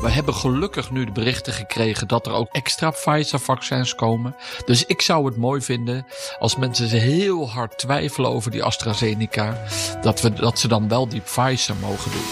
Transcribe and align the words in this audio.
We 0.00 0.10
hebben 0.10 0.34
gelukkig 0.34 0.90
nu 0.90 1.04
de 1.04 1.12
berichten 1.12 1.52
gekregen 1.52 2.08
dat 2.08 2.26
er 2.26 2.32
ook 2.32 2.48
extra 2.52 2.90
Pfizer-vaccins 2.90 3.94
komen. 3.94 4.36
Dus 4.64 4.86
ik 4.86 5.02
zou 5.02 5.26
het 5.26 5.36
mooi 5.36 5.60
vinden 5.60 6.06
als 6.38 6.56
mensen 6.56 6.88
heel 6.88 7.50
hard 7.50 7.78
twijfelen 7.78 8.30
over 8.30 8.50
die 8.50 8.62
AstraZeneca. 8.62 9.62
Dat, 10.02 10.20
we, 10.20 10.32
dat 10.32 10.58
ze 10.58 10.68
dan 10.68 10.88
wel 10.88 11.08
die 11.08 11.20
Pfizer 11.20 11.74
mogen 11.80 12.10
doen. 12.10 12.24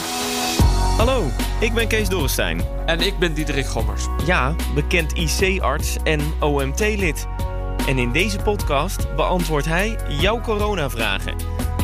Hallo, 0.97 1.31
ik 1.61 1.75
ben 1.75 1.89
Kees 1.89 2.09
Dorrestein. 2.09 2.61
En 2.87 3.01
ik 3.01 3.19
ben 3.19 3.35
Diederik 3.35 3.67
Gommers. 3.67 4.07
Ja, 4.27 4.55
bekend 4.75 5.13
IC-arts 5.13 5.97
en 6.05 6.21
OMT-lid. 6.41 7.27
En 7.87 7.99
in 7.99 8.13
deze 8.13 8.39
podcast 8.39 9.15
beantwoordt 9.17 9.67
hij 9.67 9.99
jouw 10.09 10.41
coronavragen. 10.41 11.37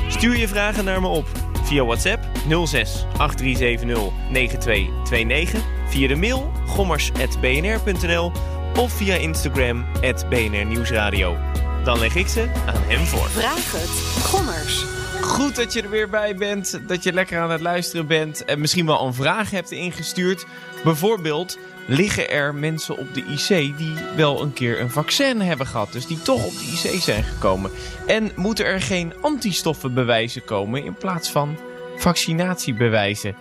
Stuur 0.08 0.36
je 0.36 0.48
vragen 0.48 0.84
naar 0.84 1.00
me 1.00 1.06
op 1.06 1.26
via 1.64 1.84
WhatsApp 1.84 2.24
06 2.66 3.06
8370 3.18 4.12
9229, 4.30 5.62
via 5.88 6.08
de 6.08 6.16
mail 6.16 6.50
gommers.bnr.nl 6.66 8.32
of 8.78 8.92
via 8.92 9.14
Instagram 9.14 9.84
BNR 10.28 10.64
Nieuwsradio. 10.66 11.36
Dan 11.84 11.98
leg 11.98 12.14
ik 12.14 12.28
ze 12.28 12.48
aan 12.66 12.82
hem 12.86 13.06
voor. 13.06 13.30
Vraag 13.30 13.72
het. 13.72 14.24
Gommers. 14.24 15.03
Goed 15.24 15.56
dat 15.56 15.72
je 15.72 15.82
er 15.82 15.90
weer 15.90 16.08
bij 16.08 16.36
bent, 16.36 16.80
dat 16.86 17.02
je 17.02 17.12
lekker 17.12 17.40
aan 17.40 17.50
het 17.50 17.60
luisteren 17.60 18.06
bent 18.06 18.44
en 18.44 18.60
misschien 18.60 18.86
wel 18.86 19.06
een 19.06 19.14
vraag 19.14 19.50
hebt 19.50 19.70
ingestuurd. 19.70 20.46
Bijvoorbeeld, 20.84 21.58
liggen 21.86 22.30
er 22.30 22.54
mensen 22.54 22.98
op 22.98 23.14
de 23.14 23.20
IC 23.20 23.76
die 23.76 23.94
wel 24.16 24.42
een 24.42 24.52
keer 24.52 24.80
een 24.80 24.90
vaccin 24.90 25.40
hebben 25.40 25.66
gehad, 25.66 25.92
dus 25.92 26.06
die 26.06 26.22
toch 26.22 26.44
op 26.44 26.52
de 26.52 26.88
IC 26.92 27.02
zijn 27.02 27.24
gekomen? 27.24 27.70
En 28.06 28.32
moeten 28.36 28.64
er 28.64 28.80
geen 28.80 29.12
antistoffenbewijzen 29.20 30.44
komen 30.44 30.84
in 30.84 30.94
plaats 30.94 31.30
van 31.30 31.56
vaccinatiebewijzen? 31.96 33.34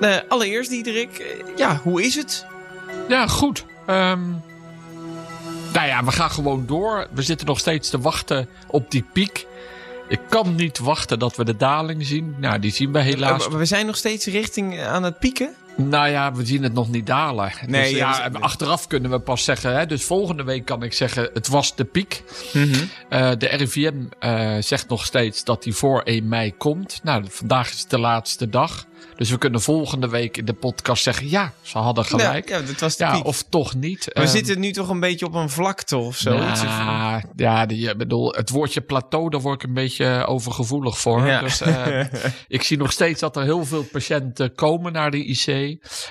Uh, 0.00 0.16
allereerst, 0.28 0.70
Diederik, 0.70 1.18
uh, 1.18 1.56
ja, 1.56 1.80
hoe 1.82 2.02
is 2.02 2.14
het? 2.14 2.46
Ja, 3.08 3.26
goed. 3.26 3.64
Um, 3.86 4.42
nou 5.72 5.86
ja, 5.86 6.04
we 6.04 6.12
gaan 6.12 6.30
gewoon 6.30 6.66
door. 6.66 7.06
We 7.12 7.22
zitten 7.22 7.46
nog 7.46 7.58
steeds 7.58 7.90
te 7.90 8.00
wachten 8.00 8.48
op 8.66 8.90
die 8.90 9.04
piek. 9.12 9.46
Ik 10.08 10.20
kan 10.28 10.54
niet 10.54 10.78
wachten 10.78 11.18
dat 11.18 11.36
we 11.36 11.44
de 11.44 11.56
daling 11.56 12.06
zien. 12.06 12.34
Nou, 12.38 12.58
die 12.58 12.72
zien 12.72 12.92
we 12.92 13.00
helaas. 13.00 13.48
We 13.48 13.64
zijn 13.64 13.86
nog 13.86 13.96
steeds 13.96 14.26
richting 14.26 14.80
aan 14.80 15.02
het 15.02 15.18
pieken? 15.18 15.54
Nou 15.76 16.08
ja, 16.08 16.32
we 16.32 16.46
zien 16.46 16.62
het 16.62 16.72
nog 16.72 16.88
niet 16.90 17.06
dalen. 17.06 17.52
Nee, 17.66 17.90
dus, 17.90 17.98
ja, 17.98 18.30
achteraf 18.40 18.86
kunnen 18.86 19.10
we 19.10 19.18
pas 19.18 19.44
zeggen. 19.44 19.76
Hè, 19.76 19.86
dus 19.86 20.04
volgende 20.04 20.44
week 20.44 20.64
kan 20.64 20.82
ik 20.82 20.92
zeggen, 20.92 21.30
het 21.34 21.48
was 21.48 21.76
de 21.76 21.84
piek. 21.84 22.22
Mm 22.52 22.62
-hmm. 22.62 22.90
uh, 23.10 23.30
de 23.38 23.46
RIVM 23.46 23.94
uh, 24.20 24.56
zegt 24.60 24.88
nog 24.88 25.04
steeds 25.04 25.44
dat 25.44 25.62
die 25.62 25.74
voor 25.74 26.02
1 26.02 26.28
mei 26.28 26.56
komt. 26.56 27.00
Nou, 27.02 27.24
vandaag 27.28 27.70
is 27.70 27.86
de 27.86 27.98
laatste 27.98 28.48
dag. 28.48 28.86
Dus 29.16 29.30
we 29.30 29.38
kunnen 29.38 29.60
volgende 29.60 30.08
week 30.08 30.36
in 30.36 30.44
de 30.44 30.52
podcast 30.52 31.02
zeggen: 31.02 31.28
ja, 31.28 31.52
ze 31.62 31.78
hadden 31.78 32.04
gelijk. 32.04 32.48
Ja, 32.48 32.56
ja 32.56 32.62
dat 32.62 32.80
was 32.80 32.96
de 32.96 33.04
ja. 33.04 33.20
Of 33.20 33.42
toch 33.42 33.74
niet. 33.74 34.04
We 34.04 34.20
um, 34.20 34.26
zitten 34.26 34.60
nu 34.60 34.72
toch 34.72 34.88
een 34.88 35.00
beetje 35.00 35.26
op 35.26 35.34
een 35.34 35.50
vlakte 35.50 35.96
of 35.96 36.16
zo. 36.16 36.38
Nou, 36.38 37.22
ja, 37.36 37.66
die, 37.66 37.96
bedoel, 37.96 38.32
het 38.32 38.50
woordje 38.50 38.80
plateau, 38.80 39.30
daar 39.30 39.40
word 39.40 39.62
ik 39.62 39.68
een 39.68 39.74
beetje 39.74 40.26
overgevoelig 40.26 40.98
voor. 40.98 41.26
Ja. 41.26 41.40
Dus 41.40 41.62
uh, 41.62 42.04
ik 42.48 42.62
zie 42.62 42.76
nog 42.76 42.92
steeds 42.92 43.20
dat 43.20 43.36
er 43.36 43.42
heel 43.42 43.64
veel 43.64 43.82
patiënten 43.82 44.54
komen 44.54 44.92
naar 44.92 45.10
de 45.10 45.24
IC. 45.24 45.46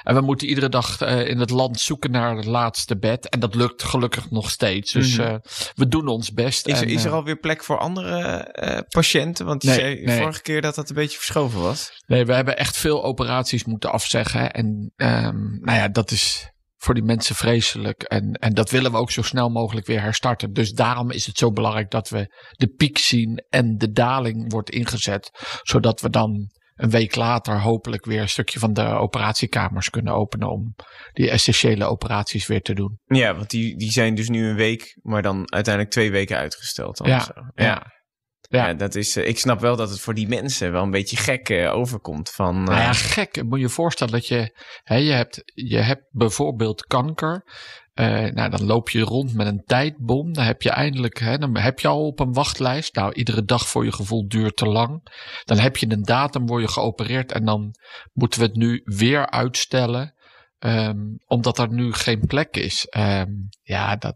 En 0.04 0.16
we 0.16 0.22
moeten 0.22 0.48
iedere 0.48 0.70
dag 0.70 1.02
uh, 1.02 1.28
in 1.28 1.40
het 1.40 1.50
land 1.50 1.80
zoeken 1.80 2.12
naar 2.12 2.36
het 2.36 2.46
laatste 2.46 2.98
bed. 2.98 3.30
En 3.30 3.40
dat 3.40 3.56
lukt 3.56 3.84
gelukkig 3.84 4.32
nog 4.32 4.50
steeds. 4.50 4.92
Dus 4.92 5.18
mm 5.18 5.26
-hmm. 5.26 5.42
we 5.76 5.88
doen 5.88 6.08
ons 6.08 6.34
best. 6.34 6.68
Is, 6.68 6.82
en, 6.82 6.88
is 6.88 7.06
er 7.06 7.12
alweer 7.12 7.38
plek 7.38 7.64
voor 7.64 7.78
andere 7.78 8.86
patiënten? 8.90 9.46
Want 9.46 9.64
je 9.64 9.70
nee, 9.70 9.80
zei 9.80 10.02
nee. 10.04 10.22
vorige 10.22 10.42
keer 10.42 10.62
dat 10.62 10.76
dat 10.76 10.90
een 10.90 10.96
beetje 10.96 11.18
verschoven 11.18 11.62
was. 11.62 12.02
Nee, 12.08 12.26
we 12.26 12.34
hebben 12.34 12.58
echt 12.58 12.75
veel 12.76 13.04
operaties 13.04 13.66
moeten 13.66 13.92
afzeggen. 13.92 14.52
En 14.52 14.94
um, 14.96 15.60
nou 15.62 15.78
ja, 15.78 15.88
dat 15.88 16.12
is 16.12 16.50
voor 16.78 16.94
die 16.94 17.04
mensen 17.04 17.36
vreselijk. 17.36 18.04
En, 18.04 18.32
en 18.32 18.54
dat 18.54 18.70
willen 18.70 18.92
we 18.92 18.98
ook 18.98 19.12
zo 19.12 19.22
snel 19.22 19.50
mogelijk 19.50 19.88
weer 19.88 20.02
herstarten. 20.02 20.54
Dus 20.54 20.72
daarom 20.72 21.12
is 21.12 21.26
het 21.26 21.38
zo 21.38 21.52
belangrijk 21.52 21.92
dat 21.92 22.10
we 22.10 22.34
de 22.52 22.68
piek 22.68 22.98
zien 22.98 23.46
en 23.50 23.78
de 23.78 23.92
daling 23.92 24.52
wordt 24.52 24.70
ingezet. 24.70 25.30
Zodat 25.62 26.02
we 26.02 26.10
dan 26.10 26.50
een 26.76 26.90
week 26.90 27.16
later 27.16 27.62
hopelijk 27.62 28.06
weer 28.06 28.22
een 28.22 28.30
stukje 28.30 28.60
van 28.60 28.74
de 28.74 28.84
operatiekamers 28.84 29.90
kunnen 29.90 30.14
openen 30.14 30.52
om 30.52 30.76
die 31.14 31.30
essentiële 31.30 31.86
operaties 31.86 32.48
weer 32.48 32.62
te 32.62 32.74
doen. 32.74 33.00
Ja, 33.06 33.36
want 33.36 33.50
die, 33.50 33.78
die 33.78 33.92
zijn 33.92 34.16
dus 34.16 34.30
nu 34.30 34.48
een 34.48 34.56
week, 34.56 35.00
maar 35.02 35.22
dan 35.22 35.52
uiteindelijk 35.52 35.94
twee 35.94 36.12
weken 36.12 36.38
uitgesteld. 36.38 36.98
Dan 36.98 37.08
ja, 37.08 37.20
zo. 37.20 37.32
ja. 37.36 37.66
ja. 37.66 37.94
Ja. 38.48 38.74
dat 38.74 38.96
is, 38.96 39.18
ik 39.18 39.40
snap 39.40 39.60
wel 39.60 39.76
dat 39.76 39.90
het 39.90 40.00
voor 40.00 40.14
die 40.14 40.28
mensen 40.28 40.72
wel 40.72 40.84
een 40.84 40.92
beetje 40.92 41.18
gek 41.18 41.50
uh, 41.50 41.74
overkomt. 41.74 42.30
Van. 42.30 42.64
Nou 42.64 42.78
ja, 42.78 42.94
gek. 42.94 43.44
Moet 43.44 43.58
je 43.58 43.66
je 43.66 43.70
voorstellen 43.70 44.14
dat 44.14 44.28
je, 44.28 44.60
hè, 44.84 44.96
je, 44.96 45.12
hebt, 45.12 45.42
je 45.54 45.78
hebt 45.78 46.08
bijvoorbeeld 46.12 46.86
kanker. 46.86 47.44
Nou, 48.34 48.50
dan 48.50 48.66
loop 48.66 48.90
je 48.90 49.02
rond 49.02 49.34
met 49.34 49.48
een 49.48 49.64
tijdbom. 49.66 50.34
Dan 50.34 50.44
heb 50.44 50.62
je 50.62 50.70
eindelijk, 50.70 51.20
hè, 51.20 51.38
dan 51.38 51.58
heb 51.58 51.80
je 51.80 51.88
al 51.88 52.06
op 52.06 52.20
een 52.20 52.34
wachtlijst. 52.34 52.96
Nou, 52.96 53.14
iedere 53.14 53.44
dag 53.44 53.68
voor 53.68 53.86
je 53.86 53.92
gevoel 53.92 54.28
duurt 54.28 54.58
te 54.58 54.66
lang. 54.66 55.08
Dan 55.44 55.58
heb 55.58 55.78
je 55.78 55.92
een 55.92 56.04
datum, 56.04 56.46
word 56.46 56.62
je 56.62 56.68
geopereerd 56.68 57.32
en 57.32 57.46
dan 57.46 57.76
moeten 58.14 58.40
we 58.40 58.46
het 58.46 58.56
nu 58.56 58.82
weer 58.84 59.30
uitstellen. 59.30 60.14
Um, 60.60 61.18
omdat 61.26 61.58
er 61.58 61.74
nu 61.74 61.94
geen 61.94 62.26
plek 62.28 62.58
is. 62.58 62.88
Um, 62.98 63.50
ja, 63.62 63.96
dat, 63.96 64.16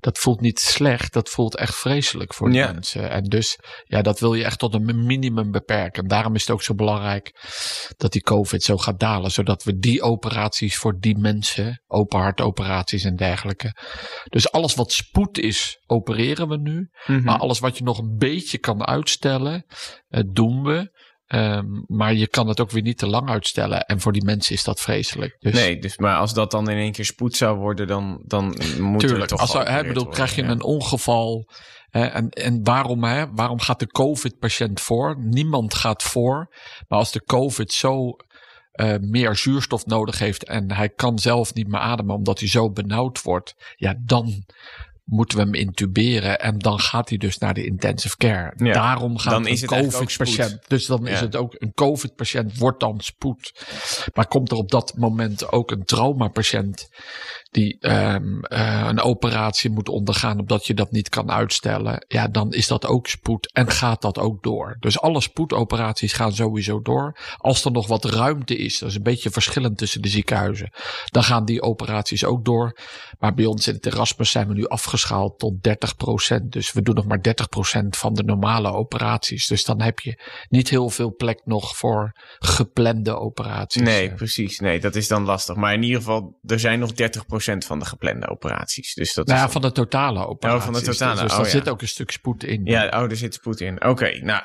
dat 0.00 0.18
voelt 0.18 0.40
niet 0.40 0.58
slecht, 0.58 1.12
dat 1.12 1.28
voelt 1.28 1.56
echt 1.56 1.74
vreselijk 1.74 2.34
voor 2.34 2.52
ja. 2.52 2.72
mensen. 2.72 3.10
En 3.10 3.24
dus, 3.24 3.58
ja, 3.84 4.02
dat 4.02 4.20
wil 4.20 4.34
je 4.34 4.44
echt 4.44 4.58
tot 4.58 4.74
een 4.74 5.06
minimum 5.06 5.50
beperken. 5.50 6.02
En 6.02 6.08
daarom 6.08 6.34
is 6.34 6.40
het 6.40 6.50
ook 6.50 6.62
zo 6.62 6.74
belangrijk 6.74 7.32
dat 7.96 8.12
die 8.12 8.22
COVID 8.22 8.62
zo 8.62 8.76
gaat 8.76 9.00
dalen, 9.00 9.30
zodat 9.30 9.64
we 9.64 9.78
die 9.78 10.02
operaties 10.02 10.78
voor 10.78 10.98
die 10.98 11.18
mensen, 11.18 11.82
open 11.86 12.20
hartoperaties 12.20 13.04
en 13.04 13.16
dergelijke. 13.16 13.74
Dus 14.24 14.52
alles 14.52 14.74
wat 14.74 14.92
spoed 14.92 15.38
is, 15.38 15.82
opereren 15.86 16.48
we 16.48 16.56
nu. 16.56 16.76
Mm 16.76 16.88
-hmm. 17.04 17.24
Maar 17.24 17.38
alles 17.38 17.58
wat 17.58 17.78
je 17.78 17.84
nog 17.84 17.98
een 17.98 18.16
beetje 18.16 18.58
kan 18.58 18.86
uitstellen, 18.86 19.64
uh, 20.08 20.22
doen 20.32 20.62
we. 20.62 21.06
Um, 21.34 21.84
maar 21.86 22.14
je 22.14 22.26
kan 22.26 22.48
het 22.48 22.60
ook 22.60 22.70
weer 22.70 22.82
niet 22.82 22.98
te 22.98 23.06
lang 23.06 23.28
uitstellen. 23.28 23.86
En 23.86 24.00
voor 24.00 24.12
die 24.12 24.24
mensen 24.24 24.54
is 24.54 24.64
dat 24.64 24.80
vreselijk. 24.80 25.36
Dus... 25.38 25.52
Nee, 25.52 25.78
dus, 25.78 25.96
maar 25.96 26.16
als 26.16 26.34
dat 26.34 26.50
dan 26.50 26.70
in 26.70 26.76
één 26.76 26.92
keer 26.92 27.04
spoed 27.04 27.36
zou 27.36 27.58
worden, 27.58 27.86
dan, 27.86 28.22
dan 28.24 28.44
moet 28.78 29.00
Tuurlijk, 29.00 29.22
er 29.22 29.26
toch 29.26 29.40
als 29.40 29.54
er, 29.54 29.70
hè, 29.70 29.82
bedoel, 29.82 29.94
worden, 29.94 30.12
krijg 30.12 30.34
je 30.34 30.42
ja. 30.42 30.48
een 30.48 30.62
ongeval. 30.62 31.48
En, 31.90 32.28
en 32.28 32.64
waarom, 32.64 33.04
hè, 33.04 33.32
waarom 33.32 33.60
gaat 33.60 33.78
de 33.78 33.86
COVID-patiënt 33.86 34.80
voor? 34.80 35.16
Niemand 35.18 35.74
gaat 35.74 36.02
voor. 36.02 36.54
Maar 36.88 36.98
als 36.98 37.12
de 37.12 37.24
COVID 37.24 37.72
zo 37.72 38.16
uh, 38.80 38.94
meer 39.00 39.36
zuurstof 39.36 39.86
nodig 39.86 40.18
heeft 40.18 40.44
en 40.44 40.72
hij 40.72 40.88
kan 40.88 41.18
zelf 41.18 41.54
niet 41.54 41.68
meer 41.68 41.80
ademen 41.80 42.14
omdat 42.14 42.38
hij 42.38 42.48
zo 42.48 42.70
benauwd 42.70 43.22
wordt, 43.22 43.54
ja, 43.76 43.94
dan 44.04 44.44
moeten 45.08 45.38
we 45.38 45.44
hem 45.44 45.54
intuberen 45.54 46.40
en 46.40 46.58
dan 46.58 46.80
gaat 46.80 47.08
hij 47.08 47.18
dus 47.18 47.38
naar 47.38 47.54
de 47.54 47.64
intensive 47.64 48.16
care. 48.16 48.52
Ja, 48.56 48.72
Daarom 48.72 49.18
gaat 49.18 49.32
dan 49.32 49.46
een 49.46 49.66
COVID-patiënt. 49.66 50.58
Dus 50.66 50.86
dan 50.86 51.06
is 51.06 51.20
het 51.20 51.36
ook 51.36 51.54
een 51.58 51.72
COVID-patiënt 51.74 52.58
wordt 52.58 52.80
dan 52.80 53.00
spoed. 53.00 53.52
Maar 54.14 54.26
komt 54.26 54.50
er 54.50 54.56
op 54.56 54.70
dat 54.70 54.94
moment 54.96 55.52
ook 55.52 55.70
een 55.70 55.84
traumapatiënt 55.84 56.88
die 57.50 57.76
um, 57.80 58.40
een 58.48 59.00
operatie 59.00 59.70
moet 59.70 59.88
ondergaan 59.88 60.38
omdat 60.38 60.66
je 60.66 60.74
dat 60.74 60.90
niet 60.90 61.08
kan 61.08 61.30
uitstellen, 61.30 62.04
ja, 62.08 62.28
dan 62.28 62.52
is 62.52 62.66
dat 62.66 62.86
ook 62.86 63.06
spoed 63.06 63.52
en 63.52 63.70
gaat 63.70 64.02
dat 64.02 64.18
ook 64.18 64.42
door. 64.42 64.76
Dus 64.80 65.00
alle 65.00 65.20
spoedoperaties 65.20 66.12
gaan 66.12 66.32
sowieso 66.32 66.80
door. 66.80 67.18
Als 67.36 67.64
er 67.64 67.72
nog 67.72 67.86
wat 67.86 68.04
ruimte 68.04 68.56
is, 68.56 68.78
dat 68.78 68.88
is 68.88 68.94
een 68.94 69.02
beetje 69.02 69.30
verschillend 69.30 69.78
tussen 69.78 70.02
de 70.02 70.08
ziekenhuizen, 70.08 70.72
dan 71.04 71.22
gaan 71.22 71.44
die 71.44 71.62
operaties 71.62 72.24
ook 72.24 72.44
door. 72.44 72.78
Maar 73.18 73.34
bij 73.34 73.44
ons 73.44 73.66
in 73.66 73.74
het 73.74 73.86
Erasmus 73.86 74.30
zijn 74.30 74.48
we 74.48 74.54
nu 74.54 74.66
afgeschaald 74.66 75.38
tot 75.38 75.54
30%. 76.34 76.42
Dus 76.48 76.72
we 76.72 76.82
doen 76.82 76.94
nog 76.94 77.06
maar 77.06 77.20
30% 77.76 77.88
van 77.88 78.14
de 78.14 78.22
normale 78.22 78.72
operaties. 78.72 79.46
Dus 79.46 79.64
dan 79.64 79.80
heb 79.80 80.00
je 80.00 80.22
niet 80.48 80.68
heel 80.68 80.90
veel 80.90 81.14
plek 81.16 81.40
nog 81.44 81.76
voor 81.76 82.12
geplande 82.38 83.16
operaties. 83.18 83.82
Nee, 83.82 84.14
precies. 84.14 84.58
Nee, 84.58 84.80
dat 84.80 84.94
is 84.94 85.08
dan 85.08 85.24
lastig. 85.24 85.56
Maar 85.56 85.74
in 85.74 85.82
ieder 85.82 85.98
geval, 85.98 86.38
er 86.46 86.60
zijn 86.60 86.78
nog 86.78 86.90
30% 86.90 86.94
van 87.40 87.78
de 87.78 87.84
geplande 87.84 88.28
operaties. 88.28 88.94
Dus 88.94 89.14
dat 89.14 89.26
Nou 89.26 89.38
is 89.38 89.44
ja, 89.44 89.50
van 89.50 89.62
de 89.62 89.72
totale 89.72 90.26
operaties. 90.26 90.58
Oh, 90.58 90.64
van 90.64 90.74
de 90.74 90.86
totale. 90.90 91.22
Dus 91.22 91.30
Oh, 91.30 91.36
daar 91.36 91.46
ja. 91.46 91.52
zit 91.52 91.68
ook 91.68 91.80
een 91.80 91.88
stuk 91.88 92.10
spoed 92.10 92.44
in. 92.44 92.64
Ja, 92.64 92.86
oh, 92.86 93.10
er 93.10 93.16
zit 93.16 93.34
spoed 93.34 93.60
in. 93.60 93.84
Oké, 93.84 94.18
nou, 94.20 94.42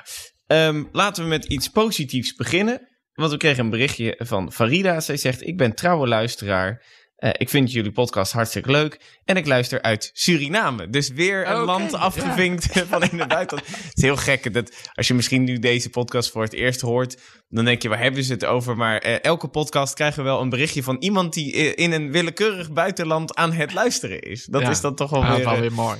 um, 0.47 0.89
laten 0.91 1.23
we 1.23 1.29
met 1.29 1.45
iets 1.45 1.67
positiefs 1.67 2.35
beginnen. 2.35 2.87
Want 3.13 3.31
we 3.31 3.37
kregen 3.37 3.63
een 3.63 3.69
berichtje 3.69 4.15
van 4.17 4.51
Farida. 4.51 4.99
Zij 4.99 5.17
zegt, 5.17 5.47
ik 5.47 5.57
ben 5.57 5.75
trouwe 5.75 6.07
luisteraar. 6.07 6.83
Eh, 7.23 7.29
ik 7.37 7.49
vind 7.49 7.71
jullie 7.71 7.91
podcast 7.91 8.31
hartstikke 8.31 8.71
leuk. 8.71 8.99
En 9.25 9.37
ik 9.37 9.47
luister 9.47 9.81
uit 9.81 10.09
Suriname. 10.13 10.89
Dus 10.89 11.09
weer 11.09 11.47
een 11.47 11.63
land 11.63 11.93
afgevinkt 11.93 12.65
van 12.89 13.03
in 13.03 13.19
het 13.19 13.27
buitenland. 13.27 13.67
Het 13.67 13.91
is 13.93 14.01
heel 14.03 14.15
gek 14.15 14.53
dat 14.53 14.89
als 14.93 15.07
je 15.07 15.13
misschien 15.13 15.43
nu 15.43 15.59
deze 15.59 15.89
podcast 15.89 16.31
voor 16.31 16.43
het 16.43 16.53
eerst 16.53 16.81
hoort. 16.81 17.17
dan 17.49 17.65
denk 17.65 17.81
je, 17.81 17.89
waar 17.89 17.99
hebben 17.99 18.23
ze 18.23 18.33
het 18.33 18.45
over? 18.45 18.77
Maar 18.77 18.97
eh, 18.97 19.23
elke 19.23 19.47
podcast 19.47 19.93
krijgen 19.93 20.23
we 20.23 20.29
wel 20.29 20.41
een 20.41 20.49
berichtje 20.49 20.83
van 20.83 20.95
iemand 20.99 21.33
die 21.33 21.53
eh, 21.53 21.83
in 21.85 21.91
een 21.91 22.11
willekeurig 22.11 22.71
buitenland 22.71 23.35
aan 23.35 23.51
het 23.51 23.73
luisteren 23.73 24.21
is. 24.21 24.45
Dat 24.45 24.61
Ja. 24.61 24.69
is 24.69 24.81
dan 24.81 24.95
toch 24.95 25.09
wel 25.09 25.21
weer. 25.35 25.45
wel 25.45 25.59
weer 25.59 25.73
mooi. 25.73 25.97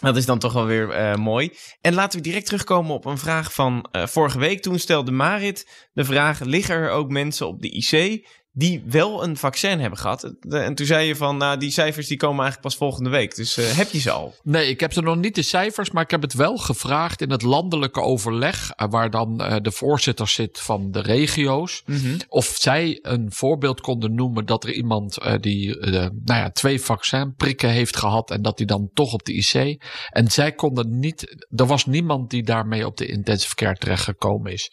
dat 0.00 0.16
is 0.16 0.26
dan 0.26 0.38
toch 0.38 0.52
wel 0.52 0.66
weer 0.66 1.18
mooi. 1.20 1.50
En 1.80 1.94
laten 1.94 2.18
we 2.18 2.24
direct 2.24 2.46
terugkomen 2.46 2.94
op 2.94 3.04
een 3.04 3.18
vraag 3.18 3.52
van 3.54 3.86
vorige 3.92 4.38
week. 4.38 4.62
Toen 4.62 4.78
stelde 4.78 5.10
Marit 5.10 5.88
de 5.92 6.04
vraag: 6.04 6.40
liggen 6.40 6.74
er 6.74 6.90
ook 6.90 7.10
mensen 7.10 7.46
op 7.46 7.60
de 7.62 7.70
IC 7.70 8.26
die 8.52 8.82
wel 8.86 9.24
een 9.24 9.36
vaccin 9.36 9.80
hebben 9.80 9.98
gehad? 9.98 10.32
En 10.48 10.74
toen 10.74 10.86
zei 10.86 11.06
je 11.06 11.16
van, 11.16 11.36
nou, 11.36 11.58
die 11.58 11.70
cijfers 11.70 12.06
die 12.06 12.16
komen 12.16 12.40
eigenlijk 12.42 12.68
pas 12.68 12.76
volgende 12.76 13.10
week. 13.10 13.34
Dus 13.34 13.56
eh, 13.56 13.76
heb 13.76 13.90
je 13.90 13.98
ze 13.98 14.10
al? 14.10 14.34
Nee, 14.42 14.68
ik 14.68 14.80
heb 14.80 14.92
er 14.92 15.02
nog 15.02 15.16
niet 15.16 15.34
de 15.34 15.42
cijfers, 15.42 15.90
maar 15.90 16.02
ik 16.02 16.10
heb 16.10 16.22
het 16.22 16.34
wel 16.34 16.56
gevraagd 16.56 17.20
in 17.20 17.30
het 17.30 17.42
landelijke 17.42 18.00
overleg, 18.00 18.70
eh, 18.70 18.86
waar 18.90 19.10
dan 19.10 19.40
eh, 19.40 19.56
de 19.62 19.72
voorzitter 19.72 20.28
zit 20.28 20.60
van 20.60 20.90
de 20.90 21.00
regio's, 21.00 21.84
of 22.28 22.56
zij 22.58 22.98
een 23.02 23.26
voorbeeld 23.32 23.80
konden 23.80 24.14
noemen 24.14 24.46
dat 24.46 24.64
er 24.64 24.72
iemand 24.72 25.18
die 25.40 25.78
nou 25.78 26.10
ja, 26.24 26.50
twee 26.50 26.80
vaccinprikken 26.80 27.68
heeft 27.68 27.96
gehad 27.96 28.30
en 28.30 28.42
dat 28.42 28.56
die 28.56 28.66
dan 28.66 28.90
toch 28.94 29.12
op 29.12 29.24
de 29.24 29.32
IC. 29.32 29.82
En 30.10 30.30
zij 30.30 30.52
konden 30.52 30.98
niet, 30.98 31.46
er 31.56 31.66
was 31.66 31.86
niemand 31.86 32.30
die 32.30 32.42
daarmee 32.42 32.86
op 32.86 32.96
de 32.96 33.06
intensive 33.06 33.54
care 33.54 33.76
terechtgekomen 33.76 34.52
is. 34.52 34.72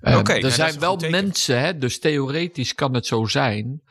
Eh, 0.00 0.18
Oké, 0.18 0.32
er 0.32 0.44
is 0.44 0.54
zijn 0.54 0.78
wel 0.78 0.96
mensen, 1.10 1.60
hè, 1.60 1.78
dus 1.78 1.98
theoretisch 1.98 2.74
kan 2.74 2.94
het 2.94 3.06
zo 3.06 3.15
zijn 3.24 3.82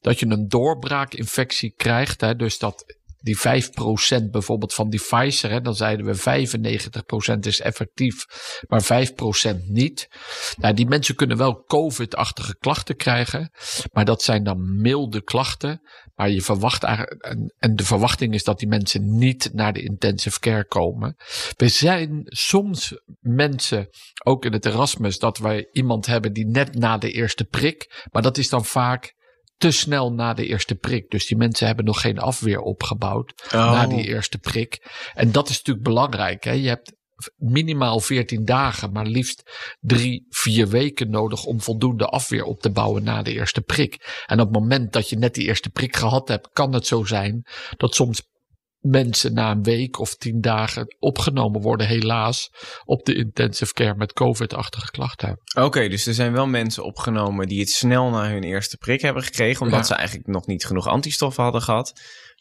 dat 0.00 0.18
je 0.18 0.26
een 0.26 0.48
doorbraakinfectie 0.48 1.74
krijgt. 1.76 2.20
Hè, 2.20 2.36
dus 2.36 2.58
dat 2.58 2.84
die 3.22 3.38
5% 3.38 4.30
bijvoorbeeld 4.30 4.74
van 4.74 4.90
die 4.90 5.00
Pfizer, 5.00 5.50
hè, 5.50 5.60
dan 5.60 5.74
zeiden 5.74 6.06
we 6.06 6.14
95% 6.14 7.46
is 7.46 7.60
effectief, 7.60 8.24
maar 8.68 8.82
5% 8.82 9.68
niet. 9.68 10.08
Nou, 10.56 10.74
die 10.74 10.86
mensen 10.86 11.14
kunnen 11.14 11.36
wel 11.36 11.64
COVID-achtige 11.64 12.56
klachten 12.58 12.96
krijgen, 12.96 13.50
maar 13.92 14.04
dat 14.04 14.22
zijn 14.22 14.44
dan 14.44 14.80
milde 14.80 15.22
klachten. 15.22 15.80
Maar 16.14 16.30
je 16.30 16.42
verwacht 16.42 16.82
eigenlijk, 16.82 17.22
en, 17.22 17.54
en 17.58 17.76
de 17.76 17.84
verwachting 17.84 18.34
is 18.34 18.44
dat 18.44 18.58
die 18.58 18.68
mensen 18.68 19.16
niet 19.16 19.50
naar 19.52 19.72
de 19.72 19.82
intensive 19.82 20.38
care 20.38 20.66
komen. 20.66 21.16
We 21.56 21.68
zijn 21.68 22.22
soms 22.24 23.02
mensen, 23.20 23.88
ook 24.24 24.44
in 24.44 24.52
het 24.52 24.66
Erasmus, 24.66 25.18
dat 25.18 25.38
wij 25.38 25.68
iemand 25.72 26.06
hebben 26.06 26.32
die 26.32 26.46
net 26.46 26.74
na 26.74 26.98
de 26.98 27.10
eerste 27.10 27.44
prik, 27.44 28.06
maar 28.10 28.22
dat 28.22 28.38
is 28.38 28.48
dan 28.48 28.64
vaak 28.64 29.14
te 29.56 29.70
snel 29.70 30.12
na 30.12 30.34
de 30.34 30.46
eerste 30.46 30.74
prik. 30.74 31.10
Dus 31.10 31.26
die 31.26 31.36
mensen 31.36 31.66
hebben 31.66 31.84
nog 31.84 32.00
geen 32.00 32.18
afweer 32.18 32.60
opgebouwd 32.60 33.48
na 33.52 33.86
die 33.86 34.06
eerste 34.06 34.38
prik. 34.38 34.90
En 35.14 35.32
dat 35.32 35.48
is 35.48 35.56
natuurlijk 35.56 35.86
belangrijk. 35.86 36.44
Hè? 36.44 36.52
Je 36.52 36.68
hebt 36.68 36.92
minimaal 37.36 38.00
14 38.00 38.44
dagen, 38.44 38.92
maar 38.92 39.06
liefst 39.06 39.42
drie, 39.80 40.26
vier 40.30 40.68
weken 40.68 41.10
nodig 41.10 41.44
om 41.44 41.60
voldoende 41.60 42.06
afweer 42.06 42.44
op 42.44 42.60
te 42.60 42.70
bouwen 42.70 43.02
na 43.02 43.22
de 43.22 43.32
eerste 43.32 43.60
prik. 43.60 44.22
En 44.26 44.40
op 44.40 44.46
het 44.46 44.60
moment 44.60 44.92
dat 44.92 45.08
je 45.08 45.16
net 45.16 45.34
die 45.34 45.46
eerste 45.46 45.70
prik 45.70 45.96
gehad 45.96 46.28
hebt, 46.28 46.48
kan 46.52 46.72
het 46.72 46.86
zo 46.86 47.04
zijn 47.04 47.46
dat 47.76 47.94
soms 47.94 48.30
mensen 48.82 49.34
na 49.34 49.50
een 49.50 49.62
week 49.62 49.98
of 49.98 50.14
tien 50.14 50.40
dagen 50.40 50.96
opgenomen 50.98 51.60
worden, 51.60 51.86
helaas, 51.86 52.50
op 52.84 53.04
de 53.04 53.14
intensive 53.14 53.72
care 53.72 53.94
met 53.94 54.12
COVID-achtige 54.12 54.90
klachten. 54.90 55.40
Oké, 55.54 55.88
dus 55.88 56.06
er 56.06 56.14
zijn 56.14 56.32
wel 56.32 56.46
mensen 56.46 56.84
opgenomen 56.84 57.48
die 57.48 57.60
het 57.60 57.70
snel 57.70 58.10
na 58.10 58.30
hun 58.30 58.42
eerste 58.42 58.76
prik 58.76 59.00
hebben 59.00 59.22
gekregen, 59.22 59.62
omdat 59.62 59.78
Ja. 59.80 59.86
ze 59.86 59.94
eigenlijk 59.94 60.28
nog 60.28 60.46
niet 60.46 60.64
genoeg 60.66 60.86
antistoffen 60.86 61.42
hadden 61.42 61.62
gehad. 61.62 61.92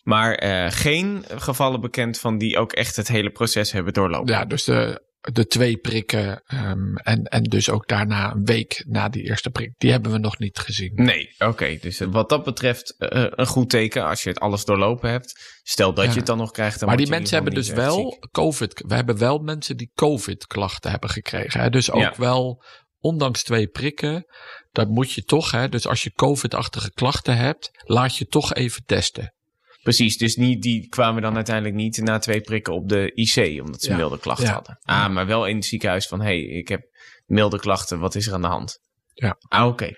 Maar 0.03 0.33
eh, 0.35 0.71
geen 0.71 1.25
gevallen 1.27 1.81
bekend 1.81 2.19
van 2.19 2.37
die 2.37 2.57
ook 2.57 2.71
echt 2.73 2.95
het 2.95 3.07
hele 3.07 3.29
proces 3.29 3.71
hebben 3.71 3.93
doorlopen. 3.93 4.33
Ja, 4.33 4.45
dus 4.45 4.63
de, 4.63 5.09
de 5.21 5.45
twee 5.47 5.77
prikken 5.77 6.41
ehm, 6.45 6.95
en, 6.95 7.23
en 7.23 7.43
dus 7.43 7.69
ook 7.69 7.87
daarna 7.87 8.31
een 8.31 8.45
week 8.45 8.83
na 8.87 9.09
die 9.09 9.23
eerste 9.23 9.49
prik, 9.49 9.73
die 9.77 9.91
hebben 9.91 10.11
we 10.11 10.17
nog 10.17 10.39
niet 10.39 10.59
gezien. 10.59 10.91
Nee, 10.95 11.35
oké. 11.39 11.77
Dus 11.81 11.99
wat 11.99 12.29
dat 12.29 12.43
betreft 12.43 12.95
eh, 12.97 13.25
een 13.29 13.45
goed 13.47 13.69
teken 13.69 14.05
als 14.05 14.23
je 14.23 14.29
het 14.29 14.39
alles 14.39 14.65
doorlopen 14.65 15.09
hebt. 15.09 15.59
Stel 15.63 15.93
dat 15.93 16.05
Ja. 16.05 16.11
je 16.11 16.17
het 16.17 16.25
dan 16.25 16.37
nog 16.37 16.51
krijgt. 16.51 16.79
Dan 16.79 16.87
maar 16.87 16.97
die 16.97 17.09
mensen 17.09 17.35
hebben 17.35 17.53
dus 17.53 17.69
wel 17.69 18.17
COVID. 18.31 18.83
We 18.87 18.95
hebben 18.95 19.17
wel 19.17 19.37
mensen 19.39 19.77
die 19.77 19.91
COVID-klachten 19.93 20.91
hebben 20.91 21.09
gekregen. 21.09 21.61
Hè? 21.61 21.69
Dus 21.69 21.91
ook 21.91 22.01
Ja. 22.01 22.13
wel, 22.17 22.63
ondanks 22.99 23.43
twee 23.43 23.67
prikken, 23.67 24.25
dat 24.71 24.87
moet 24.87 25.11
je 25.11 25.23
toch, 25.23 25.51
hè? 25.51 25.69
dus 25.69 25.87
als 25.87 26.03
je 26.03 26.11
COVID-achtige 26.13 26.91
klachten 26.91 27.37
hebt, 27.37 27.69
laat 27.83 28.15
je 28.17 28.25
toch 28.25 28.53
even 28.53 28.83
testen. 28.85 29.33
Precies, 29.83 30.17
dus 30.17 30.35
niet, 30.35 30.61
die 30.61 30.87
kwamen 30.87 31.21
dan 31.21 31.35
uiteindelijk 31.35 31.75
niet 31.75 31.97
na 31.97 32.17
twee 32.19 32.41
prikken 32.41 32.73
op 32.73 32.89
de 32.89 33.11
IC, 33.13 33.61
omdat 33.61 33.81
ze 33.81 33.89
Ja. 33.89 33.95
milde 33.95 34.19
klachten 34.19 34.45
Ja. 34.45 34.53
hadden. 34.53 34.79
Ah, 34.81 35.09
maar 35.09 35.25
wel 35.25 35.45
in 35.47 35.55
het 35.55 35.65
ziekenhuis 35.65 36.07
van, 36.07 36.19
hé, 36.19 36.25
hey, 36.25 36.39
ik 36.41 36.67
heb 36.67 36.81
milde 37.25 37.59
klachten, 37.59 37.99
wat 37.99 38.15
is 38.15 38.27
er 38.27 38.33
aan 38.33 38.41
de 38.41 38.47
hand? 38.47 38.79
Ja. 39.13 39.35
Ah, 39.47 39.67
oké. 39.67 39.91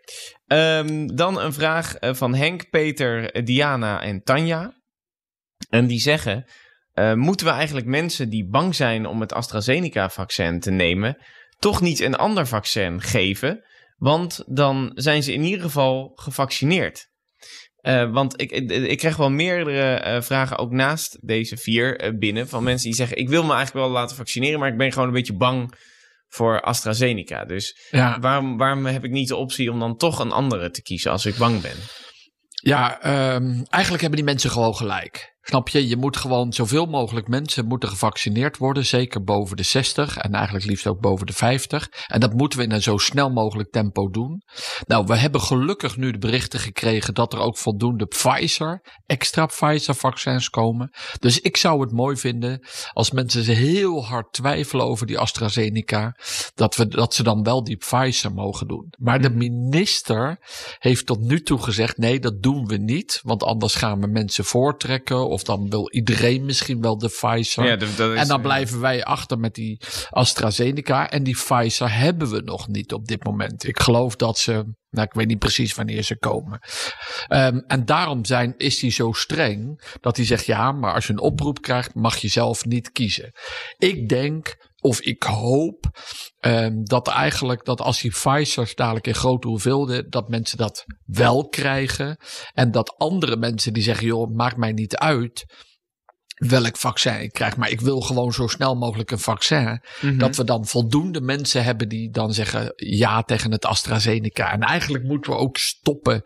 Ehm, 0.46 1.06
dan 1.08 1.40
een 1.40 1.54
vraag 1.54 1.96
eh, 1.96 2.14
van 2.14 2.36
Henk, 2.36 2.70
Peter, 2.70 3.44
Diana 3.44 4.02
en 4.02 4.22
Tanja. 4.22 4.82
En 5.70 5.88
die 5.88 6.00
zeggen, 6.00 6.50
eh, 6.92 7.14
moeten 7.14 7.46
we 7.46 7.52
eigenlijk 7.52 7.86
mensen 7.86 8.30
die 8.30 8.48
bang 8.50 8.76
zijn 8.76 9.06
om 9.06 9.22
het 9.22 9.34
AstraZeneca-vaccin 9.34 10.60
te 10.60 10.72
nemen, 10.72 11.18
toch 11.58 11.82
niet 11.82 12.00
een 12.00 12.16
ander 12.16 12.48
vaccin 12.48 13.02
geven? 13.02 13.66
Want 13.96 14.44
dan 14.48 14.92
zijn 14.94 15.24
ze 15.24 15.34
in 15.34 15.44
ieder 15.44 15.62
geval 15.62 16.12
gevaccineerd. 16.16 17.12
Eh, 17.84 18.12
want 18.12 18.42
ik, 18.42 18.52
ik, 18.52 18.72
ik 18.72 18.98
krijg 18.98 19.16
wel 19.16 19.30
meerdere 19.30 19.94
eh, 19.94 20.22
vragen 20.22 20.58
ook 20.58 20.72
naast 20.72 21.18
deze 21.22 21.58
vier 21.58 22.00
eh, 22.00 22.18
binnen. 22.18 22.48
Van 22.48 22.64
mensen 22.64 22.88
die 22.88 22.96
zeggen: 22.96 23.18
Ik 23.18 23.30
wil 23.30 23.44
me 23.44 23.54
eigenlijk 23.54 23.86
wel 23.86 23.96
laten 23.96 24.16
vaccineren, 24.16 24.60
maar 24.60 24.70
ik 24.70 24.78
ben 24.78 24.92
gewoon 24.92 25.08
een 25.08 25.14
beetje 25.14 25.36
bang 25.36 25.74
voor 26.28 26.62
AstraZeneca. 26.62 27.46
Dus 27.46 27.88
Ja, 27.92 28.20
waarom, 28.20 28.58
waarom 28.58 28.86
heb 28.86 29.04
ik 29.04 29.12
niet 29.12 29.28
de 29.28 29.36
optie 29.36 29.72
om 29.72 29.80
dan 29.80 29.98
toch 29.98 30.20
een 30.20 30.32
andere 30.32 30.70
te 30.70 30.82
kiezen 30.82 31.12
als 31.12 31.26
ik 31.26 31.36
bang 31.38 31.62
ben? 31.62 31.78
ja 32.50 33.02
ehm, 33.02 33.64
eigenlijk 33.70 34.02
hebben 34.02 34.20
die 34.20 34.24
mensen 34.24 34.50
gewoon 34.50 34.76
gelijk. 34.76 35.33
Snap 35.46 35.70
je? 35.70 35.88
Je 35.88 35.98
moet 35.98 36.18
gewoon 36.18 36.54
zoveel 36.54 36.86
mogelijk 36.86 37.28
mensen 37.28 37.66
moeten 37.66 37.90
gevaccineerd 37.90 38.58
worden. 38.58 38.86
Zeker 38.86 39.24
boven 39.24 39.58
de 39.58 39.64
60 39.64 40.18
en 40.18 40.34
eigenlijk 40.34 40.66
liefst 40.66 40.88
ook 40.88 41.00
boven 41.00 41.26
de 41.26 41.34
50. 41.34 41.90
En 42.08 42.20
dat 42.20 42.34
moeten 42.34 42.60
we 42.60 42.66
in 42.66 42.72
een 42.72 42.82
zo 42.82 42.98
snel 42.98 43.30
mogelijk 43.30 43.72
tempo 43.72 44.10
doen. 44.10 44.44
Nou, 44.86 45.06
we 45.06 45.16
hebben 45.16 45.42
gelukkig 45.42 45.98
nu 45.98 46.12
de 46.12 46.18
berichten 46.18 46.60
gekregen 46.60 47.14
dat 47.14 47.34
er 47.34 47.40
ook 47.40 47.58
voldoende 47.58 48.06
Pfizer, 48.06 48.82
extra 49.06 49.46
Pfizer 49.46 49.96
vaccins 49.96 50.50
komen. 50.50 50.90
Dus 51.20 51.40
ik 51.40 51.58
zou 51.58 51.82
het 51.82 51.92
mooi 51.92 52.18
vinden 52.18 52.68
als 52.94 53.12
mensen 53.12 53.44
ze 53.44 53.52
heel 53.52 54.06
hard 54.06 54.34
twijfelen 54.34 54.86
over 54.86 55.08
die 55.08 55.20
AstraZeneca. 55.20 56.18
Dat, 56.56 56.76
we, 56.76 56.88
dat 56.88 57.14
ze 57.14 57.24
dan 57.24 57.44
wel 57.44 57.64
die 57.64 57.78
Pfizer 57.78 58.34
mogen 58.34 58.68
doen. 58.68 58.94
Maar 58.98 59.22
de 59.22 59.30
minister 59.30 60.38
heeft 60.80 61.06
tot 61.06 61.20
nu 61.20 61.42
toe 61.42 61.62
gezegd: 61.62 61.98
nee, 61.98 62.20
dat 62.20 62.42
doen 62.42 62.66
we 62.66 62.78
niet. 62.78 63.20
Want 63.24 63.44
anders 63.44 63.76
gaan 63.76 64.00
we 64.00 64.08
mensen 64.08 64.46
voortrekken. 64.46 65.30
Of 65.34 65.44
dan 65.44 65.70
wil 65.70 65.90
iedereen 65.92 66.46
misschien 66.46 66.82
wel 66.82 66.98
de 66.98 67.08
Pfizer. 67.08 67.66
Ja, 67.66 67.76
dat- 67.76 67.98
dat 67.98 68.12
is, 68.14 68.20
en 68.20 68.28
dan 68.28 68.38
eh, 68.38 68.44
blijven 68.44 68.80
wij 68.80 69.04
achter 69.04 69.40
met 69.40 69.54
die 69.56 69.80
AstraZeneca. 70.10 71.10
En 71.10 71.24
die 71.24 71.36
Pfizer 71.36 71.94
hebben 71.98 72.30
we 72.30 72.42
nog 72.42 72.68
niet 72.68 72.94
op 72.94 73.06
dit 73.06 73.24
moment. 73.24 73.68
Ik 73.68 73.80
geloof 73.80 74.16
dat 74.16 74.38
ze. 74.38 74.52
Nou, 74.90 75.08
ik 75.08 75.14
weet 75.14 75.28
niet 75.28 75.40
precies 75.40 75.74
wanneer 75.74 76.02
ze 76.04 76.18
komen. 76.18 76.60
Ehm, 77.28 77.58
en 77.68 77.86
daarom 77.86 78.26
zijn, 78.26 78.54
is 78.58 78.82
hij 78.82 78.90
zo 78.92 79.12
streng 79.12 79.82
dat 80.02 80.16
hij 80.18 80.26
zegt: 80.26 80.46
ja, 80.46 80.72
maar 80.72 80.94
als 80.94 81.06
je 81.08 81.14
een 81.14 81.20
oproep 81.20 81.62
krijgt, 81.62 81.94
mag 81.96 82.18
je 82.18 82.28
zelf 82.28 82.66
niet 82.66 82.92
kiezen. 82.92 83.32
Ik 83.78 84.10
denk, 84.10 84.56
of 84.84 85.02
ik 85.02 85.24
hoop, 85.24 85.90
ehm, 86.40 86.84
dat 86.84 87.08
eigenlijk 87.08 87.66
dat 87.66 87.82
als 87.82 88.02
die 88.02 88.12
Pfizer's 88.12 88.76
dadelijk 88.76 89.08
in 89.08 89.16
grote 89.16 89.48
hoeveelheden, 89.48 90.10
dat 90.10 90.30
mensen 90.30 90.58
dat 90.58 90.86
wel 91.06 91.48
krijgen. 91.48 92.18
En 92.54 92.72
dat 92.72 92.98
andere 92.98 93.38
mensen 93.38 93.74
die 93.74 93.84
zeggen: 93.84 94.08
joh, 94.08 94.36
maakt 94.36 94.58
mij 94.58 94.72
niet 94.72 94.96
uit 94.96 95.46
welk 96.48 96.78
vaccin 96.78 97.22
ik 97.22 97.34
krijg, 97.34 97.58
maar 97.58 97.70
ik 97.70 97.82
wil 97.82 98.02
gewoon 98.02 98.34
zo 98.34 98.48
snel 98.48 98.76
mogelijk 98.76 99.12
een 99.12 99.20
vaccin. 99.20 99.82
Mhm. 100.02 100.18
Dat 100.18 100.36
we 100.36 100.44
dan 100.44 100.66
voldoende 100.66 101.22
mensen 101.22 101.64
hebben 101.64 101.90
die 101.90 102.10
dan 102.10 102.34
zeggen 102.34 102.74
ja 102.76 103.22
tegen 103.22 103.52
het 103.52 103.66
AstraZeneca. 103.66 104.52
En 104.52 104.62
eigenlijk 104.62 105.04
moeten 105.04 105.32
we 105.32 105.38
ook 105.38 105.58
stoppen 105.58 106.24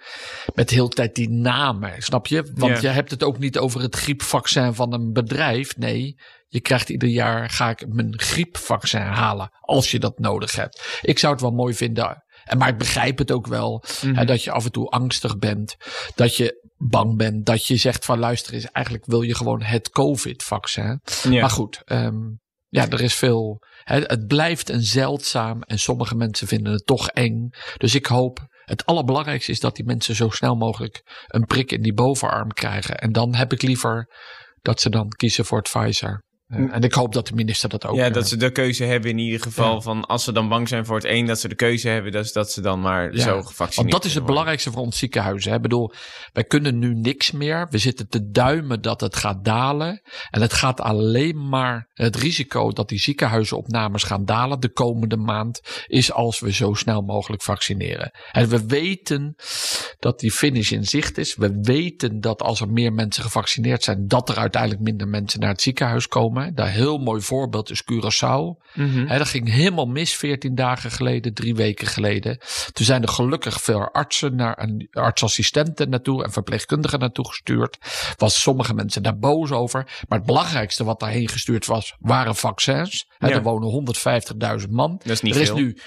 met 0.53 0.69
de 0.69 0.75
hele 0.75 0.89
tijd 0.89 1.15
die 1.15 1.29
namen, 1.29 1.93
snap 1.97 2.27
je? 2.27 2.51
Want 2.53 2.81
je 2.81 2.87
hebt 2.87 3.11
het 3.11 3.23
ook 3.23 3.39
niet 3.39 3.57
over 3.57 3.81
het 3.81 3.95
griepvaccin 3.95 4.73
van 4.73 4.93
een 4.93 5.13
bedrijf. 5.13 5.77
Nee, 5.77 6.15
je 6.47 6.61
krijgt 6.61 6.89
ieder 6.89 7.09
jaar, 7.09 7.49
ga 7.49 7.69
ik 7.69 7.85
mijn 7.87 8.19
griepvaccin 8.19 9.01
halen, 9.01 9.49
als 9.59 9.91
je 9.91 9.99
dat 9.99 10.19
nodig 10.19 10.55
hebt. 10.55 10.99
Ik 11.01 11.19
zou 11.19 11.33
het 11.33 11.41
wel 11.41 11.51
mooi 11.51 11.73
vinden. 11.73 12.25
En 12.47 12.57
maar 12.57 12.69
ik 12.69 12.77
begrijp 12.77 13.17
het 13.17 13.31
ook 13.31 13.47
wel, 13.47 13.83
hè, 14.01 14.25
dat 14.25 14.43
je 14.43 14.51
af 14.51 14.65
en 14.65 14.71
toe 14.71 14.89
angstig 14.89 15.37
bent. 15.37 15.75
Dat 16.15 16.35
je 16.35 16.65
bang 16.77 17.17
bent. 17.17 17.45
Dat 17.45 17.65
je 17.65 17.77
zegt 17.77 18.05
van 18.05 18.19
luister 18.19 18.53
eens, 18.53 18.71
eigenlijk 18.71 19.05
wil 19.05 19.21
je 19.21 19.35
gewoon 19.35 19.61
het 19.61 19.89
COVID-vaccin. 19.89 21.01
Ja. 21.29 21.41
Maar 21.41 21.49
goed, 21.49 21.81
ehm, 21.85 22.15
ja, 22.67 22.89
er 22.89 23.01
is 23.01 23.15
veel. 23.15 23.61
Hè, 23.83 23.99
het 23.99 24.27
blijft 24.27 24.69
een 24.69 24.83
zeldzaam 24.83 25.61
en 25.61 25.79
sommige 25.79 26.15
mensen 26.15 26.47
vinden 26.47 26.73
het 26.73 26.85
toch 26.85 27.07
eng. 27.07 27.49
Dus 27.77 27.95
ik 27.95 28.05
hoop 28.05 28.47
het 28.67 28.85
allerbelangrijkste 28.85 29.51
is 29.51 29.59
dat 29.59 29.75
die 29.75 29.85
mensen 29.85 30.15
zo 30.15 30.29
snel 30.29 30.55
mogelijk 30.55 31.01
een 31.27 31.45
prik 31.45 31.71
in 31.71 31.81
die 31.81 31.93
bovenarm 31.93 32.53
krijgen. 32.53 32.97
En 32.97 33.11
dan 33.11 33.35
heb 33.35 33.53
ik 33.53 33.61
liever 33.61 34.09
dat 34.61 34.81
ze 34.81 34.89
dan 34.89 35.09
kiezen 35.09 35.45
voor 35.45 35.57
het 35.57 35.69
Pfizer. 35.69 36.23
Uh, 36.47 36.73
en 36.73 36.81
ik 36.81 36.93
hoop 36.93 37.13
dat 37.13 37.27
de 37.27 37.33
minister 37.33 37.69
dat 37.69 37.85
ook... 37.85 37.95
Ja, 37.95 38.09
dat 38.09 38.27
ze 38.27 38.37
de 38.37 38.51
keuze 38.51 38.83
hebben 38.83 39.11
in 39.11 39.17
ieder 39.17 39.41
geval 39.41 39.73
ja. 39.73 39.81
van 39.81 40.05
als 40.05 40.23
ze 40.23 40.31
dan 40.31 40.49
bang 40.49 40.67
zijn 40.67 40.85
voor 40.85 40.95
het 40.95 41.05
een, 41.05 41.25
dat 41.25 41.39
ze 41.39 41.47
de 41.47 41.55
keuze 41.55 41.89
hebben, 41.89 42.11
dat, 42.11 42.33
dat 42.33 42.51
ze 42.51 42.61
dan 42.61 42.81
maar 42.81 43.15
ja. 43.15 43.23
zo 43.23 43.41
gevaccineerd 43.41 43.75
Want 43.75 43.91
dat 43.91 44.05
is 44.05 44.13
het 44.13 44.25
belangrijkste 44.25 44.71
voor 44.71 44.81
ons 44.81 44.97
ziekenhuizen. 44.97 45.53
Ik 45.53 45.61
bedoel, 45.61 45.91
wij 46.33 46.43
kunnen 46.43 46.79
nu 46.79 46.93
niks 46.93 47.31
meer. 47.31 47.67
We 47.69 47.77
zitten 47.77 48.09
te 48.09 48.29
duimen 48.29 48.81
dat 48.81 49.01
het 49.01 49.15
gaat 49.15 49.45
dalen. 49.45 50.01
En 50.29 50.41
het 50.41 50.53
gaat 50.53 50.81
alleen 50.81 51.49
maar 51.49 51.89
het 51.93 52.15
risico 52.15 52.71
dat 52.71 52.89
die 52.89 52.99
ziekenhuizenopnames 52.99 54.03
gaan 54.03 54.25
dalen 54.25 54.59
de 54.59 54.71
komende 54.71 55.17
maand, 55.17 55.61
is 55.87 56.11
als 56.11 56.39
we 56.39 56.51
zo 56.51 56.73
snel 56.73 57.01
mogelijk 57.01 57.41
vaccineren. 57.41 58.11
En 58.31 58.49
we 58.49 58.65
weten 58.65 59.35
dat 59.99 60.19
die 60.19 60.31
finish 60.31 60.71
in 60.71 60.85
zicht 60.85 61.17
is. 61.17 61.35
We 61.35 61.59
weten 61.61 62.21
dat 62.21 62.41
als 62.41 62.61
er 62.61 62.69
meer 62.69 62.93
mensen 62.93 63.23
gevaccineerd 63.23 63.83
zijn, 63.83 64.07
dat 64.07 64.29
er 64.29 64.37
uiteindelijk 64.37 64.81
minder 64.81 65.07
mensen 65.07 65.39
naar 65.39 65.49
het 65.49 65.61
ziekenhuis 65.61 66.07
komen. 66.07 66.35
Daar 66.53 66.69
heel 66.69 66.97
mooi 66.97 67.21
voorbeeld 67.21 67.69
is 67.69 67.83
Curaçao. 67.83 68.65
Mm 68.73 68.91
-hmm. 68.91 69.07
dat 69.07 69.27
ging 69.27 69.51
helemaal 69.51 69.85
mis 69.85 70.15
14 70.15 70.55
dagen 70.55 70.91
geleden, 70.91 71.33
drie 71.33 71.55
weken 71.55 71.87
geleden. 71.87 72.37
Toen 72.73 72.85
zijn 72.85 73.01
er 73.01 73.09
gelukkig 73.09 73.61
veel 73.61 73.91
artsen 73.91 74.35
naar 74.35 74.53
en 74.53 74.87
artsassistenten 74.91 75.89
naartoe 75.89 76.23
en 76.23 76.31
verpleegkundigen 76.31 76.99
naartoe 76.99 77.27
gestuurd. 77.27 77.77
Was 78.17 78.41
sommige 78.41 78.73
mensen 78.73 79.03
daar 79.03 79.17
boos 79.17 79.51
over. 79.51 80.03
Maar 80.07 80.17
het 80.17 80.27
belangrijkste 80.27 80.83
wat 80.83 80.99
daarheen 80.99 81.29
gestuurd 81.29 81.65
was, 81.65 81.95
waren 81.99 82.35
vaccins. 82.35 83.07
Ja. 83.17 83.29
Er 83.29 83.43
wonen 83.43 83.95
150.000 84.61 84.69
man. 84.69 85.01
Dat 85.03 85.11
is 85.11 85.21
niet 85.21 85.35
er 85.35 85.41
is 85.41 85.47
veel. 85.47 85.57
nu 85.57 85.77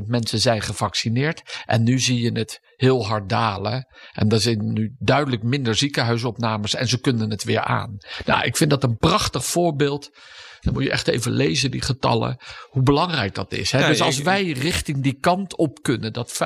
70.000 0.00 0.06
mensen 0.06 0.38
zijn 0.38 0.62
gevaccineerd. 0.62 1.62
En 1.66 1.82
nu 1.82 1.98
zie 1.98 2.20
je 2.20 2.32
het 2.32 2.60
heel 2.78 3.06
hard 3.06 3.28
dalen. 3.28 3.86
En 4.12 4.28
er 4.28 4.40
zijn 4.40 4.72
nu 4.72 4.94
duidelijk 4.98 5.42
minder 5.42 5.74
ziekenhuisopnames 5.74 6.74
en 6.74 6.88
ze 6.88 7.00
kunnen 7.00 7.30
het 7.30 7.44
weer 7.44 7.60
aan. 7.60 7.96
Nou, 8.24 8.44
ik 8.44 8.56
vind 8.56 8.70
dat 8.70 8.82
een 8.82 8.96
prachtig 8.96 9.44
voorbeeld. 9.44 10.10
Dan 10.60 10.72
moet 10.72 10.82
je 10.82 10.90
echt 10.90 11.08
even 11.08 11.32
lezen, 11.32 11.70
die 11.70 11.82
getallen. 11.82 12.36
Hoe 12.68 12.82
belangrijk 12.82 13.34
dat 13.34 13.52
is. 13.52 13.72
Hè? 13.72 13.78
Ja, 13.78 13.88
dus 13.88 14.00
als 14.00 14.18
wij 14.18 14.50
richting 14.50 15.02
die 15.02 15.18
kant 15.20 15.56
op 15.56 15.82
kunnen. 15.82 16.12
Dat 16.12 16.32
50% 16.32 16.36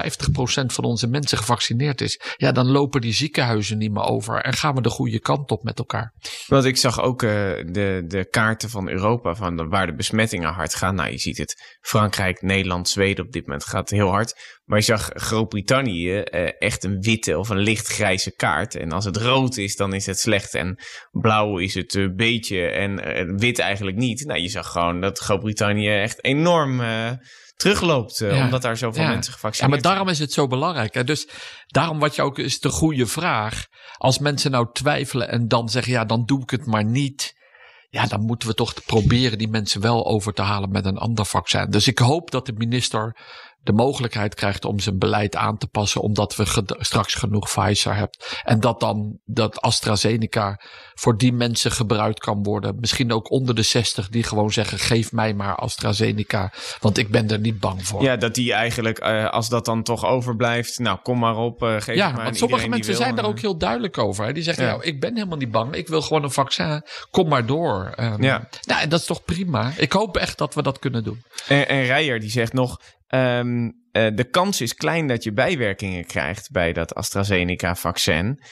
van 0.67 0.85
onze 0.85 1.07
mensen 1.07 1.39
gevaccineerd 1.39 2.01
is. 2.01 2.21
Ja, 2.37 2.53
dan 2.53 2.71
lopen 2.71 3.01
die 3.01 3.13
ziekenhuizen 3.13 3.79
niet 3.79 3.93
meer 3.93 4.03
over. 4.03 4.41
En 4.41 4.53
gaan 4.53 4.75
we 4.75 4.83
de 4.83 4.89
goede 4.89 5.21
kant 5.21 5.51
op 5.51 5.63
met 5.63 5.79
elkaar. 5.79 6.15
Want 6.47 6.65
ik 6.65 6.77
zag 6.77 7.01
ook 7.01 7.23
eh, 7.23 7.31
de, 7.31 8.05
de 8.07 8.27
kaarten 8.31 8.71
van 8.71 8.89
Europa, 8.89 9.35
van 9.35 9.57
de, 9.57 9.65
waar 9.65 9.87
de 9.87 9.95
besmettingen 9.95 10.53
hard 10.53 10.75
gaan. 10.75 10.95
Nou, 10.95 11.11
je 11.11 11.19
ziet 11.19 11.39
het. 11.39 11.77
Frankrijk, 11.81 12.43
Nederland, 12.43 12.89
Zweden 12.89 13.25
op 13.25 13.33
dit 13.33 13.47
moment 13.47 13.65
gaat 13.65 13.91
heel 13.91 14.09
hard. 14.09 14.61
Maar 14.73 14.81
je 14.81 14.87
zag 14.87 15.11
Groot-Brittannië 15.15 16.19
eh, 16.19 16.49
echt 16.59 16.85
een 16.85 17.01
witte 17.01 17.39
of 17.39 17.49
een 17.49 17.59
lichtgrijze 17.59 18.35
kaart. 18.37 18.75
En 18.77 18.93
als 18.93 19.05
het 19.05 19.17
rood 19.17 19.57
is, 19.57 19.77
dan 19.77 19.95
is 19.95 20.07
het 20.07 20.19
slecht. 20.19 20.55
En 20.55 20.79
blauw 21.11 21.59
is 21.59 21.75
het 21.75 21.95
een 21.95 22.17
beetje 22.17 22.67
en 22.67 22.99
eh, 23.17 23.35
wit 23.37 23.59
eigenlijk 23.59 23.97
niet. 23.97 24.25
Nou, 24.27 24.41
je 24.41 24.49
zag 24.49 24.67
gewoon 24.71 25.01
dat 25.01 25.19
Groot-Brittannië 25.19 25.89
echt 25.89 26.25
enorm 26.25 26.81
eh, 26.81 27.11
terugloopt. 27.57 28.21
eh, 28.21 28.37
Ja. 28.37 28.45
Omdat 28.45 28.63
daar 28.63 28.77
zoveel 28.77 29.03
Ja. 29.03 29.09
mensen 29.09 29.31
Ja, 29.31 29.39
gevaccineerd 29.39 29.83
maar 29.83 29.93
daarom 29.93 30.09
is 30.09 30.19
het 30.19 30.33
zo 30.33 30.47
belangrijk. 30.47 30.95
Hè? 30.95 31.05
Dus 31.05 31.29
daarom 31.67 31.99
wat 31.99 32.15
je 32.15 32.23
ook 32.23 32.39
is 32.39 32.61
de 32.61 32.69
goede 32.71 33.07
vraag. 33.07 33.67
Als 33.97 34.19
mensen 34.19 34.51
nou 34.51 34.67
twijfelen 34.73 35.29
en 35.29 35.49
dan 35.49 35.69
zeggen, 35.69 35.93
ja, 35.93 36.05
dan 36.05 36.25
doe 36.25 36.43
ik 36.43 36.51
het 36.51 36.67
maar 36.67 36.85
niet. 36.85 37.41
Ja, 37.89 38.07
dan 38.07 38.21
moeten 38.21 38.49
we 38.49 38.55
toch 38.55 38.75
proberen 38.87 39.39
die 39.39 39.49
mensen 39.49 39.81
wel 39.81 40.07
over 40.07 40.33
te 40.33 40.43
halen 40.43 40.71
met 40.71 40.85
een 40.87 40.99
ander 40.99 41.27
vaccin. 41.27 41.71
Dus 41.71 41.87
ik 41.89 41.99
hoop 41.99 42.31
dat 42.31 42.47
de 42.47 42.53
minister 42.53 43.17
de 43.63 43.73
mogelijkheid 43.73 44.35
krijgt 44.35 44.65
om 44.65 44.81
zijn 44.81 44.99
beleid 44.99 45.37
aan 45.37 45.59
te 45.59 45.67
passen, 45.67 46.01
omdat 46.01 46.37
we 46.37 46.65
straks 46.79 47.15
genoeg 47.15 47.49
Pfizer 47.51 47.95
hebben. 47.95 48.19
En 48.43 48.61
dat 48.61 48.81
dan 48.81 49.19
dat 49.25 49.61
AstraZeneca 49.61 50.61
voor 50.95 51.17
die 51.19 51.33
mensen 51.33 51.73
gebruikt 51.73 52.19
kan 52.21 52.43
worden. 52.43 52.77
Misschien 52.81 53.13
ook 53.13 53.31
onder 53.31 53.55
de 53.55 53.63
60 53.63 54.09
die 54.09 54.23
gewoon 54.23 54.53
zeggen: 54.53 54.79
geef 54.79 55.13
mij 55.13 55.35
maar 55.35 55.57
AstraZeneca, 55.57 56.53
want 56.81 56.99
ik 56.99 57.09
ben 57.09 57.31
er 57.31 57.39
niet 57.39 57.61
bang 57.61 57.87
voor. 57.87 58.03
Ja, 58.03 58.17
dat 58.17 58.35
die 58.35 58.53
eigenlijk, 58.53 58.99
eh, 58.99 59.31
als 59.31 59.49
dat 59.49 59.65
dan 59.65 59.83
toch 59.83 60.05
overblijft, 60.05 60.79
nou 60.79 60.99
kom 61.03 61.19
maar 61.19 61.37
op, 61.37 61.63
eh, 61.63 61.81
geef 61.81 61.97
Ja, 61.97 62.09
maar 62.09 62.19
aan 62.19 62.25
want 62.25 62.37
sommige 62.37 62.69
mensen 62.69 62.97
zijn 62.97 63.15
daar 63.15 63.25
En, 63.25 63.31
ook 63.31 63.41
heel 63.41 63.59
duidelijk 63.59 63.99
over. 63.99 64.25
Hè? 64.25 64.33
Die 64.33 64.43
zeggen, 64.43 64.65
Ja. 64.65 64.71
nou, 64.71 64.83
ik 64.85 65.01
ben 65.01 65.15
helemaal 65.15 65.39
niet 65.39 65.51
bang. 65.51 65.75
Ik 65.75 65.89
wil 65.89 66.03
gewoon 66.03 66.23
een 66.23 66.31
vaccin. 66.31 66.83
Kom 67.11 67.29
maar 67.29 67.47
door. 67.47 67.93
Ehm, 67.97 68.23
Ja. 68.23 68.49
Nou, 68.63 68.81
en 68.81 68.89
dat 68.89 69.01
is 69.01 69.07
toch 69.07 69.25
prima. 69.25 69.73
Ik 69.77 69.93
hoop 69.93 70.17
echt 70.17 70.39
dat 70.39 70.55
we 70.55 70.63
dat 70.63 70.79
kunnen 70.79 71.05
doen. 71.05 71.23
En, 71.49 71.69
en 71.69 71.83
Rijer 71.85 72.21
die 72.21 72.31
zegt 72.31 72.53
nog, 72.53 72.81
ehm, 73.13 73.71
eh, 73.93 74.07
de 74.15 74.25
kans 74.31 74.61
is 74.61 74.75
klein 74.75 75.07
dat 75.07 75.25
je 75.25 75.33
bijwerkingen 75.33 76.07
krijgt 76.07 76.51
bij 76.51 76.73
dat 76.73 76.95
AstraZeneca-vaccin. 76.95 78.43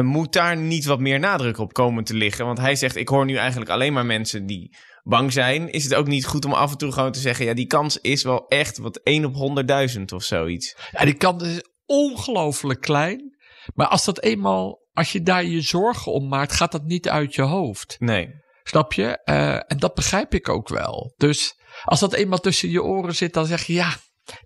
Moet 0.00 0.32
daar 0.32 0.56
niet 0.56 0.84
wat 0.84 1.00
meer 1.00 1.18
nadruk 1.18 1.58
op 1.58 1.72
komen 1.72 2.04
te 2.04 2.14
liggen? 2.14 2.44
Want 2.44 2.58
hij 2.58 2.74
zegt, 2.74 2.96
ik 2.96 3.08
hoor 3.08 3.24
nu 3.24 3.36
eigenlijk 3.36 3.70
alleen 3.70 3.92
maar 3.92 4.06
mensen 4.06 4.46
die 4.46 4.76
bang 5.02 5.32
zijn. 5.32 5.70
Is 5.70 5.84
het 5.84 5.94
ook 5.94 6.06
niet 6.06 6.26
goed 6.26 6.44
om 6.44 6.52
af 6.52 6.70
en 6.70 6.78
toe 6.78 6.92
gewoon 6.92 7.12
te 7.12 7.18
zeggen, 7.18 7.44
ja, 7.44 7.54
die 7.54 7.66
kans 7.66 7.98
is 8.00 8.22
wel 8.22 8.46
echt 8.48 8.78
wat 8.78 9.00
1 9.02 9.24
op 9.24 9.34
100.000 9.34 10.02
of 10.14 10.22
zoiets? 10.22 10.76
Ja, 10.90 11.04
die 11.04 11.14
kant 11.14 11.42
is 11.42 11.62
ongelooflijk 11.86 12.80
klein. 12.80 13.36
Maar 13.74 13.86
als 13.86 14.04
dat 14.04 14.20
eenmaal, 14.20 14.88
als 14.92 15.12
je 15.12 15.22
daar 15.22 15.44
je 15.44 15.60
zorgen 15.60 16.12
om 16.12 16.28
maakt, 16.28 16.52
gaat 16.52 16.72
dat 16.72 16.84
niet 16.84 17.08
uit 17.08 17.34
je 17.34 17.42
hoofd. 17.42 17.96
Nee. 17.98 18.28
Snap 18.62 18.92
je? 18.92 19.18
Eh, 19.24 19.54
en 19.54 19.78
dat 19.78 19.94
begrijp 19.94 20.34
ik 20.34 20.48
ook 20.48 20.68
wel. 20.68 21.12
Dus 21.16 21.60
als 21.84 22.00
dat 22.00 22.12
eenmaal 22.12 22.40
tussen 22.40 22.70
je 22.70 22.82
oren 22.82 23.14
zit, 23.14 23.34
dan 23.34 23.46
zeg 23.46 23.62
je 23.66 23.72
ja. 23.72 23.96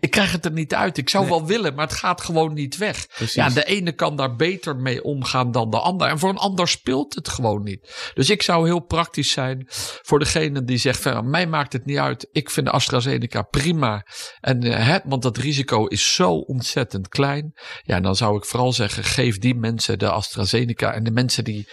Ik 0.00 0.10
krijg 0.10 0.32
het 0.32 0.44
er 0.44 0.52
niet 0.52 0.74
uit. 0.74 0.98
Ik 0.98 1.08
zou 1.08 1.24
Nee. 1.24 1.32
wel 1.32 1.46
willen, 1.46 1.74
maar 1.74 1.86
het 1.86 1.96
gaat 1.96 2.20
gewoon 2.20 2.52
niet 2.52 2.76
weg. 2.76 3.06
Precies. 3.06 3.34
Ja, 3.34 3.48
de 3.48 3.64
ene 3.64 3.92
kan 3.92 4.16
daar 4.16 4.36
beter 4.36 4.76
mee 4.76 5.02
omgaan 5.02 5.50
dan 5.50 5.70
de 5.70 5.78
ander. 5.78 6.08
En 6.08 6.18
voor 6.18 6.28
een 6.28 6.36
ander 6.36 6.68
speelt 6.68 7.14
het 7.14 7.28
gewoon 7.28 7.62
niet. 7.62 8.10
Dus 8.14 8.30
ik 8.30 8.42
zou 8.42 8.66
heel 8.66 8.80
praktisch 8.80 9.30
zijn 9.32 9.64
voor 10.02 10.18
degene 10.18 10.64
die 10.64 10.78
zegt: 10.78 11.02
van, 11.02 11.30
mij 11.30 11.46
maakt 11.46 11.72
het 11.72 11.84
niet 11.84 11.98
uit. 11.98 12.28
Ik 12.32 12.50
vind 12.50 12.66
de 12.66 12.72
AstraZeneca 12.72 13.42
prima. 13.42 14.06
En, 14.40 14.62
eh, 14.62 14.86
hè, 14.86 14.98
want 15.04 15.22
dat 15.22 15.36
risico 15.36 15.86
is 15.86 16.14
zo 16.14 16.32
ontzettend 16.32 17.08
klein. 17.08 17.52
Ja, 17.82 18.00
dan 18.00 18.16
zou 18.16 18.36
ik 18.36 18.44
vooral 18.44 18.72
zeggen: 18.72 19.04
geef 19.04 19.38
die 19.38 19.54
mensen 19.54 19.98
de 19.98 20.10
AstraZeneca. 20.10 20.92
En 20.92 21.04
de 21.04 21.10
mensen 21.10 21.44
die 21.44 21.68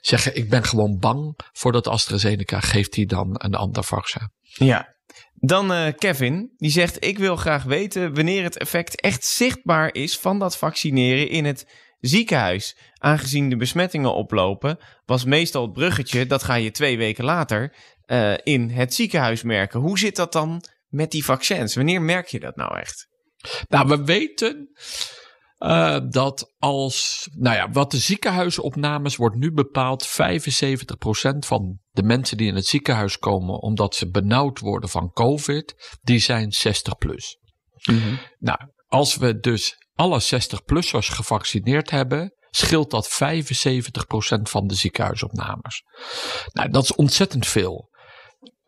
zeggen: 0.00 0.36
ik 0.36 0.50
ben 0.50 0.64
gewoon 0.64 0.98
bang 0.98 1.38
voor 1.52 1.72
dat 1.72 1.88
AstraZeneca, 1.88 2.60
geef 2.60 2.88
die 2.88 3.06
dan 3.06 3.28
een 3.32 3.54
ander 3.54 3.84
vaccin. 3.84 4.36
Ja. 4.58 4.96
Dan 5.34 5.72
eh, 5.72 5.92
Kevin, 5.98 6.52
die 6.56 6.70
zegt: 6.70 7.04
Ik 7.04 7.18
wil 7.18 7.36
graag 7.36 7.62
weten 7.62 8.14
wanneer 8.14 8.42
het 8.42 8.58
effect 8.58 9.00
echt 9.00 9.24
zichtbaar 9.24 9.94
is 9.94 10.18
van 10.18 10.38
dat 10.38 10.56
vaccineren 10.56 11.28
in 11.28 11.44
het 11.44 11.66
ziekenhuis. 12.00 12.76
Aangezien 12.94 13.48
de 13.48 13.56
besmettingen 13.56 14.14
oplopen, 14.14 14.78
was 15.06 15.24
meestal 15.24 15.62
het 15.62 15.72
bruggetje, 15.72 16.26
dat 16.26 16.42
ga 16.42 16.54
je 16.54 16.70
twee 16.70 16.96
weken 16.96 17.24
later 17.24 17.74
eh, 18.04 18.34
in 18.42 18.70
het 18.70 18.94
ziekenhuis 18.94 19.42
merken. 19.42 19.80
Hoe 19.80 19.98
zit 19.98 20.16
dat 20.16 20.32
dan 20.32 20.62
met 20.88 21.10
die 21.10 21.24
vaccins? 21.24 21.74
Wanneer 21.74 22.02
merk 22.02 22.26
je 22.26 22.40
dat 22.40 22.56
nou 22.56 22.78
echt? 22.78 23.08
Nou, 23.68 23.88
we 23.88 24.04
weten 24.04 24.70
eh, 25.58 25.98
dat 26.08 26.54
als, 26.58 27.28
nou 27.32 27.56
ja, 27.56 27.70
wat 27.70 27.90
de 27.90 27.98
ziekenhuisopnames 27.98 29.16
wordt 29.16 29.36
nu 29.36 29.52
bepaald, 29.52 30.08
75% 30.08 30.12
van 31.38 31.78
de 31.90 32.02
mensen 32.02 32.36
die 32.36 32.48
in 32.48 32.54
het 32.54 32.66
ziekenhuis 32.66 33.18
komen 33.18 33.60
omdat 33.60 33.94
ze 33.94 34.10
benauwd 34.10 34.58
worden 34.58 34.88
van 34.88 35.12
COVID, 35.12 35.98
die 36.02 36.18
zijn 36.18 36.52
60 36.52 36.96
plus. 36.96 37.38
Nou, 38.38 38.58
als 38.86 39.16
we 39.16 39.38
dus 39.38 39.86
alle 39.94 40.20
60-plussers 40.22 41.08
gevaccineerd 41.14 41.90
hebben, 41.90 42.34
scheelt 42.50 42.90
dat 42.90 43.08
75% 43.08 44.42
van 44.42 44.66
de 44.66 44.74
ziekenhuisopnames. 44.74 45.82
Nou, 46.52 46.70
dat 46.70 46.82
is 46.82 46.94
ontzettend 46.94 47.46
veel. 47.46 47.88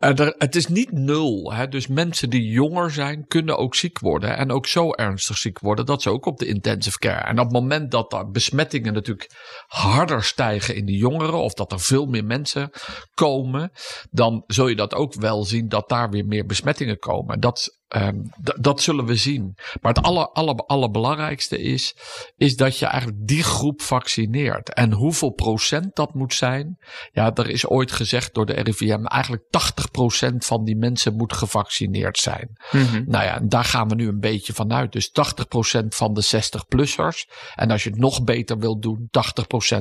Eh, 0.01 0.29
het 0.39 0.57
is 0.57 0.67
niet 0.67 0.93
nul. 0.93 1.53
Hè? 1.53 1.69
Dus 1.69 1.87
mensen 1.87 2.31
die 2.31 2.51
jonger 2.51 2.91
zijn, 2.91 3.27
kunnen 3.27 3.59
ook 3.59 3.75
ziek 3.75 3.99
worden. 3.99 4.37
En 4.37 4.51
ook 4.51 4.67
zo 4.67 4.93
ernstig 4.93 5.39
ziek 5.39 5.59
worden 5.59 5.87
dat 5.87 6.03
ze 6.03 6.11
ook 6.11 6.27
op 6.27 6.39
de 6.39 6.47
intensive 6.47 6.99
care. 6.99 7.25
En 7.25 7.39
op 7.39 7.45
het 7.45 7.53
moment 7.53 7.91
dat 7.91 8.13
er 8.13 8.31
besmettingen 8.31 8.93
natuurlijk 8.93 9.31
harder 9.67 10.25
stijgen 10.25 10.75
in 10.75 10.87
de 10.87 10.97
jongeren. 10.97 11.39
of 11.39 11.55
dat 11.55 11.73
er 11.73 11.81
veel 11.81 12.07
meer 12.07 12.25
mensen 12.25 12.71
komen. 13.15 13.73
dan 14.11 14.45
zul 14.47 14.69
je 14.69 14.77
dat 14.77 14.95
ook 14.95 15.15
wel 15.15 15.45
zien 15.45 15.69
dat 15.69 15.89
daar 15.89 16.11
weer 16.11 16.27
meer 16.27 16.47
besmettingen 16.47 16.99
komen. 16.99 17.41
Dat, 17.41 17.80
ehm, 17.91 18.17
dat 18.61 18.83
zullen 18.83 19.05
we 19.05 19.15
zien. 19.15 19.55
Maar 19.81 19.93
het 19.93 20.05
aller, 20.05 20.29
aller, 20.29 20.55
allerbelangrijkste 20.55 21.59
is. 21.59 21.95
is 22.37 22.57
dat 22.57 22.79
je 22.79 22.87
eigenlijk 22.87 23.27
die 23.27 23.43
groep 23.43 23.83
vaccineert. 23.83 24.75
En 24.75 24.93
hoeveel 24.93 25.31
procent 25.31 25.97
dat 25.97 26.15
moet 26.15 26.35
zijn. 26.35 26.79
Ja, 27.13 27.35
er 27.35 27.49
is 27.49 27.67
ooit 27.67 27.93
gezegd 27.93 28.35
door 28.35 28.47
de 28.47 28.53
RIVM. 28.53 29.05
eigenlijk 29.05 29.43
80% 29.43 30.37
van 30.37 30.65
die 30.65 30.77
mensen 30.77 31.17
moet 31.17 31.33
gevaccineerd 31.33 32.19
zijn. 32.19 32.49
Nou 33.07 33.25
ja, 33.25 33.41
daar 33.43 33.65
gaan 33.65 33.89
we 33.89 33.95
nu 33.95 34.09
een 34.09 34.21
beetje 34.21 34.53
vanuit. 34.53 34.93
Dus 34.93 35.09
80% 35.09 35.13
van 35.89 36.15
de 36.15 36.25
60-plussers. 36.25 37.31
En 37.55 37.71
als 37.71 37.83
je 37.83 37.91
het 37.91 37.99
nog 37.99 38.25
beter 38.25 38.59
wilt 38.59 38.83
doen, 38.83 39.09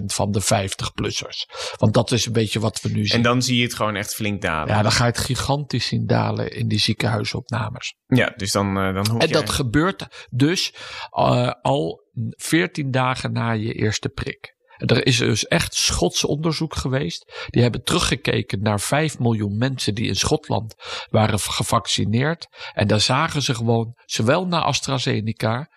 80% 0.02 0.06
van 0.06 0.32
de 0.32 0.42
50-plussers. 0.42 1.46
Want 1.78 1.94
dat 1.94 2.12
is 2.12 2.26
een 2.26 2.34
beetje 2.34 2.60
wat 2.60 2.82
we 2.82 2.90
nu 2.90 3.06
zien. 3.06 3.18
En 3.18 3.24
dan 3.24 3.42
zie 3.42 3.58
je 3.58 3.64
het 3.64 3.74
gewoon 3.74 3.96
echt 3.96 4.16
flink 4.16 4.42
dalen. 4.42 4.76
ja, 4.76 4.82
dan 4.82 4.92
ga 4.92 5.06
je 5.06 5.12
het 5.12 5.20
gigantisch 5.20 5.88
zien 5.88 6.08
dalen 6.08 6.52
in 6.52 6.68
die 6.68 6.80
ziekenhuisopnames. 6.80 7.96
Ja, 8.16 8.34
dus 8.36 8.52
dan, 8.52 8.78
uh, 8.78 8.94
dan 8.94 9.10
hoef 9.10 9.22
En 9.22 9.32
dat 9.32 9.50
gebeurt 9.50 10.28
dus 10.30 10.74
uh, 11.20 11.52
al 11.62 12.10
14 12.30 12.92
dagen 12.92 13.32
na 13.32 13.52
je 13.52 13.74
eerste 13.74 14.10
prik. 14.10 14.58
Er 14.86 15.06
is 15.06 15.18
dus 15.18 15.48
echt 15.48 15.74
Schots 15.74 16.26
onderzoek 16.26 16.76
geweest. 16.76 17.48
Die 17.48 17.62
hebben 17.62 17.84
teruggekeken 17.84 18.62
naar 18.62 18.80
5 18.80 19.20
miljoen 19.20 19.58
mensen 19.58 19.96
die 19.96 20.08
in 20.08 20.16
Schotland 20.16 20.76
waren 21.10 21.40
gevaccineerd. 21.40 22.48
En 22.74 22.88
daar 22.88 23.02
zagen 23.02 23.42
ze 23.42 23.56
gewoon, 23.56 23.94
zowel 24.06 24.48
na 24.48 24.62
AstraZeneca 24.62 25.70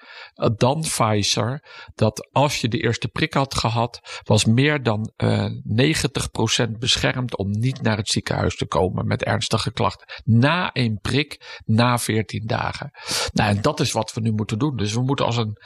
dan 0.57 0.81
Pfizer, 0.81 1.63
dat 1.95 2.29
als 2.33 2.61
je 2.61 2.69
de 2.69 2.79
eerste 2.79 3.09
prik 3.09 3.35
had 3.35 3.55
gehad, 3.55 4.21
was 4.25 4.45
meer 4.45 4.83
dan 4.83 5.13
uh, 5.17 5.47
90% 6.67 6.71
beschermd 6.79 7.37
om 7.37 7.51
niet 7.51 7.83
naar 7.83 7.97
het 7.97 8.09
ziekenhuis 8.09 8.57
te 8.57 8.67
komen 8.67 9.07
met 9.07 9.25
ernstige 9.25 9.73
klachten. 9.73 10.07
Na 10.25 10.73
één 10.73 10.99
prik, 11.01 11.61
na 11.65 11.99
14 11.99 12.47
dagen. 12.47 12.91
Nou, 13.33 13.51
en 13.51 13.63
dat 13.63 13.81
is 13.81 13.93
wat 13.93 14.13
we 14.13 14.21
nu 14.21 14.33
moeten 14.33 14.59
doen. 14.59 14.77
Dus 14.77 14.93
we 14.93 15.03
moeten 15.03 15.27
als 15.27 15.37
een 15.37 15.57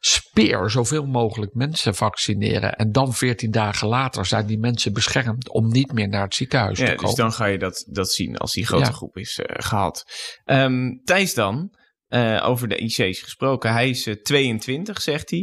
speer 0.00 0.70
zoveel 0.70 1.06
mogelijk 1.06 1.54
mensen 1.54 1.94
vaccineren. 1.94 2.76
En 2.80 2.92
dan 2.92 3.14
14 3.14 3.50
dagen 3.50 3.88
later 3.88 4.26
zijn 4.26 4.46
die 4.46 4.58
mensen 4.58 4.92
beschermd 4.92 5.48
om 5.48 5.68
niet 5.68 5.92
meer 5.92 6.08
naar 6.08 6.22
het 6.22 6.34
ziekenhuis 6.34 6.78
ja, 6.78 6.84
te 6.84 6.90
komen. 6.90 7.06
Dus 7.06 7.14
dan 7.14 7.32
ga 7.32 7.46
je 7.46 7.58
dat, 7.58 7.86
dat 7.88 8.12
zien 8.12 8.36
als 8.36 8.52
die 8.52 8.66
grote 8.66 8.84
Ja. 8.84 8.90
groep 8.90 9.16
is 9.16 9.38
uh, 9.38 9.44
gehad. 9.48 10.04
Um, 10.44 11.00
Thijs 11.04 11.34
dan, 11.34 11.74
uh, 12.08 12.48
over 12.48 12.68
de 12.68 12.76
IC's 12.76 13.20
gesproken. 13.20 13.72
Hij 13.72 13.88
is 13.88 14.06
uh, 14.06 14.14
22, 14.14 15.00
zegt 15.02 15.30
hij. 15.30 15.40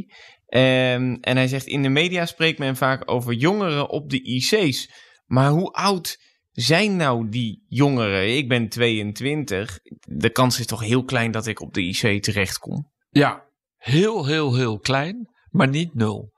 Um, 0.94 1.18
en 1.22 1.38
hij 1.38 1.48
zegt, 1.48 1.66
in 1.66 1.82
de 1.82 1.90
media 1.90 2.26
spreekt 2.26 2.60
men 2.60 2.76
vaak 2.76 3.12
over 3.12 3.34
jongeren 3.34 3.90
op 3.90 4.10
de 4.10 4.22
IC's. 4.24 4.92
Maar 5.26 5.50
hoe 5.50 5.72
oud 5.72 6.18
zijn 6.52 6.96
nou 6.96 7.30
die 7.30 7.66
jongeren? 7.68 8.38
Ik 8.38 8.48
ben 8.48 8.70
22. 8.70 9.80
De 10.00 10.30
kans 10.30 10.60
is 10.60 10.66
toch 10.66 10.82
heel 10.82 11.04
klein 11.04 11.32
dat 11.32 11.48
ik 11.48 11.62
op 11.62 11.74
de 11.74 11.82
IC 11.82 12.24
terechtkom? 12.24 12.92
Ja, 13.10 13.46
heel, 13.76 14.26
heel, 14.26 14.56
heel 14.56 14.80
klein, 14.80 15.30
maar 15.50 15.70
niet 15.70 15.94
nul. 15.94 16.36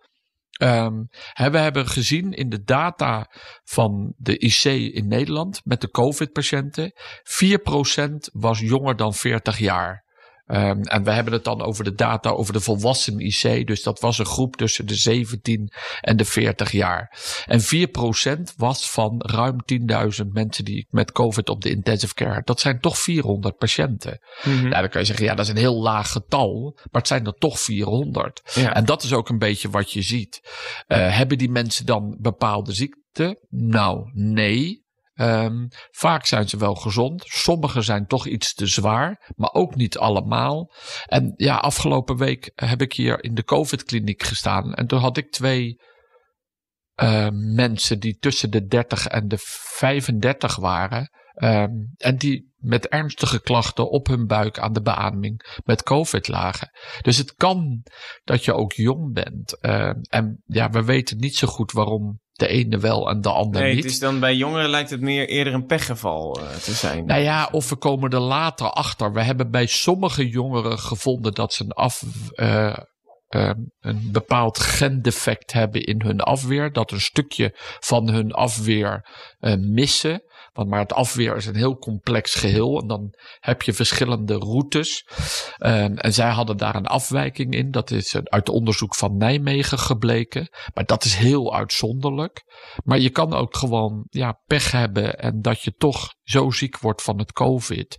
Um, 0.61 1.07
we 1.33 1.57
hebben 1.57 1.87
gezien 1.87 2.31
in 2.31 2.49
de 2.49 2.63
data 2.63 3.29
van 3.63 4.13
de 4.17 4.37
IC 4.37 4.63
in 4.93 5.07
Nederland 5.07 5.61
met 5.63 5.81
de 5.81 5.89
COVID-patiënten, 5.89 6.93
4% 7.23 8.31
was 8.31 8.59
jonger 8.59 8.95
dan 8.95 9.13
40 9.13 9.57
jaar. 9.57 10.08
Um, 10.51 10.83
en 10.83 11.03
we 11.03 11.11
hebben 11.11 11.33
het 11.33 11.43
dan 11.43 11.61
over 11.61 11.83
de 11.83 11.93
data 11.93 12.29
over 12.29 12.53
de 12.53 12.59
volwassen 12.59 13.19
IC. 13.19 13.67
Dus 13.67 13.83
dat 13.83 13.99
was 13.99 14.19
een 14.19 14.25
groep 14.25 14.55
tussen 14.55 14.85
de 14.85 14.95
17 14.95 15.71
en 16.01 16.17
de 16.17 16.25
40 16.25 16.71
jaar. 16.71 17.17
En 17.45 17.61
4% 17.61 18.55
was 18.57 18.91
van 18.91 19.21
ruim 19.25 19.55
10.000 20.21 20.27
mensen 20.31 20.65
die 20.65 20.87
met 20.89 21.11
COVID 21.11 21.49
op 21.49 21.61
de 21.61 21.69
intensive 21.69 22.13
care. 22.13 22.41
Dat 22.43 22.59
zijn 22.59 22.79
toch 22.79 22.97
400 22.97 23.57
patiënten. 23.57 24.19
Mm-hmm. 24.43 24.69
Ja, 24.69 24.79
dan 24.79 24.89
kan 24.89 25.01
je 25.01 25.07
zeggen, 25.07 25.25
ja, 25.25 25.35
dat 25.35 25.45
is 25.45 25.51
een 25.51 25.57
heel 25.57 25.81
laag 25.81 26.11
getal. 26.11 26.71
Maar 26.75 27.01
het 27.01 27.07
zijn 27.07 27.25
er 27.25 27.33
toch 27.33 27.59
400. 27.59 28.41
Ja. 28.53 28.73
En 28.73 28.85
dat 28.85 29.03
is 29.03 29.13
ook 29.13 29.29
een 29.29 29.37
beetje 29.37 29.69
wat 29.69 29.91
je 29.91 30.01
ziet. 30.01 30.39
Uh, 30.87 31.17
hebben 31.17 31.37
die 31.37 31.49
mensen 31.49 31.85
dan 31.85 32.17
bepaalde 32.19 32.73
ziekte? 32.73 33.45
Nou, 33.49 34.09
nee. 34.13 34.87
Um, 35.21 35.67
vaak 35.91 36.25
zijn 36.25 36.49
ze 36.49 36.57
wel 36.57 36.75
gezond. 36.75 37.23
Sommigen 37.25 37.83
zijn 37.83 38.05
toch 38.05 38.27
iets 38.27 38.53
te 38.53 38.67
zwaar, 38.67 39.31
maar 39.35 39.53
ook 39.53 39.75
niet 39.75 39.97
allemaal. 39.97 40.73
En 41.05 41.33
ja, 41.35 41.55
afgelopen 41.55 42.17
week 42.17 42.51
heb 42.55 42.81
ik 42.81 42.93
hier 42.93 43.23
in 43.23 43.33
de 43.35 43.43
COVID-kliniek 43.43 44.23
gestaan. 44.23 44.73
En 44.73 44.87
toen 44.87 44.99
had 44.99 45.17
ik 45.17 45.31
twee 45.31 45.81
uh, 47.01 47.27
mensen 47.31 47.99
die 47.99 48.17
tussen 48.17 48.51
de 48.51 48.65
30 48.65 49.07
en 49.07 49.27
de 49.27 49.37
35 49.77 50.55
waren. 50.55 51.09
Um, 51.35 51.93
en 51.97 52.17
die 52.17 52.53
met 52.55 52.87
ernstige 52.87 53.41
klachten 53.41 53.89
op 53.89 54.07
hun 54.07 54.27
buik 54.27 54.59
aan 54.59 54.73
de 54.73 54.81
beademing 54.81 55.61
met 55.63 55.83
COVID 55.83 56.27
lagen. 56.27 56.69
Dus 57.01 57.17
het 57.17 57.33
kan 57.33 57.83
dat 58.23 58.45
je 58.45 58.53
ook 58.53 58.73
jong 58.73 59.13
bent. 59.13 59.57
Uh, 59.61 59.91
en 60.09 60.43
ja, 60.45 60.69
we 60.69 60.83
weten 60.83 61.17
niet 61.17 61.35
zo 61.35 61.47
goed 61.47 61.71
waarom 61.71 62.19
de 62.39 62.47
ene 62.47 62.77
wel 62.77 63.09
en 63.09 63.21
de 63.21 63.29
ander 63.29 63.61
nee, 63.61 63.75
niet. 63.75 63.83
Het 63.83 63.93
is 63.93 63.99
dan 63.99 64.19
bij 64.19 64.35
jongeren 64.35 64.69
lijkt 64.69 64.89
het 64.89 65.01
meer 65.01 65.27
eerder 65.27 65.53
een 65.53 65.65
pechgeval 65.65 66.39
uh, 66.39 66.49
te 66.55 66.71
zijn. 66.71 67.05
Nou 67.05 67.21
ja, 67.21 67.49
of 67.51 67.69
we 67.69 67.75
komen 67.75 68.09
er 68.09 68.19
later 68.19 68.69
achter. 68.69 69.13
We 69.13 69.23
hebben 69.23 69.51
bij 69.51 69.65
sommige 69.65 70.27
jongeren 70.27 70.79
gevonden 70.79 71.33
dat 71.33 71.53
ze 71.53 71.63
een 71.63 71.71
af. 71.71 72.03
Uh, 72.35 72.77
uh, 73.29 73.51
een 73.79 74.09
bepaald 74.11 74.59
gendefect 74.59 75.51
hebben 75.53 75.81
in 75.81 76.01
hun 76.01 76.19
afweer. 76.19 76.71
Dat 76.71 76.91
een 76.91 77.01
stukje 77.01 77.51
van 77.79 78.09
hun 78.09 78.31
afweer 78.31 79.09
missen. 79.57 80.23
Maar 80.67 80.79
het 80.79 80.93
afweer 80.93 81.35
is 81.35 81.45
een 81.45 81.55
heel 81.55 81.77
complex 81.77 82.35
geheel. 82.35 82.81
En 82.81 82.87
dan 82.87 83.13
heb 83.39 83.61
je 83.61 83.73
verschillende 83.73 84.33
routes. 84.33 85.07
Um, 85.57 85.97
en 85.97 86.13
zij 86.13 86.29
hadden 86.29 86.57
daar 86.57 86.75
een 86.75 86.85
afwijking 86.85 87.53
in. 87.53 87.71
Dat 87.71 87.91
is 87.91 88.15
uit 88.23 88.49
onderzoek 88.49 88.95
van 88.95 89.17
Nijmegen 89.17 89.79
gebleken. 89.79 90.49
Maar 90.73 90.85
dat 90.85 91.03
is 91.03 91.15
heel 91.15 91.55
uitzonderlijk. 91.55 92.43
Maar 92.83 92.99
je 92.99 93.09
kan 93.09 93.33
ook 93.33 93.57
gewoon 93.57 94.05
ja, 94.09 94.41
pech 94.45 94.71
hebben. 94.71 95.19
En 95.19 95.41
dat 95.41 95.61
je 95.61 95.73
toch 95.73 96.13
zo 96.23 96.51
ziek 96.51 96.79
wordt 96.79 97.01
van 97.01 97.19
het 97.19 97.31
COVID. 97.31 97.97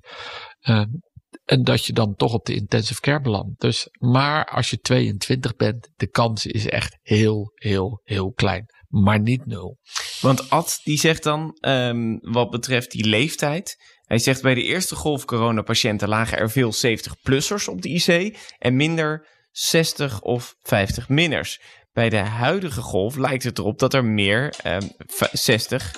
Um, 0.69 1.01
en 1.45 1.65
dat 1.65 1.85
je 1.85 1.93
dan 1.93 2.15
toch 2.15 2.33
op 2.33 2.47
de 2.47 2.55
intensive 2.55 3.01
care 3.01 3.21
belandt. 3.21 3.61
Dus, 3.61 3.89
maar 3.99 4.45
als 4.45 4.71
je 4.71 4.79
22 4.79 5.57
bent, 5.57 5.91
de 5.97 6.07
kans 6.07 6.47
is 6.47 6.69
echt 6.69 6.99
heel, 7.03 7.53
heel, 7.55 8.01
heel 8.05 8.33
klein. 8.33 8.65
Maar 8.89 9.21
niet 9.21 9.47
nul. 9.47 9.79
Want 10.21 10.51
Ad 10.51 10.81
die 10.85 10.99
zegt 10.99 11.23
dan, 11.23 11.57
um, 11.61 12.19
wat 12.23 12.51
betreft 12.51 12.91
die 12.91 13.07
leeftijd. 13.07 13.77
Hij 14.03 14.19
zegt 14.19 14.43
bij 14.43 14.55
de 14.55 14.63
eerste 14.63 14.95
golf 14.95 15.25
coronapatiënten 15.25 16.09
lagen 16.09 16.39
er 16.39 16.51
veel 16.51 16.73
70-plussers 16.73 17.69
op 17.69 17.83
de 17.83 17.89
IC. 17.89 18.39
En 18.59 18.77
minder 18.77 19.27
60 19.51 20.21
of 20.21 20.57
50 20.63 21.09
minners. 21.09 21.61
Bij 21.93 22.09
de 22.09 22.17
huidige 22.17 22.81
golf 22.81 23.17
lijkt 23.17 23.45
het 23.45 23.59
erop 23.59 23.79
dat 23.79 23.95
er 23.95 24.05
meer 24.05 24.55
um, 24.67 24.91
60. 25.33 25.95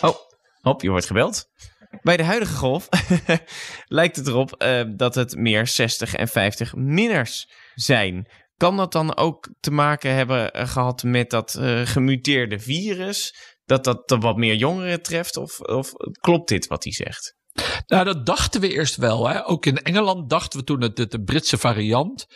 Oh, 0.00 0.16
hop, 0.60 0.82
je 0.82 0.90
wordt 0.90 1.06
gebeld. 1.06 1.48
Bij 2.02 2.16
de 2.16 2.22
huidige 2.24 2.54
golf 2.54 2.88
lijkt 3.86 4.16
het 4.16 4.26
erop 4.26 4.62
uh, 4.62 4.82
dat 4.96 5.14
het 5.14 5.36
meer 5.36 5.66
60 5.66 6.14
en 6.14 6.28
50 6.28 6.74
minners 6.74 7.50
zijn. 7.74 8.28
Kan 8.58 8.76
dat 8.76 8.92
dan 8.92 9.16
ook 9.16 9.48
te 9.60 9.70
maken 9.70 10.14
hebben 10.14 10.68
gehad 10.68 11.02
met 11.02 11.30
dat 11.30 11.56
uh, 11.58 11.86
gemuteerde 11.86 12.58
virus? 12.58 13.34
Dat 13.64 13.84
dat 13.84 14.16
wat 14.20 14.36
meer 14.36 14.54
jongeren 14.54 15.02
treft? 15.02 15.36
Of, 15.36 15.60
of 15.60 15.92
klopt 16.20 16.48
dit 16.48 16.66
wat 16.66 16.84
hij 16.84 16.92
zegt? 16.92 17.36
Nou, 17.86 18.04
dat 18.04 18.26
dachten 18.26 18.60
we 18.60 18.72
eerst 18.72 18.96
wel. 18.96 19.28
Hè? 19.28 19.46
Ook 19.46 19.66
in 19.66 19.76
Engeland 19.76 20.30
dachten 20.30 20.58
we 20.58 20.64
toen 20.64 20.82
het 20.82 20.96
de, 20.96 21.22
Britse 21.22 21.58
variant. 21.58 22.26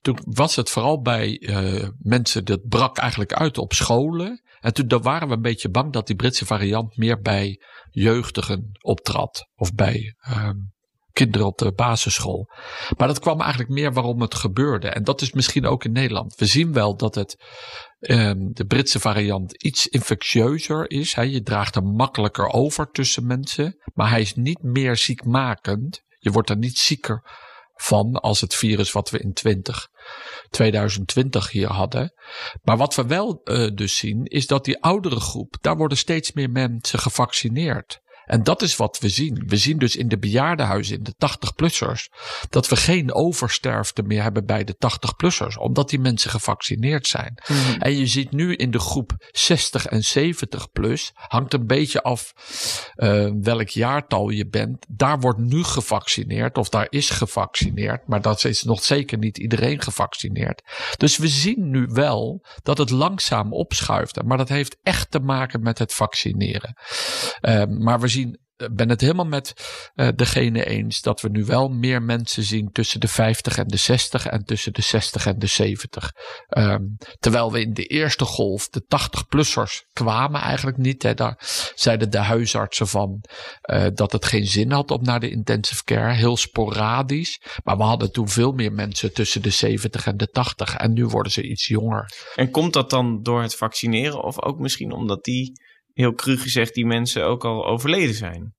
Toen 0.00 0.18
was 0.24 0.56
het 0.56 0.70
vooral 0.70 1.00
bij 1.00 1.40
uh, 1.40 1.88
mensen, 1.98 2.44
dat 2.44 2.68
brak 2.68 2.98
eigenlijk 2.98 3.32
uit 3.32 3.58
op 3.58 3.72
scholen. 3.72 4.42
En 4.60 4.74
toen 4.74 4.88
daar 4.88 5.00
waren 5.00 5.28
we 5.28 5.34
een 5.34 5.42
beetje 5.42 5.70
bang 5.70 5.92
dat 5.92 6.06
die 6.06 6.16
Britse 6.16 6.46
variant 6.46 6.96
meer 6.96 7.20
bij 7.20 7.60
jeugdigen 7.90 8.70
optrad. 8.80 9.48
Of 9.54 9.74
bij 9.74 10.14
um, 10.28 10.74
kinderen 11.16 11.46
op 11.46 11.58
de 11.58 11.72
basisschool. 11.72 12.50
Maar 12.96 13.08
dat 13.08 13.18
kwam 13.18 13.40
eigenlijk 13.40 13.70
meer 13.70 13.92
waarom 13.92 14.20
het 14.20 14.34
gebeurde. 14.34 14.88
En 14.88 15.04
dat 15.04 15.20
is 15.20 15.32
misschien 15.32 15.66
ook 15.66 15.84
in 15.84 15.92
Nederland. 15.92 16.34
We 16.34 16.46
zien 16.46 16.72
wel 16.72 16.96
dat 16.96 17.14
het 17.14 17.36
um, 18.00 18.52
de 18.52 18.64
Britse 18.64 19.00
variant 19.00 19.62
iets 19.62 19.86
infectieuzer 19.86 20.90
is. 20.90 21.14
Hè. 21.14 21.22
Je 21.22 21.42
draagt 21.42 21.74
hem 21.74 21.84
makkelijker 21.84 22.48
over 22.48 22.90
tussen 22.90 23.26
mensen. 23.26 23.76
Maar 23.94 24.10
hij 24.10 24.20
is 24.20 24.34
niet 24.34 24.62
meer 24.62 24.96
ziekmakend. 24.96 26.02
Je 26.18 26.30
wordt 26.30 26.50
er 26.50 26.56
niet 26.56 26.78
zieker 26.78 27.22
van 27.74 28.14
als 28.14 28.40
het 28.40 28.54
virus 28.54 28.92
wat 28.92 29.10
we 29.10 29.18
in 29.18 29.32
20, 29.32 29.88
2020 30.50 31.50
hier 31.50 31.72
hadden. 31.72 32.12
Maar 32.62 32.76
wat 32.76 32.94
we 32.94 33.06
wel 33.06 33.40
uh, 33.44 33.70
dus 33.74 33.96
zien 33.96 34.24
is 34.24 34.46
dat 34.46 34.64
die 34.64 34.82
oudere 34.82 35.20
groep, 35.20 35.56
daar 35.60 35.76
worden 35.76 35.98
steeds 35.98 36.32
meer 36.32 36.50
mensen 36.50 36.98
gevaccineerd. 36.98 38.00
En 38.26 38.42
dat 38.42 38.62
is 38.62 38.76
wat 38.76 38.98
we 38.98 39.08
zien. 39.08 39.42
We 39.46 39.56
zien 39.56 39.78
dus 39.78 39.96
in 39.96 40.08
de 40.08 40.18
bejaardenhuizen, 40.18 40.96
in 40.96 41.02
de 41.02 41.14
80-plussers, 41.14 42.08
dat 42.48 42.68
we 42.68 42.76
geen 42.76 43.14
oversterfte 43.14 44.02
meer 44.02 44.22
hebben 44.22 44.46
bij 44.46 44.64
de 44.64 44.74
80-plussers, 44.74 45.58
omdat 45.58 45.90
die 45.90 45.98
mensen 45.98 46.30
gevaccineerd 46.30 47.06
zijn. 47.06 47.42
Mm-hmm. 47.46 47.80
En 47.80 47.96
je 47.96 48.06
ziet 48.06 48.32
nu 48.32 48.54
in 48.54 48.70
de 48.70 48.78
groep 48.78 49.14
60 49.30 49.86
en 49.86 50.04
70 50.04 50.70
plus, 50.70 51.12
hangt 51.14 51.54
een 51.54 51.66
beetje 51.66 52.02
af 52.02 52.32
uh, 52.96 53.30
welk 53.40 53.68
jaartal 53.68 54.28
je 54.28 54.48
bent. 54.48 54.86
Daar 54.88 55.20
wordt 55.20 55.38
nu 55.38 55.64
gevaccineerd, 55.64 56.58
of 56.58 56.68
daar 56.68 56.86
is 56.88 57.10
gevaccineerd, 57.10 58.06
maar 58.06 58.22
dat 58.22 58.44
is 58.44 58.62
nog 58.62 58.84
zeker 58.84 59.18
niet 59.18 59.38
iedereen 59.38 59.82
gevaccineerd. 59.82 60.62
Dus 60.96 61.16
we 61.16 61.28
zien 61.28 61.70
nu 61.70 61.86
wel 61.90 62.44
dat 62.62 62.78
het 62.78 62.90
langzaam 62.90 63.52
opschuift, 63.52 64.22
maar 64.22 64.38
dat 64.38 64.48
heeft 64.48 64.76
echt 64.82 65.10
te 65.10 65.18
maken 65.18 65.62
met 65.62 65.78
het 65.78 65.94
vaccineren. 65.94 66.76
Uh, 67.40 67.64
maar 67.64 68.00
we 68.00 68.08
zien 68.08 68.15
zien 68.16 68.38
eh, 68.56 68.68
ben 68.72 68.88
het 68.88 69.00
helemaal 69.00 69.26
met 69.26 69.52
uh, 69.94 70.08
degene 70.14 70.64
eens 70.64 71.00
dat 71.00 71.20
we 71.20 71.28
nu 71.28 71.44
wel 71.44 71.68
meer 71.68 72.02
mensen 72.02 72.42
zien 72.42 72.72
tussen 72.72 73.00
de 73.00 73.08
50 73.08 73.58
en 73.58 73.66
de 73.66 73.76
60 73.76 74.26
en 74.26 74.44
tussen 74.44 74.72
de 74.72 74.82
60 74.82 75.26
en 75.26 75.38
de 75.38 75.46
70. 75.46 76.12
Um, 76.48 76.96
terwijl 77.18 77.52
we 77.52 77.60
in 77.60 77.72
de 77.72 77.84
eerste 77.84 78.24
golf 78.24 78.68
de 78.68 78.82
80-plussers 78.82 79.90
kwamen 79.92 80.40
eigenlijk 80.40 80.76
niet. 80.76 81.02
Hè. 81.02 81.14
Daar 81.14 81.38
zeiden 81.74 82.10
de 82.10 82.18
huisartsen 82.18 82.88
van 82.88 83.24
uh, 83.70 83.86
dat 83.94 84.12
het 84.12 84.24
geen 84.24 84.46
zin 84.46 84.70
had 84.70 84.90
om 84.90 85.02
naar 85.02 85.20
de 85.20 85.30
intensive 85.30 85.84
care. 85.84 86.14
Heel 86.14 86.36
sporadisch. 86.36 87.40
Maar 87.64 87.76
we 87.76 87.82
hadden 87.82 88.12
toen 88.12 88.28
veel 88.28 88.52
meer 88.52 88.72
mensen 88.72 89.14
tussen 89.14 89.42
de 89.42 89.50
70 89.50 90.06
en 90.06 90.16
de 90.16 90.28
80. 90.28 90.76
En 90.76 90.92
nu 90.92 91.06
worden 91.06 91.32
ze 91.32 91.42
iets 91.42 91.66
jonger. 91.66 92.12
En 92.34 92.50
komt 92.50 92.72
dat 92.72 92.90
dan 92.90 93.22
door 93.22 93.42
het 93.42 93.56
vaccineren 93.56 94.22
of 94.22 94.42
ook 94.42 94.58
misschien 94.58 94.92
omdat 94.92 95.24
die 95.24 95.64
heel 95.96 96.14
cru 96.14 96.36
gezegd 96.36 96.74
die 96.74 96.86
mensen 96.86 97.24
ook 97.24 97.44
al 97.44 97.66
overleden 97.66 98.14
zijn. 98.14 98.54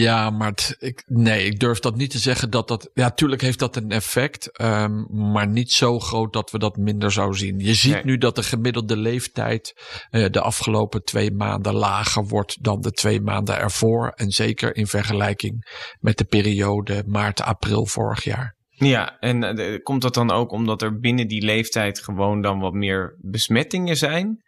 Ja, 0.00 0.30
maar 0.30 0.48
het, 0.48 0.76
ik, 0.78 1.02
nee, 1.06 1.44
ik 1.44 1.58
durf 1.58 1.78
dat 1.78 1.96
niet 1.96 2.10
te 2.10 2.18
zeggen 2.18 2.50
dat 2.50 2.68
dat. 2.68 2.90
Ja, 2.94 3.10
tuurlijk 3.10 3.42
heeft 3.42 3.58
dat 3.58 3.76
een 3.76 3.90
effect, 3.90 4.60
um, 4.60 5.06
maar 5.32 5.48
niet 5.48 5.72
zo 5.72 5.98
groot 5.98 6.32
dat 6.32 6.50
we 6.50 6.58
dat 6.58 6.76
minder 6.76 7.12
zouden 7.12 7.38
zien. 7.38 7.58
Je 7.58 7.74
ziet 7.74 8.04
nu 8.04 8.18
dat 8.18 8.36
de 8.36 8.42
gemiddelde 8.42 8.96
leeftijd 8.96 9.74
uh, 10.10 10.26
de 10.30 10.40
afgelopen 10.40 11.04
twee 11.04 11.32
maanden 11.32 11.74
lager 11.74 12.26
wordt 12.26 12.64
dan 12.64 12.80
de 12.80 12.90
twee 12.90 13.20
maanden 13.20 13.58
ervoor. 13.58 14.08
En 14.08 14.30
zeker 14.30 14.76
in 14.76 14.86
vergelijking 14.86 15.66
met 16.00 16.18
de 16.18 16.24
periode 16.24 17.02
maart-april 17.06 17.86
vorig 17.86 18.24
jaar. 18.24 18.56
Ja, 18.68 19.18
en 19.18 19.60
uh, 19.60 19.82
komt 19.82 20.02
dat 20.02 20.14
dan 20.14 20.30
ook 20.30 20.52
omdat 20.52 20.82
er 20.82 20.98
binnen 20.98 21.28
die 21.28 21.44
leeftijd 21.44 22.00
gewoon 22.00 22.40
dan 22.40 22.58
wat 22.58 22.72
meer 22.72 23.16
besmettingen 23.20 23.96
zijn? 23.96 24.42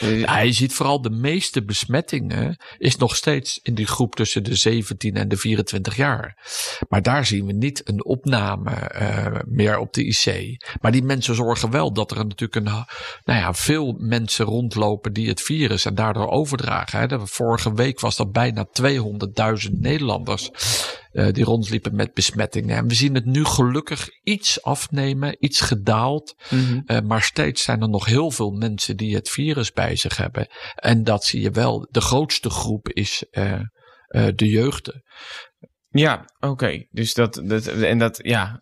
Ja, 0.00 0.38
je 0.38 0.52
ziet 0.52 0.74
vooral 0.74 1.00
de 1.02 1.10
meeste 1.10 1.64
besmettingen 1.64 2.56
is 2.78 2.96
nog 2.96 3.16
steeds 3.16 3.60
in 3.62 3.74
die 3.74 3.86
groep 3.86 4.14
tussen 4.14 4.44
de 4.44 4.54
17 4.54 5.16
en 5.16 5.28
de 5.28 5.36
24 5.36 5.96
jaar. 5.96 6.36
Maar 6.88 7.02
daar 7.02 7.26
zien 7.26 7.46
we 7.46 7.52
niet 7.52 7.88
een 7.88 8.04
opname 8.04 8.90
uh, 9.00 9.40
meer 9.46 9.78
op 9.78 9.92
de 9.92 10.04
IC. 10.04 10.56
Maar 10.80 10.92
die 10.92 11.02
mensen 11.02 11.34
zorgen 11.34 11.70
wel 11.70 11.92
dat 11.92 12.10
er 12.10 12.16
natuurlijk 12.16 12.54
een, 12.54 12.72
nou 13.24 13.38
ja, 13.40 13.54
veel 13.54 13.96
mensen 13.98 14.44
rondlopen 14.44 15.12
die 15.12 15.28
het 15.28 15.40
virus 15.40 15.84
en 15.84 15.94
daardoor 15.94 16.28
overdragen. 16.28 17.00
Hè. 17.00 17.26
Vorige 17.26 17.74
week 17.74 18.00
was 18.00 18.16
dat 18.16 18.32
bijna 18.32 18.68
200.000 18.82 19.78
Nederlanders 19.78 20.50
uh, 21.12 21.32
die 21.32 21.44
rondliepen 21.44 21.94
met 21.94 22.12
besmettingen. 22.14 22.76
En 22.76 22.88
we 22.88 22.94
zien 22.94 23.14
het 23.14 23.24
nu 23.24 23.44
gelukkig 23.44 24.08
iets 24.22 24.62
afnemen, 24.62 25.36
iets 25.44 25.60
gedaald. 25.60 26.34
Mm-hmm. 26.50 26.82
Uh, 26.86 27.00
maar 27.00 27.22
steeds 27.22 27.62
zijn 27.62 27.82
er 27.82 27.88
nog 27.88 28.06
heel 28.06 28.30
veel 28.30 28.50
mensen 28.50 28.96
die 28.96 29.14
het 29.14 29.30
virus 29.30 29.72
bij 29.72 29.96
zich 29.96 30.16
hebben. 30.16 30.46
En 30.74 31.04
dat 31.04 31.24
zie 31.24 31.40
je 31.40 31.50
wel. 31.50 31.88
De 31.90 32.00
grootste 32.00 32.50
groep 32.50 32.88
is 32.88 33.24
uh, 33.30 33.60
de 34.34 34.48
jeugden. 34.48 35.02
Ja, 35.88 36.24
oké. 36.36 36.48
Okay. 36.48 36.88
Dus 36.90 37.14
dat, 37.14 37.42
dat, 37.44 37.66
en 37.66 37.98
dat, 37.98 38.18
ja, 38.22 38.60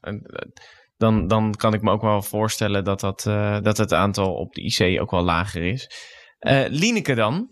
dan, 0.96 1.26
dan 1.26 1.54
kan 1.54 1.74
ik 1.74 1.82
me 1.82 1.90
ook 1.90 2.02
wel 2.02 2.22
voorstellen 2.22 2.84
dat, 2.84 3.00
dat, 3.00 3.22
dat 3.62 3.76
het 3.76 3.92
aantal 3.92 4.34
op 4.34 4.54
de 4.54 4.62
IC 4.62 5.00
ook 5.00 5.10
wel 5.10 5.22
lager 5.22 5.62
is. 5.62 5.90
Lineke 6.68 7.14
dan, 7.14 7.48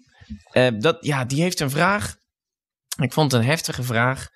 uh, 0.53 0.69
dat, 0.79 0.97
ja, 1.01 1.25
die 1.25 1.43
heeft 1.43 1.61
een 1.61 1.71
vraag. 1.71 2.17
Ik 3.03 3.13
vond 3.13 3.33
het 3.33 3.41
een 3.41 3.49
heftige 3.49 3.83
vraag. 3.83 4.29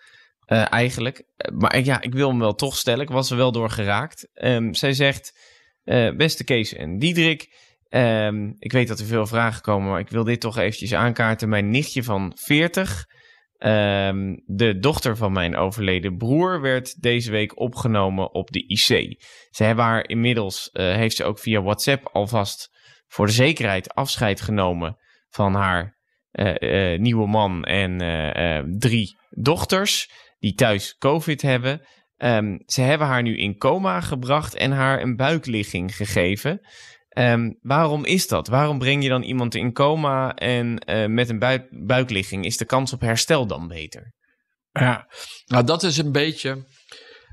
Uh, 0.53 0.73
eigenlijk. 0.73 1.25
Maar 1.53 1.85
ja, 1.85 2.01
ik 2.01 2.13
wil 2.13 2.29
hem 2.29 2.39
wel 2.39 2.55
toch 2.55 2.77
stellen. 2.77 3.01
Ik 3.01 3.11
was 3.11 3.31
er 3.31 3.37
wel 3.37 3.53
door 3.53 3.71
geraakt. 3.71 4.29
Um, 4.35 4.75
zij 4.75 4.93
zegt: 4.93 5.39
uh, 5.85 6.17
Beste 6.17 6.45
Kees 6.45 6.75
en 6.75 6.99
Diederik. 6.99 7.61
Um, 7.89 8.57
ik 8.59 8.73
weet 8.73 8.89
dat 8.89 8.99
er 8.99 9.07
veel 9.07 9.27
vragen 9.27 9.63
komen, 9.63 9.91
maar 9.91 10.01
ik 10.01 10.09
wil 10.09 10.25
dit 10.25 10.41
toch 10.41 10.59
eventjes 10.59 10.95
aankaarten. 10.95 11.49
Mijn 11.49 11.71
nichtje 11.71 12.03
van 12.03 12.33
40, 12.37 13.07
um, 13.59 13.69
ehm, 13.69 14.35
de 14.45 14.79
dochter 14.79 15.17
van 15.17 15.33
mijn 15.33 15.57
overleden 15.57 16.17
broer, 16.17 16.61
werd 16.61 17.03
deze 17.03 17.31
week 17.31 17.59
opgenomen 17.59 18.35
op 18.35 18.51
de 18.51 18.67
IC. 18.67 19.23
Ze 19.51 19.65
hebben 19.65 19.85
haar 19.85 20.09
inmiddels, 20.09 20.71
heeft 20.73 21.17
ze 21.17 21.25
ook 21.25 21.39
via 21.39 21.63
WhatsApp 21.63 22.09
alvast 22.13 22.71
voor 23.07 23.27
de 23.27 23.33
zekerheid 23.33 23.95
afscheid 23.95 24.41
genomen 24.41 24.97
van 25.29 25.55
haar 25.55 25.99
nieuwe 26.97 27.27
man 27.27 27.65
en 27.65 27.99
drie 28.79 29.19
dochters 29.31 30.09
die 30.43 30.55
thuis 30.55 30.97
COVID 30.99 31.43
hebben. 31.43 31.87
Um, 32.17 32.63
ze 32.67 32.81
hebben 32.81 33.07
haar 33.07 33.23
nu 33.23 33.39
in 33.39 33.57
coma 33.57 34.01
gebracht 34.01 34.55
en 34.55 34.71
haar 34.71 35.03
een 35.03 35.17
buikligging 35.17 35.97
gegeven. 35.97 36.61
Um, 37.19 37.59
waarom 37.61 38.05
is 38.05 38.27
dat? 38.29 38.49
Waarom 38.49 38.79
breng 38.79 39.03
je 39.03 39.09
dan 39.09 39.23
iemand 39.23 39.55
in 39.55 39.73
coma 39.73 40.35
en 40.35 40.83
uh, 40.91 41.07
met 41.07 41.29
een 41.29 41.39
buik 41.39 41.67
buikligging? 41.87 42.45
Is 42.45 42.57
de 42.57 42.65
kans 42.65 42.93
op 42.93 43.01
herstel 43.01 43.47
dan 43.47 43.69
beter? 43.69 44.15
Ja, 44.71 45.07
nou 45.45 45.65
dat 45.65 45.83
is 45.83 45.99
een 45.99 46.13
beetje. 46.13 46.65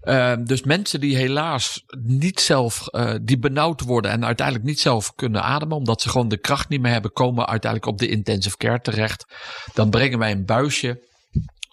Uh, 0.03 0.35
dus 0.43 0.63
mensen 0.63 0.99
die 0.99 1.15
helaas 1.15 1.83
niet 2.01 2.39
zelf, 2.39 2.87
uh, 2.91 3.15
die 3.21 3.39
benauwd 3.39 3.81
worden 3.81 4.11
en 4.11 4.25
uiteindelijk 4.25 4.67
niet 4.67 4.79
zelf 4.79 5.13
kunnen 5.13 5.43
ademen, 5.43 5.77
omdat 5.77 6.01
ze 6.01 6.09
gewoon 6.09 6.27
de 6.27 6.39
kracht 6.39 6.69
niet 6.69 6.81
meer 6.81 6.91
hebben, 6.91 7.11
komen 7.11 7.47
uiteindelijk 7.47 7.91
op 7.91 7.99
de 7.99 8.07
intensive 8.07 8.57
care 8.57 8.79
terecht. 8.79 9.25
Dan 9.73 9.89
brengen 9.89 10.19
wij 10.19 10.31
een 10.31 10.45
buisje 10.45 11.07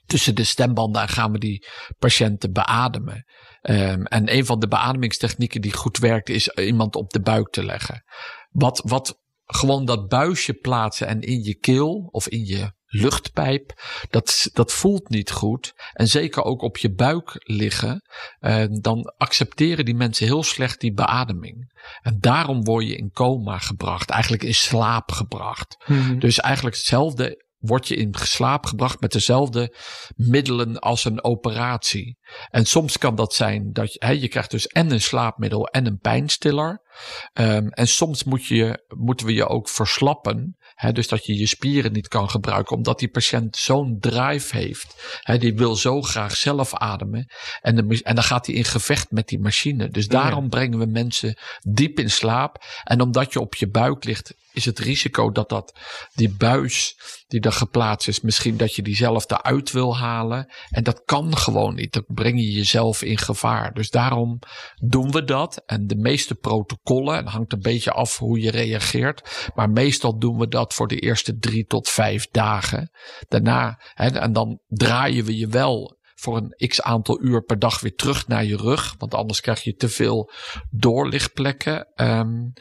tussen 0.06 0.34
de 0.34 0.44
stembanden 0.44 1.02
en 1.02 1.08
gaan 1.08 1.32
we 1.32 1.38
die 1.38 1.66
patiënten 1.98 2.52
beademen. 2.52 3.24
Um, 3.62 4.04
en 4.04 4.32
een 4.32 4.46
van 4.46 4.58
de 4.58 4.68
beademingstechnieken 4.68 5.60
die 5.60 5.72
goed 5.72 5.98
werkt 5.98 6.28
is 6.28 6.48
iemand 6.48 6.96
op 6.96 7.10
de 7.10 7.20
buik 7.20 7.50
te 7.50 7.64
leggen. 7.64 8.04
Wat, 8.50 8.82
wat 8.84 9.20
gewoon 9.44 9.84
dat 9.84 10.08
buisje 10.08 10.54
plaatsen 10.54 11.06
en 11.06 11.20
in 11.20 11.42
je 11.42 11.54
keel 11.54 12.08
of 12.10 12.28
in 12.28 12.44
je 12.44 12.74
luchtpijp, 12.86 13.82
dat, 14.10 14.48
dat 14.52 14.72
voelt 14.72 15.08
niet 15.08 15.30
goed. 15.30 15.72
En 15.92 16.08
zeker 16.08 16.42
ook 16.42 16.62
op 16.62 16.76
je 16.76 16.94
buik 16.94 17.32
liggen, 17.44 18.02
uh, 18.40 18.64
dan 18.68 19.14
accepteren 19.16 19.84
die 19.84 19.94
mensen 19.94 20.26
heel 20.26 20.42
slecht 20.42 20.80
die 20.80 20.92
beademing. 20.92 21.72
En 22.02 22.16
daarom 22.20 22.64
word 22.64 22.86
je 22.86 22.96
in 22.96 23.10
coma 23.10 23.58
gebracht, 23.58 24.10
eigenlijk 24.10 24.42
in 24.42 24.54
slaap 24.54 25.12
gebracht. 25.12 25.84
Mm-hmm. 25.86 26.18
Dus 26.18 26.40
eigenlijk 26.40 26.76
hetzelfde 26.76 27.44
word 27.58 27.88
je 27.88 27.96
in 27.96 28.14
slaap 28.18 28.66
gebracht 28.66 29.00
met 29.00 29.12
dezelfde 29.12 29.74
middelen 30.16 30.78
als 30.78 31.04
een 31.04 31.24
operatie. 31.24 32.18
En 32.50 32.64
soms 32.64 32.98
kan 32.98 33.14
dat 33.14 33.34
zijn 33.34 33.72
dat 33.72 33.92
je, 33.92 34.02
hè, 34.04 34.10
je 34.10 34.28
krijgt 34.28 34.50
dus 34.50 34.66
en 34.66 34.90
een 34.90 35.00
slaapmiddel 35.00 35.66
en 35.66 35.86
een 35.86 35.98
pijnstiller. 35.98 36.84
Um, 37.32 37.68
en 37.68 37.88
soms 37.88 38.24
moet 38.24 38.46
je, 38.46 38.84
moeten 38.96 39.26
we 39.26 39.32
je 39.32 39.48
ook 39.48 39.68
verslappen. 39.68 40.56
Hè, 40.74 40.92
dus 40.92 41.08
dat 41.08 41.26
je 41.26 41.38
je 41.38 41.46
spieren 41.46 41.92
niet 41.92 42.08
kan 42.08 42.30
gebruiken, 42.30 42.76
omdat 42.76 42.98
die 42.98 43.08
patiënt 43.08 43.56
zo'n 43.56 43.96
drive 44.00 44.56
heeft. 44.56 45.20
Hè, 45.20 45.38
die 45.38 45.54
wil 45.54 45.76
zo 45.76 46.02
graag 46.02 46.36
zelf 46.36 46.74
ademen. 46.74 47.32
En, 47.60 47.76
de, 47.76 48.02
en 48.02 48.14
dan 48.14 48.24
gaat 48.24 48.46
hij 48.46 48.54
in 48.54 48.64
gevecht 48.64 49.10
met 49.10 49.28
die 49.28 49.40
machine. 49.40 49.88
Dus 49.88 50.08
daarom 50.08 50.42
ja. 50.42 50.48
brengen 50.48 50.78
we 50.78 50.86
mensen 50.86 51.38
diep 51.60 51.98
in 51.98 52.10
slaap. 52.10 52.64
En 52.84 53.00
omdat 53.00 53.32
je 53.32 53.40
op 53.40 53.54
je 53.54 53.68
buik 53.68 54.04
ligt, 54.04 54.34
is 54.56 54.64
het 54.64 54.78
risico 54.78 55.30
dat, 55.30 55.48
dat 55.48 55.78
die 56.14 56.34
buis 56.36 56.96
die 57.26 57.40
daar 57.40 57.52
geplaatst 57.52 58.08
is, 58.08 58.20
misschien 58.20 58.56
dat 58.56 58.74
je 58.74 58.82
die 58.82 58.96
zelf 58.96 59.30
eruit 59.30 59.72
wil 59.72 59.96
halen. 59.96 60.52
En 60.70 60.84
dat 60.84 61.02
kan 61.04 61.36
gewoon 61.36 61.74
niet. 61.74 61.92
Dan 61.92 62.04
breng 62.06 62.40
je 62.40 62.50
jezelf 62.50 63.02
in 63.02 63.18
gevaar. 63.18 63.74
Dus 63.74 63.90
daarom 63.90 64.38
doen 64.74 65.10
we 65.10 65.24
dat. 65.24 65.62
En 65.66 65.86
de 65.86 65.96
meeste 65.96 66.34
protocollen, 66.34 67.16
en 67.16 67.26
hangt 67.26 67.52
een 67.52 67.62
beetje 67.62 67.92
af 67.92 68.18
hoe 68.18 68.40
je 68.40 68.50
reageert. 68.50 69.50
Maar 69.54 69.70
meestal 69.70 70.18
doen 70.18 70.38
we 70.38 70.48
dat 70.48 70.74
voor 70.74 70.88
de 70.88 70.98
eerste 70.98 71.38
drie 71.38 71.64
tot 71.64 71.88
vijf 71.88 72.28
dagen. 72.30 72.90
Daarna, 73.28 73.80
hè, 73.94 74.08
en 74.08 74.32
dan 74.32 74.60
draaien 74.66 75.24
we 75.24 75.36
je 75.36 75.46
wel 75.46 75.96
voor 76.14 76.36
een 76.36 76.68
x 76.68 76.82
aantal 76.82 77.22
uur 77.22 77.42
per 77.42 77.58
dag 77.58 77.80
weer 77.80 77.94
terug 77.94 78.26
naar 78.26 78.44
je 78.44 78.56
rug. 78.56 78.94
Want 78.98 79.14
anders 79.14 79.40
krijg 79.40 79.62
je 79.62 79.74
te 79.74 79.88
veel 79.88 80.30
doorlichtplekken. 80.70 81.88
Um, 81.94 82.52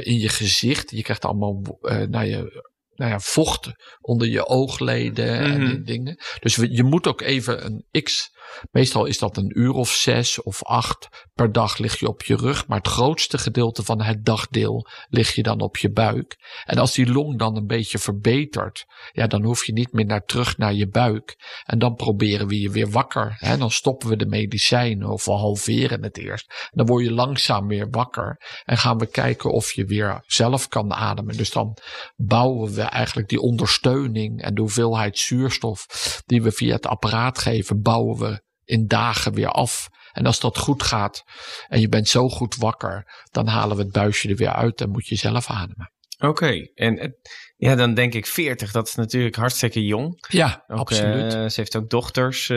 in 0.00 0.18
je 0.18 0.28
gezicht. 0.28 0.90
Je 0.90 1.02
krijgt 1.02 1.24
allemaal 1.24 1.78
uh, 1.82 2.00
naar 2.02 2.26
je 2.26 2.72
nou 2.96 3.10
ja, 3.10 3.20
vocht 3.20 3.72
onder 4.00 4.28
je 4.28 4.46
oogleden 4.46 5.38
en 5.38 5.66
die 5.66 5.82
dingen. 5.82 6.18
Dus 6.40 6.54
je 6.54 6.84
moet 6.84 7.06
ook 7.06 7.20
even 7.20 7.64
een 7.64 8.02
x 8.02 8.32
Meestal 8.70 9.04
is 9.04 9.18
dat 9.18 9.36
een 9.36 9.58
uur 9.58 9.72
of 9.72 9.90
zes 9.90 10.42
of 10.42 10.62
acht 10.62 11.08
per 11.34 11.52
dag 11.52 11.78
lig 11.78 11.98
je 11.98 12.08
op 12.08 12.22
je 12.22 12.36
rug. 12.36 12.66
Maar 12.66 12.78
het 12.78 12.88
grootste 12.88 13.38
gedeelte 13.38 13.82
van 13.82 14.02
het 14.02 14.24
dagdeel 14.24 14.86
lig 15.08 15.34
je 15.34 15.42
dan 15.42 15.60
op 15.60 15.76
je 15.76 15.90
buik. 15.90 16.36
En 16.64 16.78
als 16.78 16.92
die 16.92 17.12
long 17.12 17.38
dan 17.38 17.56
een 17.56 17.66
beetje 17.66 17.98
verbetert, 17.98 18.86
ja, 19.12 19.26
dan 19.26 19.42
hoef 19.42 19.66
je 19.66 19.72
niet 19.72 19.92
meer 19.92 20.06
naar 20.06 20.24
terug 20.24 20.58
naar 20.58 20.74
je 20.74 20.88
buik. 20.88 21.36
En 21.64 21.78
dan 21.78 21.94
proberen 21.94 22.46
we 22.46 22.60
je 22.60 22.70
weer 22.70 22.90
wakker. 22.90 23.36
Hè? 23.38 23.56
Dan 23.56 23.70
stoppen 23.70 24.08
we 24.08 24.16
de 24.16 24.26
medicijnen 24.26 25.08
of 25.08 25.24
we 25.24 25.32
halveren 25.32 26.02
het 26.02 26.18
eerst. 26.18 26.68
Dan 26.70 26.86
word 26.86 27.04
je 27.04 27.12
langzaam 27.12 27.66
weer 27.66 27.90
wakker. 27.90 28.40
En 28.64 28.78
gaan 28.78 28.98
we 28.98 29.06
kijken 29.06 29.52
of 29.52 29.72
je 29.72 29.84
weer 29.84 30.22
zelf 30.26 30.68
kan 30.68 30.92
ademen. 30.92 31.36
Dus 31.36 31.50
dan 31.50 31.76
bouwen 32.16 32.72
we 32.72 32.83
eigenlijk 32.90 33.28
die 33.28 33.40
ondersteuning 33.40 34.42
en 34.42 34.54
de 34.54 34.60
hoeveelheid 34.60 35.18
zuurstof 35.18 35.86
die 36.26 36.42
we 36.42 36.52
via 36.52 36.74
het 36.74 36.86
apparaat 36.86 37.38
geven, 37.38 37.82
bouwen 37.82 38.18
we 38.18 38.42
in 38.64 38.86
dagen 38.86 39.32
weer 39.34 39.48
af. 39.50 39.88
En 40.12 40.26
als 40.26 40.40
dat 40.40 40.58
goed 40.58 40.82
gaat 40.82 41.22
en 41.68 41.80
je 41.80 41.88
bent 41.88 42.08
zo 42.08 42.28
goed 42.28 42.56
wakker, 42.56 43.24
dan 43.30 43.46
halen 43.46 43.76
we 43.76 43.82
het 43.82 43.92
buisje 43.92 44.28
er 44.28 44.36
weer 44.36 44.52
uit 44.52 44.80
en 44.80 44.90
moet 44.90 45.06
je 45.06 45.16
zelf 45.16 45.50
ademen. 45.50 45.92
Oké, 46.18 46.68
en 46.74 46.98
eh, 46.98 47.08
ja, 47.56 47.74
dan 47.74 47.94
denk 47.94 48.14
ik 48.14 48.26
40, 48.26 48.72
dat 48.72 48.86
is 48.88 48.94
natuurlijk 48.94 49.36
hartstikke 49.36 49.84
jong. 49.84 50.24
Ja, 50.28 50.64
Ook, 50.66 50.78
absoluut. 50.78 51.34
eh, 51.34 51.40
ze 51.48 51.52
heeft 51.60 51.76
ook 51.76 51.90
dochters 51.90 52.48
eh, 52.50 52.56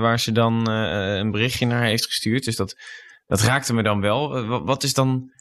waar 0.00 0.20
ze 0.20 0.32
dan 0.32 0.70
eh, 0.70 1.16
een 1.16 1.30
berichtje 1.30 1.66
naar 1.66 1.82
heeft 1.84 2.04
gestuurd. 2.06 2.44
Dus 2.44 2.56
dat, 2.56 2.74
dat 3.26 3.40
raakte 3.40 3.74
me 3.74 3.82
dan 3.82 4.00
wel. 4.00 4.36
Eh, 4.36 4.48
wa- 4.48 4.62
wat 4.62 4.82
is 4.82 4.94
dan 4.94 5.32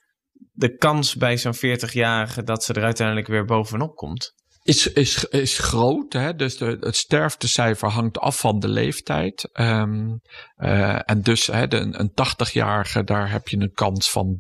de 0.52 0.76
kans 0.76 1.15
bij 1.15 1.38
zo'n 1.38 1.56
40-jarige 1.56 2.43
dat 2.43 2.63
ze 2.63 2.73
er 2.73 2.84
uiteindelijk 2.84 3.28
weer 3.28 3.45
bovenop 3.45 3.95
komt? 3.95 4.36
is, 4.67 4.93
is, 4.93 5.26
is 5.26 5.60
groot. 5.60 6.13
Hè? 6.13 6.36
Dus 6.36 6.58
de, 6.58 6.78
het 6.80 6.95
sterftecijfer 6.95 7.89
hangt 7.89 8.19
af 8.19 8.39
van 8.39 8.60
de 8.60 8.67
leeftijd. 8.67 9.50
Ehm, 9.54 10.15
eh, 10.56 11.00
en 11.10 11.21
dus 11.21 11.47
hè, 11.47 11.67
de, 11.67 11.78
een 11.78 12.12
80-jarige, 12.12 13.04
daar 13.04 13.32
heb 13.32 13.47
je 13.47 13.58
een 13.58 13.73
kans 13.73 14.12
van 14.12 14.38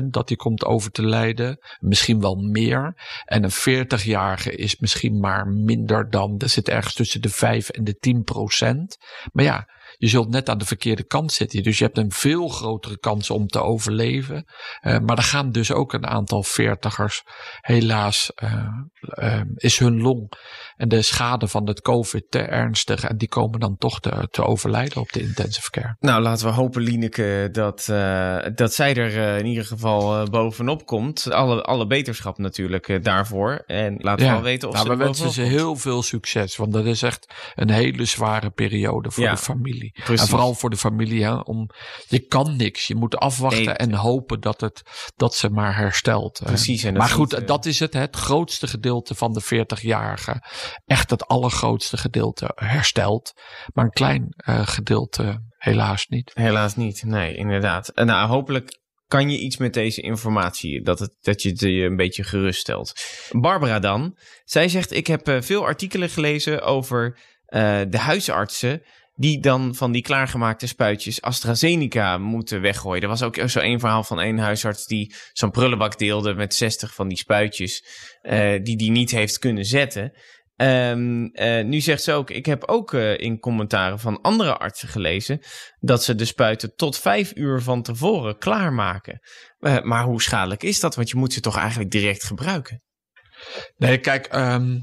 30% 0.00 0.04
dat 0.10 0.28
die 0.28 0.36
komt 0.36 0.64
over 0.64 0.90
te 0.90 1.06
lijden. 1.06 1.58
Misschien 1.80 2.20
wel 2.20 2.34
meer. 2.34 2.94
En 3.24 3.44
een 3.44 3.84
40-jarige 3.84 4.56
is 4.56 4.76
misschien 4.78 5.20
maar 5.20 5.46
minder 5.46 6.10
dan. 6.10 6.34
Er 6.38 6.48
zit 6.48 6.68
ergens 6.68 6.94
tussen 6.94 7.22
de 7.22 7.28
5 7.28 7.68
en 7.68 7.84
de 7.84 7.96
10%. 7.98 8.98
Maar 9.32 9.44
ja, 9.44 9.68
je 10.02 10.08
zult 10.08 10.30
net 10.30 10.48
aan 10.48 10.58
de 10.58 10.64
verkeerde 10.64 11.04
kant 11.04 11.32
zitten. 11.32 11.62
Dus 11.62 11.78
je 11.78 11.84
hebt 11.84 11.98
een 11.98 12.12
veel 12.12 12.48
grotere 12.48 12.98
kans 12.98 13.30
om 13.30 13.46
te 13.46 13.60
overleven. 13.60 14.44
Eh, 14.80 14.98
maar 14.98 15.16
er 15.16 15.22
gaan 15.22 15.50
dus 15.50 15.72
ook 15.72 15.92
een 15.92 16.06
aantal 16.06 16.42
veertigers 16.42 17.22
helaas 17.60 18.32
eh, 18.34 18.66
eh, 19.00 19.40
is 19.54 19.78
hun 19.78 20.00
long 20.00 20.32
en 20.76 20.88
de 20.88 21.02
schade 21.02 21.48
van 21.48 21.66
het 21.66 21.80
COVID 21.80 22.24
te 22.28 22.38
ernstig. 22.38 23.04
En 23.04 23.16
die 23.16 23.28
komen 23.28 23.60
dan 23.60 23.76
toch 23.76 24.00
te, 24.00 24.28
te 24.30 24.44
overlijden 24.44 25.00
op 25.00 25.12
de 25.12 25.20
intensive 25.20 25.70
care. 25.70 25.96
Nou, 25.98 26.22
laten 26.22 26.46
we 26.46 26.52
hopen, 26.52 26.82
Lieneke, 26.82 27.48
dat, 27.52 27.84
dat 28.54 28.74
zij 28.74 28.94
er 28.94 29.38
in 29.38 29.46
ieder 29.46 29.64
geval 29.64 30.30
bovenop 30.30 30.86
komt. 30.86 31.30
Alle, 31.30 31.62
alle 31.62 31.86
beterschap 31.86 32.38
natuurlijk 32.38 33.04
daarvoor. 33.04 33.62
En 33.66 33.96
laten 33.98 34.26
we 34.26 34.32
wel 34.32 34.42
weten 34.42 34.68
of 34.68 34.74
nou, 34.74 34.86
ze 34.86 34.92
we 34.92 35.04
wensen 35.04 35.30
ze 35.30 35.42
heel 35.42 35.76
veel 35.76 36.02
succes. 36.02 36.56
Want 36.56 36.72
dat 36.72 36.84
is 36.84 37.02
echt 37.02 37.34
een 37.54 37.70
hele 37.70 38.04
zware 38.04 38.50
periode 38.50 39.10
voor 39.10 39.24
Ja, 39.24 39.30
de 39.30 39.36
familie. 39.36 39.91
Precies. 39.92 40.20
En 40.20 40.28
vooral 40.28 40.54
voor 40.54 40.70
de 40.70 40.76
familie. 40.76 41.24
Hè, 41.24 41.34
om, 41.34 41.70
je 42.08 42.20
kan 42.26 42.56
niks. 42.56 42.86
Je 42.86 42.94
moet 42.94 43.16
afwachten 43.16 43.76
en 43.76 43.92
hopen 43.92 44.40
dat, 44.40 44.60
het, 44.60 44.82
dat 45.16 45.34
ze 45.34 45.50
maar 45.50 45.76
herstelt. 45.76 46.40
Precies, 46.44 46.84
en 46.84 46.94
maar 46.94 47.08
goed, 47.08 47.30
niet, 47.30 47.40
eh, 47.40 47.46
dat 47.46 47.66
is 47.66 47.78
het. 47.78 47.92
hè, 47.92 48.00
Het 48.00 48.16
grootste 48.16 48.66
gedeelte 48.66 49.14
van 49.14 49.32
de 49.32 49.42
40-jarigen. 49.42 50.40
Echt 50.84 51.10
het 51.10 51.26
allergrootste 51.26 51.96
gedeelte 51.96 52.52
herstelt. 52.54 53.32
Maar 53.72 53.84
een 53.84 53.90
klein 53.90 54.26
eh, 54.36 54.66
gedeelte 54.66 55.42
helaas 55.56 56.06
niet. 56.06 56.30
Helaas 56.34 56.76
niet, 56.76 57.02
nee, 57.04 57.34
inderdaad. 57.34 57.88
En 57.88 58.06
nou, 58.06 58.28
hopelijk 58.28 58.80
kan 59.06 59.30
je 59.30 59.38
iets 59.38 59.56
met 59.56 59.74
deze 59.74 60.00
informatie, 60.00 60.82
dat, 60.82 60.98
het, 60.98 61.16
dat 61.20 61.42
je 61.42 61.48
het 61.48 61.60
je 61.60 61.84
een 61.84 61.96
beetje 61.96 62.24
geruststelt. 62.24 62.92
Barbara 63.30 63.78
dan, 63.78 64.18
zij 64.44 64.68
zegt, 64.68 64.92
ik 64.92 65.06
heb 65.06 65.28
eh, 65.28 65.40
veel 65.40 65.64
artikelen 65.64 66.08
gelezen 66.08 66.62
over 66.62 67.18
de 67.88 67.98
huisartsen 67.98 68.82
die 69.14 69.40
dan 69.40 69.74
van 69.74 69.92
die 69.92 70.02
klaargemaakte 70.02 70.66
spuitjes 70.66 71.22
AstraZeneca 71.22 72.18
moeten 72.18 72.60
weggooien. 72.60 73.02
Er 73.02 73.08
was 73.08 73.22
ook 73.22 73.38
zo 73.46 73.58
één 73.58 73.80
verhaal 73.80 74.04
van 74.04 74.20
één 74.20 74.38
huisarts 74.38 74.86
die 74.86 75.14
zo'n 75.32 75.50
prullenbak 75.50 75.98
deelde 75.98 76.34
met 76.34 76.54
60 76.54 76.94
van 76.94 77.08
die 77.08 77.18
spuitjes 77.18 77.84
eh, 78.20 78.62
die 78.62 78.76
die 78.76 78.90
niet 78.90 79.10
heeft 79.10 79.38
kunnen 79.38 79.64
zetten. 79.64 80.12
Ehm, 80.56 81.24
eh, 81.24 81.64
nu 81.64 81.80
zegt 81.80 82.02
ze 82.02 82.12
ook, 82.12 82.30
ik 82.30 82.46
heb 82.46 82.64
ook 82.64 82.94
eh, 82.94 83.18
in 83.18 83.38
commentaren 83.38 83.98
van 83.98 84.20
andere 84.20 84.56
artsen 84.56 84.88
gelezen 84.88 85.40
dat 85.80 86.04
ze 86.04 86.14
de 86.14 86.24
spuiten 86.24 86.76
tot 86.76 86.98
vijf 86.98 87.32
uur 87.34 87.62
van 87.62 87.82
tevoren 87.82 88.38
klaarmaken. 88.38 89.20
Maar 89.82 90.04
hoe 90.04 90.22
schadelijk 90.22 90.62
is 90.62 90.80
dat? 90.80 90.94
Want 90.94 91.10
je 91.10 91.16
moet 91.16 91.32
ze 91.32 91.40
toch 91.40 91.56
eigenlijk 91.56 91.90
direct 91.90 92.24
gebruiken? 92.24 92.82
Nee, 93.76 93.98
kijk, 93.98 94.26
ehm, 94.26 94.80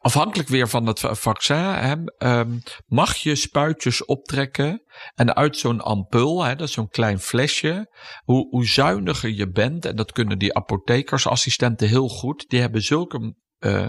afhankelijk 0.00 0.48
weer 0.48 0.68
van 0.68 0.86
het 0.86 1.00
va- 1.00 1.14
vaccin, 1.14 1.56
hè, 1.56 1.94
ehm, 2.18 2.58
mag 2.86 3.16
je 3.16 3.34
spuitjes 3.34 4.04
optrekken 4.04 4.82
en 5.14 5.36
uit 5.36 5.56
zo'n 5.56 5.80
ampul, 5.80 6.44
hè, 6.44 6.56
dat 6.56 6.68
is 6.68 6.74
zo'n 6.74 6.88
klein 6.88 7.18
flesje, 7.20 7.90
hoe, 8.24 8.48
hoe 8.50 8.66
zuiniger 8.66 9.30
je 9.30 9.50
bent, 9.50 9.84
en 9.84 9.96
dat 9.96 10.12
kunnen 10.12 10.38
die 10.38 10.54
apothekersassistenten 10.54 11.88
heel 11.88 12.08
goed, 12.08 12.44
die 12.48 12.60
hebben 12.60 12.82
zulke 12.82 13.34
eh 13.58 13.86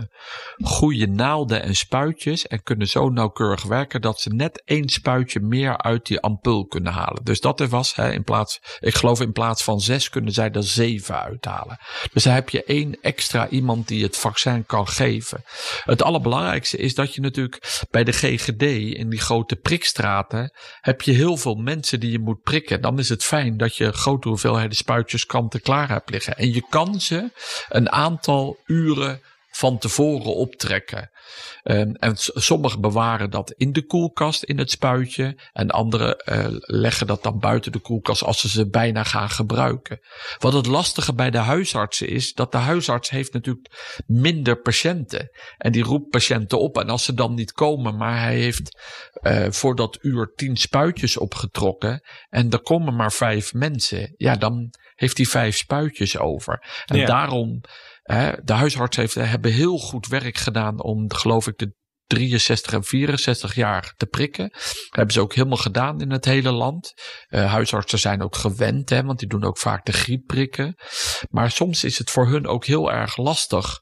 goede 0.58 1.08
naalden 1.08 1.64
en 1.64 1.76
spuitjes 1.76 2.48
en 2.48 2.64
kunnen 2.64 2.88
zo 2.88 3.10
nauwkeurig 3.10 3.64
werken 3.64 4.02
dat 4.02 4.20
ze 4.22 4.30
net 4.30 4.62
één 4.66 4.90
spuitje 4.90 5.40
meer 5.40 5.78
uit 5.78 6.06
die 6.06 6.20
ampul 6.20 6.66
kunnen 6.66 6.94
halen. 6.94 7.24
Dus 7.24 7.40
dat 7.40 7.60
er 7.60 7.68
was, 7.68 7.96
hè, 7.96 8.12
in 8.12 8.24
plaats, 8.24 8.60
ik 8.80 8.96
geloof 8.96 9.22
in 9.22 9.32
plaats 9.32 9.64
van 9.64 9.82
zes 9.82 10.10
kunnen 10.10 10.34
zij 10.34 10.52
er 10.52 10.64
zeven 10.64 11.22
uithalen. 11.22 11.78
Dus 12.14 12.24
dan 12.24 12.34
heb 12.34 12.50
je 12.50 12.64
één 12.64 12.98
extra 13.02 13.50
iemand 13.50 13.88
die 13.88 14.04
het 14.04 14.18
vaccin 14.18 14.66
kan 14.66 14.88
geven. 14.88 15.44
Het 15.84 16.02
allerbelangrijkste 16.02 16.78
is 16.78 16.96
dat 16.96 17.14
je 17.14 17.22
natuurlijk 17.22 17.86
bij 17.90 18.04
de 18.04 18.12
GGD 18.12 18.62
in 18.98 19.10
die 19.10 19.22
grote 19.22 19.56
prikstraten 19.56 20.54
heb 20.82 21.02
je 21.02 21.12
heel 21.12 21.38
veel 21.38 21.56
mensen 21.56 22.00
die 22.00 22.12
je 22.12 22.20
moet 22.20 22.42
prikken. 22.42 22.82
Dan 22.82 23.00
is 23.00 23.10
het 23.10 23.24
fijn 23.24 23.58
dat 23.58 23.76
je 23.76 23.92
grote 23.92 24.28
hoeveelheden 24.28 24.76
spuitjes 24.76 25.26
kant 25.26 25.62
klaar 25.62 25.90
hebt 25.90 26.10
liggen. 26.10 26.38
En 26.38 26.54
je 26.54 26.64
kan 26.70 27.02
ze 27.02 27.32
een 27.70 27.92
aantal 27.92 28.58
uren 28.66 29.22
van 29.52 29.78
tevoren 29.78 30.36
optrekken. 30.36 31.10
Um, 31.64 31.96
en 31.96 32.14
sommigen 32.16 32.82
bewaren 32.82 33.30
dat 33.30 33.52
in 33.52 33.72
de 33.72 33.86
koelkast 33.86 34.44
in 34.44 34.58
het 34.58 34.72
spuitje. 34.72 35.40
En 35.54 35.70
anderen 35.70 36.24
uh, 36.26 36.46
leggen 36.60 37.08
dat 37.08 37.24
dan 37.24 37.40
buiten 37.40 37.72
de 37.72 37.80
koelkast 37.80 38.24
als 38.24 38.40
ze 38.40 38.50
ze 38.50 38.70
bijna 38.70 39.04
gaan 39.04 39.30
gebruiken. 39.30 40.00
Wat 40.38 40.54
het 40.54 40.66
lastige 40.66 41.14
bij 41.14 41.30
de 41.30 41.38
huisartsen 41.38 42.08
is, 42.08 42.34
dat 42.34 42.52
de 42.52 42.58
huisarts 42.58 43.10
heeft 43.10 43.34
natuurlijk 43.34 44.04
minder 44.06 44.62
patiënten. 44.62 45.30
En 45.58 45.72
die 45.72 45.84
roept 45.84 46.10
patiënten 46.10 46.60
op. 46.60 46.78
En 46.78 46.90
als 46.90 47.04
ze 47.04 47.14
dan 47.14 47.34
niet 47.34 47.52
komen, 47.52 47.98
maar 47.98 48.22
hij 48.22 48.38
heeft 48.38 48.80
uh, 49.22 49.46
voor 49.50 49.76
dat 49.76 49.98
uur 50.02 50.32
tien 50.36 50.58
spuitjes 50.58 51.18
opgetrokken. 51.18 52.04
En 52.30 52.50
er 52.50 52.62
komen 52.62 52.96
maar 52.96 53.12
vijf 53.12 53.54
mensen. 53.54 54.14
Ja, 54.18 54.36
dan 54.36 54.70
heeft 54.96 55.18
hij 55.18 55.26
vijf 55.26 55.58
spuitjes 55.58 56.18
over. 56.18 56.84
En 56.86 56.98
Ja. 56.98 57.06
daarom 57.06 57.62
de 58.44 58.54
huisartsen 58.54 59.02
heeft, 59.02 59.16
hebben 59.16 59.52
heel 59.52 59.78
goed 59.78 60.08
werk 60.08 60.38
gedaan 60.38 60.84
om, 60.84 61.14
geloof 61.14 61.48
ik, 61.48 61.58
de 61.58 61.74
63 62.08 62.74
en 62.74 62.84
64 62.84 63.56
jaar 63.56 63.94
te 63.98 64.06
prikken. 64.06 64.50
Dat 64.50 64.86
hebben 64.90 65.14
ze 65.14 65.22
ook 65.22 65.34
helemaal 65.34 65.58
gedaan 65.58 66.02
in 66.02 66.12
het 66.12 66.26
hele 66.26 66.52
land. 66.52 66.94
Uh, 67.30 67.52
huisartsen 67.52 68.00
zijn 68.00 68.22
ook 68.22 68.36
gewend, 68.36 68.90
hè, 68.90 69.04
want 69.04 69.20
die 69.20 69.28
doen 69.28 69.44
ook 69.44 69.58
vaak 69.58 69.86
de 69.86 69.92
griepprikken. 69.92 70.76
Maar 71.30 71.52
soms 71.52 71.84
is 71.84 71.98
het 71.98 72.10
voor 72.10 72.28
hun 72.28 72.48
ook 72.48 72.66
heel 72.66 72.92
erg 72.92 73.18
lastig 73.18 73.80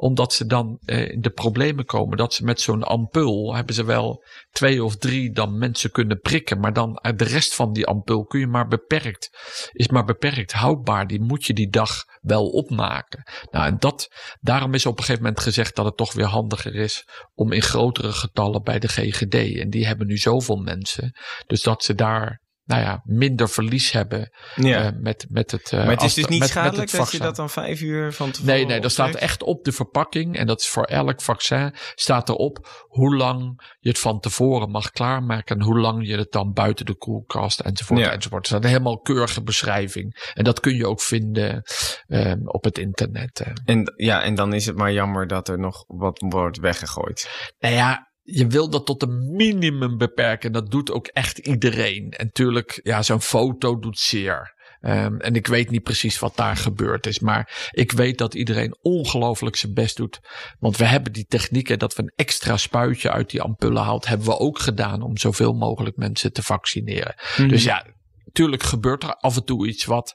omdat 0.00 0.32
ze 0.32 0.46
dan 0.46 0.78
eh, 0.84 1.10
in 1.10 1.20
de 1.20 1.30
problemen 1.30 1.84
komen 1.84 2.16
dat 2.16 2.34
ze 2.34 2.44
met 2.44 2.60
zo'n 2.60 2.82
ampul 2.82 3.54
hebben 3.54 3.74
ze 3.74 3.84
wel 3.84 4.24
twee 4.50 4.84
of 4.84 4.96
drie 4.96 5.32
dan 5.32 5.58
mensen 5.58 5.90
kunnen 5.90 6.20
prikken, 6.20 6.60
maar 6.60 6.72
dan 6.72 7.00
uit 7.00 7.18
de 7.18 7.24
rest 7.24 7.54
van 7.54 7.72
die 7.72 7.86
ampul 7.86 8.24
kun 8.24 8.40
je 8.40 8.46
maar 8.46 8.66
beperkt, 8.68 9.30
is 9.72 9.88
maar 9.88 10.04
beperkt 10.04 10.52
houdbaar. 10.52 11.06
Die 11.06 11.20
moet 11.20 11.44
je 11.44 11.52
die 11.52 11.68
dag 11.68 12.04
wel 12.20 12.46
opmaken. 12.46 13.22
Nou, 13.50 13.66
en 13.66 13.76
dat, 13.78 14.08
daarom 14.40 14.74
is 14.74 14.86
op 14.86 14.98
een 14.98 15.04
gegeven 15.04 15.22
moment 15.22 15.40
gezegd 15.40 15.76
dat 15.76 15.84
het 15.84 15.96
toch 15.96 16.12
weer 16.12 16.26
handiger 16.26 16.74
is 16.74 17.08
om 17.34 17.52
in 17.52 17.62
grotere 17.62 18.12
getallen 18.12 18.62
bij 18.62 18.78
de 18.78 18.88
GGD. 18.88 19.34
En 19.34 19.70
die 19.70 19.86
hebben 19.86 20.06
nu 20.06 20.16
zoveel 20.16 20.56
mensen, 20.56 21.12
dus 21.46 21.62
dat 21.62 21.84
ze 21.84 21.94
daar 21.94 22.40
nou 22.70 22.82
ja, 22.82 23.00
minder 23.04 23.48
verlies 23.48 23.92
hebben 23.92 24.30
Ja. 24.56 24.84
uh, 24.84 24.90
met, 25.00 25.26
met 25.28 25.50
het. 25.50 25.72
Uh, 25.72 25.80
maar 25.80 25.90
het 25.90 26.02
is 26.02 26.14
dus 26.14 26.22
niet 26.26 26.28
met- 26.30 26.38
met 26.38 26.48
schadelijk 26.48 26.90
het 26.90 27.00
dat 27.00 27.12
je 27.12 27.18
dat 27.18 27.36
dan 27.36 27.50
vijf 27.50 27.80
uur 27.80 28.12
van 28.12 28.30
tevoren 28.30 28.54
Nee, 28.54 28.66
nee, 28.66 28.80
dat 28.80 28.90
staat 28.90 29.14
echt 29.14 29.42
op 29.42 29.64
de 29.64 29.72
verpakking. 29.72 30.36
En 30.36 30.46
dat 30.46 30.60
is 30.60 30.68
voor 30.68 30.84
elk 30.84 31.22
vaccin 31.22 31.74
staat 31.94 32.28
erop 32.28 32.84
hoe 32.88 33.16
lang 33.16 33.62
je 33.80 33.88
het 33.88 33.98
van 33.98 34.20
tevoren 34.20 34.70
mag 34.70 34.90
klaarmaken. 34.90 35.56
En 35.58 35.64
hoe 35.64 35.78
lang 35.78 36.06
je 36.06 36.16
het 36.16 36.32
dan 36.32 36.52
buiten 36.52 36.86
de 36.86 36.94
koelkast 36.96 37.60
enzovoort 37.60 38.00
Ja. 38.00 38.10
enzovoort. 38.12 38.42
Er 38.42 38.48
staat 38.48 38.62
een 38.64 38.70
helemaal 38.70 38.98
keurige 39.00 39.42
beschrijving. 39.42 40.30
En 40.34 40.44
dat 40.44 40.60
kun 40.60 40.74
je 40.76 40.86
ook 40.86 41.00
vinden 41.00 41.62
ehm, 42.06 42.38
op 42.46 42.64
het 42.64 42.78
internet. 42.78 43.40
eh. 43.40 43.52
En, 43.64 43.92
ja, 43.96 44.22
en 44.22 44.34
dan 44.34 44.52
is 44.52 44.66
het 44.66 44.76
maar 44.76 44.92
jammer 44.92 45.26
dat 45.26 45.48
er 45.48 45.58
nog 45.58 45.84
wat 45.86 46.24
wordt 46.28 46.58
weggegooid. 46.58 47.28
Nou 47.58 47.74
ja, 47.74 48.09
je 48.32 48.46
wil 48.46 48.70
dat 48.70 48.86
tot 48.86 49.02
een 49.02 49.34
minimum 49.36 49.98
beperken. 49.98 50.52
Dat 50.52 50.70
doet 50.70 50.90
ook 50.90 51.06
echt 51.06 51.38
iedereen. 51.38 52.10
En 52.10 52.30
tuurlijk, 52.32 52.80
ja, 52.82 53.02
zo'n 53.02 53.20
foto 53.20 53.78
doet 53.78 53.98
zeer. 53.98 54.58
Ehm, 54.80 55.16
en 55.16 55.34
ik 55.34 55.46
weet 55.46 55.70
niet 55.70 55.82
precies 55.82 56.18
wat 56.18 56.36
daar 56.36 56.56
gebeurd 56.56 57.06
is. 57.06 57.18
Maar 57.18 57.70
ik 57.70 57.92
weet 57.92 58.18
dat 58.18 58.34
iedereen 58.34 58.78
ongelooflijk 58.82 59.56
zijn 59.56 59.74
best 59.74 59.96
doet. 59.96 60.20
Want 60.58 60.76
we 60.76 60.84
hebben 60.84 61.12
die 61.12 61.26
technieken 61.26 61.78
dat 61.78 61.94
we 61.94 62.02
een 62.02 62.12
extra 62.16 62.56
spuitje 62.56 63.10
uit 63.10 63.30
die 63.30 63.42
ampullen 63.42 63.82
haalt. 63.82 64.06
Hebben 64.06 64.26
we 64.26 64.38
ook 64.38 64.58
gedaan 64.58 65.02
om 65.02 65.16
zoveel 65.16 65.52
mogelijk 65.52 65.96
mensen 65.96 66.32
te 66.32 66.42
vaccineren. 66.42 67.14
Dus 67.36 67.64
ja, 67.64 67.86
tuurlijk 68.32 68.62
gebeurt 68.62 69.02
er 69.02 69.14
af 69.14 69.36
en 69.36 69.44
toe 69.44 69.68
iets 69.68 69.84
wat. 69.84 70.14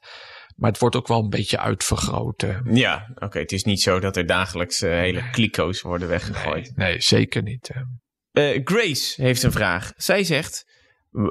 Maar 0.56 0.72
het 0.72 0.80
wordt 0.80 0.96
ook 0.96 1.08
wel 1.08 1.24
een 1.24 1.30
beetje 1.30 1.60
uitvergroot. 1.60 2.46
Ja, 2.72 3.12
oké. 3.16 3.40
het 3.40 3.52
is 3.52 3.64
niet 3.64 3.82
zo 3.82 4.00
dat 4.00 4.18
er 4.18 4.26
dagelijks 4.26 4.82
eh, 4.82 4.92
hele 4.92 5.30
kliko's 5.30 5.82
worden 5.82 6.08
weggegooid. 6.08 6.72
Nee, 6.76 6.90
nee, 6.90 7.02
zeker 7.02 7.44
niet. 7.44 7.70
Eh, 8.36 8.62
Grace 8.64 9.22
heeft 9.22 9.44
een 9.44 9.52
vraag. 9.52 9.92
Zij 9.96 10.24
zegt: 10.24 10.66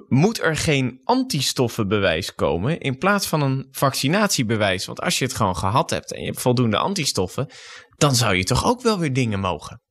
moet 0.08 0.42
er 0.42 0.56
geen 0.56 1.00
antistoffenbewijs 1.04 2.34
komen 2.34 2.80
in 2.80 2.98
plaats 2.98 3.26
van 3.26 3.42
een 3.42 3.68
vaccinatiebewijs? 3.70 4.86
Want 4.86 5.00
als 5.00 5.18
je 5.18 5.24
het 5.24 5.34
gewoon 5.34 5.56
gehad 5.56 5.90
hebt 5.90 6.12
en 6.12 6.20
je 6.20 6.26
hebt 6.26 6.40
voldoende 6.40 6.76
antistoffen, 6.76 7.50
dan 7.96 8.14
zou 8.14 8.34
je 8.34 8.44
toch 8.44 8.64
ook 8.64 8.82
wel 8.82 8.98
weer 8.98 9.12
dingen 9.12 9.40
mogen? 9.40 9.82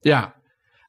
Ja. 0.00 0.36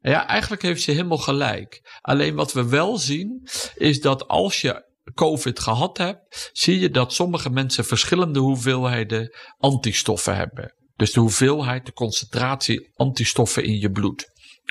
Ja, 0.01 0.27
eigenlijk 0.27 0.61
heeft 0.61 0.81
ze 0.81 0.91
helemaal 0.91 1.17
gelijk. 1.17 1.97
Alleen 2.01 2.35
wat 2.35 2.53
we 2.53 2.69
wel 2.69 2.97
zien, 2.97 3.47
is 3.75 4.01
dat 4.01 4.27
als 4.27 4.61
je 4.61 4.87
COVID 5.13 5.59
gehad 5.59 5.97
hebt, 5.97 6.49
zie 6.53 6.79
je 6.79 6.89
dat 6.89 7.13
sommige 7.13 7.49
mensen 7.49 7.85
verschillende 7.85 8.39
hoeveelheden 8.39 9.35
antistoffen 9.57 10.35
hebben. 10.35 10.73
Dus 10.95 11.11
de 11.11 11.19
hoeveelheid, 11.19 11.85
de 11.85 11.93
concentratie 11.93 12.91
antistoffen 12.95 13.63
in 13.63 13.79
je 13.79 13.91
bloed. 13.91 14.27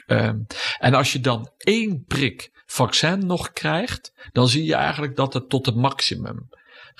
Um, 0.07 0.47
en 0.79 0.95
als 0.95 1.13
je 1.13 1.21
dan 1.21 1.51
één 1.59 2.05
prik 2.07 2.51
vaccin 2.67 3.27
nog 3.27 3.53
krijgt, 3.53 4.13
dan 4.33 4.49
zie 4.49 4.65
je 4.65 4.75
eigenlijk 4.75 5.17
dat 5.17 5.35
het 5.35 5.49
tot 5.49 5.67
het 5.67 5.77
maximum 5.77 6.49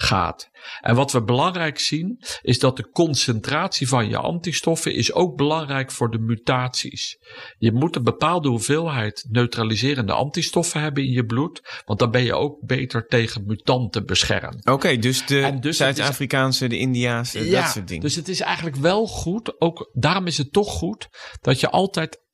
gaat. 0.01 0.51
En 0.81 0.95
wat 0.95 1.13
we 1.13 1.23
belangrijk 1.23 1.79
zien, 1.79 2.21
is 2.43 2.59
dat 2.59 2.77
de 2.77 2.91
concentratie 2.91 3.89
van 3.89 4.09
je 4.09 4.17
antistoffen 4.17 4.95
is 4.95 5.13
ook 5.13 5.37
belangrijk 5.37 5.91
voor 5.91 6.11
de 6.11 6.19
mutaties. 6.19 7.19
Je 7.59 7.73
moet 7.73 7.97
een 7.97 8.03
bepaalde 8.03 8.49
hoeveelheid 8.49 9.27
neutraliserende 9.29 10.13
antistoffen 10.13 10.81
hebben 10.81 11.05
in 11.05 11.11
je 11.11 11.25
bloed, 11.25 11.83
want 11.85 11.99
dan 11.99 12.11
ben 12.11 12.25
je 12.25 12.35
ook 12.35 12.67
beter 12.67 13.07
tegen 13.07 13.47
mutanten 13.47 14.07
beschermd. 14.07 14.67
Oké, 14.67 14.97
dus 14.97 15.27
de 15.27 15.57
dus 15.61 15.77
Zuid-Afrikaanse, 15.77 16.67
de 16.67 16.79
Indiaanse, 16.79 17.49
ja, 17.49 17.61
dat 17.61 17.71
soort 17.71 17.89
dingen. 17.89 18.03
Dus 18.03 18.15
het 18.15 18.29
is 18.29 18.41
eigenlijk 18.41 18.77
wel 18.77 19.07
goed, 19.07 19.61
ook 19.61 19.91
daarom 19.93 20.27
is 20.27 20.39
het 20.39 20.53
toch 20.53 20.71
goed 20.71 21.09
dat 21.41 21.61
je 21.61 21.71
altijd 21.71 22.27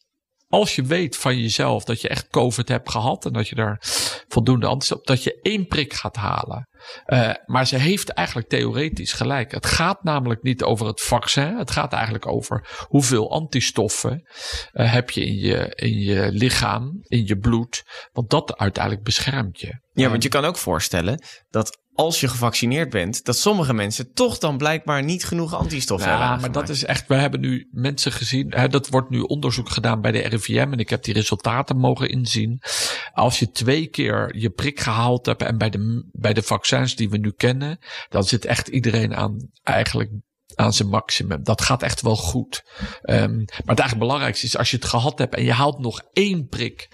als 0.55 0.75
je 0.75 0.83
weet 0.83 1.17
van 1.17 1.38
jezelf 1.38 1.85
dat 1.85 2.01
je 2.01 2.09
echt 2.09 2.29
COVID 2.29 2.69
hebt 2.69 2.90
gehad 2.90 3.25
en 3.25 3.33
dat 3.33 3.49
je 3.49 3.55
daar 3.55 3.77
voldoende 4.29 4.67
antistof, 4.67 5.01
dat 5.03 5.23
je 5.23 5.40
één 5.43 5.67
prik 5.67 5.93
gaat 5.93 6.17
halen. 6.17 6.69
Uh, 7.07 7.31
maar 7.47 7.67
ze 7.67 7.77
heeft 7.77 8.09
eigenlijk 8.09 8.49
theoretisch 8.49 9.12
gelijk. 9.12 9.53
Het 9.53 9.67
gaat 9.67 10.03
namelijk 10.03 10.43
niet 10.43 10.62
over 10.62 10.87
het 10.87 11.01
vaccin. 11.01 11.57
Het 11.57 11.71
gaat 11.71 11.93
eigenlijk 11.93 12.27
over 12.27 12.87
hoeveel 12.88 13.31
antistoffen 13.31 14.23
uh, 14.73 14.93
heb 14.93 15.11
je 15.11 15.25
in 15.25 15.37
je, 15.37 15.73
in 15.75 16.01
je 16.01 16.33
lichaam, 16.33 16.99
in 17.03 17.27
je 17.27 17.38
bloed. 17.38 17.83
Want 18.12 18.31
dat 18.31 18.59
uiteindelijk 18.59 19.05
beschermt 19.05 19.61
je. 19.61 19.81
Ja, 19.93 20.11
want 20.11 20.23
je 20.23 20.29
kan 20.29 20.45
ook 20.45 20.57
voorstellen 20.57 21.25
dat 21.49 21.83
als 21.94 22.20
je 22.20 22.28
gevaccineerd 22.28 22.90
bent, 22.90 23.24
dat 23.24 23.38
sommige 23.38 23.74
mensen 23.74 24.12
toch 24.12 24.38
dan 24.38 24.57
blijkbaar 24.57 25.02
niet 25.04 25.24
genoeg 25.24 25.54
antistoffen 25.54 26.11
ja, 26.11 26.18
hebben. 26.18 26.37
Ja, 26.37 26.40
maar 26.40 26.52
dat 26.52 26.68
is 26.68 26.85
echt. 26.85 27.07
We 27.07 27.14
hebben 27.14 27.40
nu 27.40 27.68
mensen 27.72 28.12
gezien. 28.12 28.52
Hè, 28.54 28.68
dat 28.68 28.88
wordt 28.88 29.11
nu 29.11 29.20
onderzoek 29.20 29.68
gedaan 29.68 30.00
bij 30.00 30.12
de 30.12 30.18
RIVM 30.18 30.72
en 30.72 30.78
ik 30.78 30.90
heb 30.90 31.02
die 31.02 31.14
resultaten 31.14 31.76
mogen 31.76 32.09
inzien. 32.09 32.62
Als 33.12 33.38
je 33.38 33.50
twee 33.50 33.87
keer 33.87 34.37
je 34.37 34.50
prik 34.50 34.80
gehaald 34.80 35.26
hebt 35.26 35.42
en 35.42 35.59
bij 35.59 35.70
de, 35.70 36.09
bij 36.12 36.33
de 36.33 36.42
vaccins 36.42 36.96
die 36.96 37.11
we 37.11 37.16
nu 37.16 37.30
kennen, 37.30 37.78
dan 38.09 38.24
zit 38.24 38.44
echt 38.44 38.68
iedereen 38.68 39.14
aan 39.14 39.50
eigenlijk 39.62 40.11
aan 40.55 40.73
zijn 40.73 40.88
maximum. 40.88 41.45
Dat 41.45 41.62
gaat 41.62 41.83
echt 41.83 42.01
wel 42.01 42.17
goed. 42.17 42.64
Um, 43.03 43.37
maar 43.37 43.55
het 43.57 43.67
eigenlijk 43.67 43.99
belangrijkste 43.99 44.47
is 44.47 44.57
als 44.57 44.71
je 44.71 44.77
het 44.77 44.85
gehad 44.85 45.19
hebt 45.19 45.35
en 45.35 45.45
je 45.45 45.53
haalt 45.53 45.79
nog 45.79 46.03
één 46.12 46.49
prik 46.49 46.88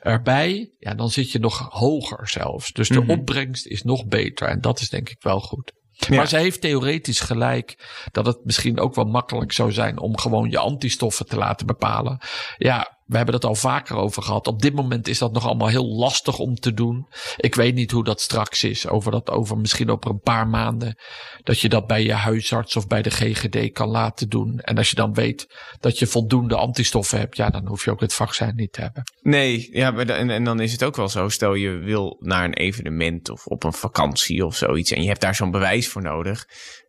erbij, 0.00 0.72
ja, 0.78 0.94
dan 0.94 1.10
zit 1.10 1.32
je 1.32 1.38
nog 1.38 1.68
hoger 1.70 2.28
zelfs. 2.28 2.72
Dus 2.72 2.88
de 2.88 3.00
mm 3.00 3.00
-hmm. 3.00 3.18
opbrengst 3.18 3.66
is 3.66 3.82
nog 3.82 4.06
beter 4.06 4.48
en 4.48 4.60
dat 4.60 4.80
is 4.80 4.88
denk 4.88 5.08
ik 5.08 5.22
wel 5.22 5.40
goed. 5.40 5.72
Ja. 5.96 6.16
Maar 6.16 6.28
ze 6.28 6.36
heeft 6.36 6.60
theoretisch 6.60 7.20
gelijk 7.20 7.84
dat 8.12 8.26
het 8.26 8.38
misschien 8.44 8.80
ook 8.80 8.94
wel 8.94 9.04
makkelijk 9.04 9.52
zou 9.52 9.72
zijn 9.72 9.98
om 9.98 10.18
gewoon 10.18 10.50
je 10.50 10.58
antistoffen 10.58 11.26
te 11.26 11.36
laten 11.36 11.66
bepalen. 11.66 12.18
Ja, 12.56 12.95
we 13.06 13.16
hebben 13.16 13.34
het 13.34 13.44
al 13.44 13.54
vaker 13.54 13.96
over 13.96 14.22
gehad. 14.22 14.46
Op 14.46 14.62
dit 14.62 14.74
moment 14.74 15.08
is 15.08 15.18
dat 15.18 15.32
nog 15.32 15.46
allemaal 15.46 15.68
heel 15.68 15.86
lastig 15.86 16.38
om 16.38 16.54
te 16.54 16.74
doen. 16.74 17.06
Ik 17.36 17.54
weet 17.54 17.74
niet 17.74 17.90
hoe 17.90 18.04
dat 18.04 18.20
straks 18.20 18.64
is. 18.64 18.88
Over 18.88 19.10
dat 19.10 19.30
over 19.30 19.58
misschien 19.58 19.90
over 19.90 20.10
een 20.10 20.20
paar 20.20 20.48
maanden. 20.48 20.98
Dat 21.42 21.60
je 21.60 21.68
dat 21.68 21.86
bij 21.86 22.02
je 22.02 22.12
huisarts 22.12 22.76
of 22.76 22.86
bij 22.86 23.02
de 23.02 23.10
GGD 23.10 23.72
kan 23.72 23.88
laten 23.88 24.28
doen. 24.28 24.58
En 24.60 24.76
als 24.76 24.90
je 24.90 24.96
dan 24.96 25.14
weet 25.14 25.46
dat 25.80 25.98
je 25.98 26.06
voldoende 26.06 26.56
antistoffen 26.56 27.18
hebt. 27.18 27.36
Ja, 27.36 27.50
dan 27.50 27.66
hoef 27.66 27.84
je 27.84 27.90
ook 27.90 28.00
het 28.00 28.14
vaccin 28.14 28.52
niet 28.54 28.72
te 28.72 28.80
hebben. 28.80 29.02
Nee, 29.22 29.68
ja, 29.72 29.94
en 29.96 30.44
dan 30.44 30.60
is 30.60 30.72
het 30.72 30.84
ook 30.84 30.96
wel 30.96 31.08
zo. 31.08 31.28
Stel 31.28 31.54
je 31.54 31.70
wil 31.70 32.16
naar 32.20 32.44
een 32.44 32.54
evenement 32.54 33.30
of 33.30 33.46
op 33.46 33.64
een 33.64 33.72
vakantie 33.72 34.44
of 34.44 34.56
zoiets. 34.56 34.92
En 34.92 35.02
je 35.02 35.08
hebt 35.08 35.20
daar 35.20 35.34
zo'n 35.34 35.50
bewijs 35.50 35.88
voor 35.88 36.02
nodig. 36.02 36.46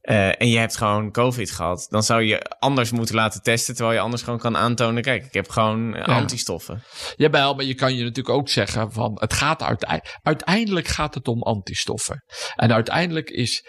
Uh, 0.10 0.41
en 0.41 0.50
je 0.50 0.58
hebt 0.58 0.78
gewoon 0.78 1.12
COVID 1.12 1.52
gehad, 1.52 1.88
dan 1.89 2.04
zou 2.04 2.24
je 2.24 2.41
anders 2.60 2.91
moeten 2.91 3.15
laten 3.15 3.41
testen, 3.41 3.76
terwijl 3.76 3.96
je 3.96 4.04
anders 4.04 4.22
gewoon 4.22 4.39
kan 4.39 4.58
aantonen: 4.58 5.04
kijk, 5.04 5.26
ik 5.26 5.34
heb 5.34 5.50
gewoon 5.50 5.93
ja. 5.93 6.04
antistoffen. 6.04 6.84
Jawel, 7.15 7.56
maar 7.56 7.65
je 7.65 7.74
kan 7.74 7.96
je 7.96 8.04
natuurlijk 8.04 8.36
ook 8.36 8.50
zeggen: 8.50 8.91
van 8.91 9.12
het 9.20 9.34
gaat 9.34 9.63
uiteindelijk, 9.63 10.20
uiteindelijk 10.22 10.88
gaat 10.88 11.13
het 11.13 11.28
om 11.28 11.43
antistoffen. 11.43 12.24
En 12.56 12.74
uiteindelijk 12.74 13.30
is, 13.30 13.65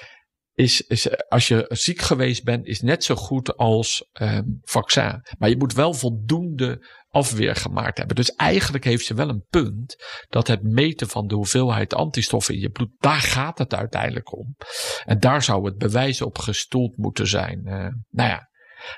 is, 0.55 0.81
is 0.81 1.29
als 1.29 1.49
je 1.49 1.65
ziek 1.69 2.01
geweest 2.01 2.45
bent, 2.45 2.67
is 2.67 2.81
net 2.81 3.05
zo 3.05 3.15
goed 3.15 3.57
als 3.57 4.09
um, 4.21 4.59
vaccin. 4.63 5.21
Maar 5.39 5.49
je 5.49 5.57
moet 5.57 5.73
wel 5.73 5.95
voldoende 5.95 6.87
afweer 7.09 7.57
gemaakt 7.57 7.99
hebben. 7.99 8.17
Dus 8.17 8.31
eigenlijk 8.31 8.85
heeft 8.85 9.05
ze 9.05 9.15
wel 9.15 9.29
een 9.29 9.45
punt 9.51 9.97
dat 10.29 10.47
het 10.47 10.63
meten 10.63 11.09
van 11.09 11.27
de 11.27 11.35
hoeveelheid 11.35 11.95
antistoffen 11.95 12.55
in 12.55 12.61
je 12.61 12.71
bloed, 12.71 12.91
daar 12.99 13.21
gaat 13.21 13.59
het 13.59 13.75
uiteindelijk 13.75 14.37
om. 14.37 14.57
En 15.05 15.19
daar 15.19 15.43
zou 15.43 15.65
het 15.65 15.77
bewijs 15.77 16.23
op 16.23 16.39
gestoeld 16.39 16.97
moeten 16.97 17.27
zijn. 17.27 17.61
Uh, 17.65 17.73
nou 18.09 18.29
ja. 18.29 18.49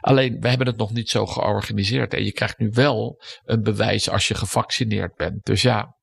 Alleen, 0.01 0.41
we 0.41 0.49
hebben 0.49 0.67
het 0.67 0.77
nog 0.77 0.93
niet 0.93 1.09
zo 1.09 1.27
georganiseerd. 1.27 2.15
En 2.15 2.25
je 2.25 2.33
krijgt 2.33 2.59
nu 2.59 2.71
wel 2.71 3.23
een 3.45 3.63
bewijs 3.63 4.11
als 4.11 4.29
je 4.29 4.35
gevaccineerd 4.35 5.15
bent. 5.15 5.45
Dus 5.45 5.63
ja, 5.63 5.97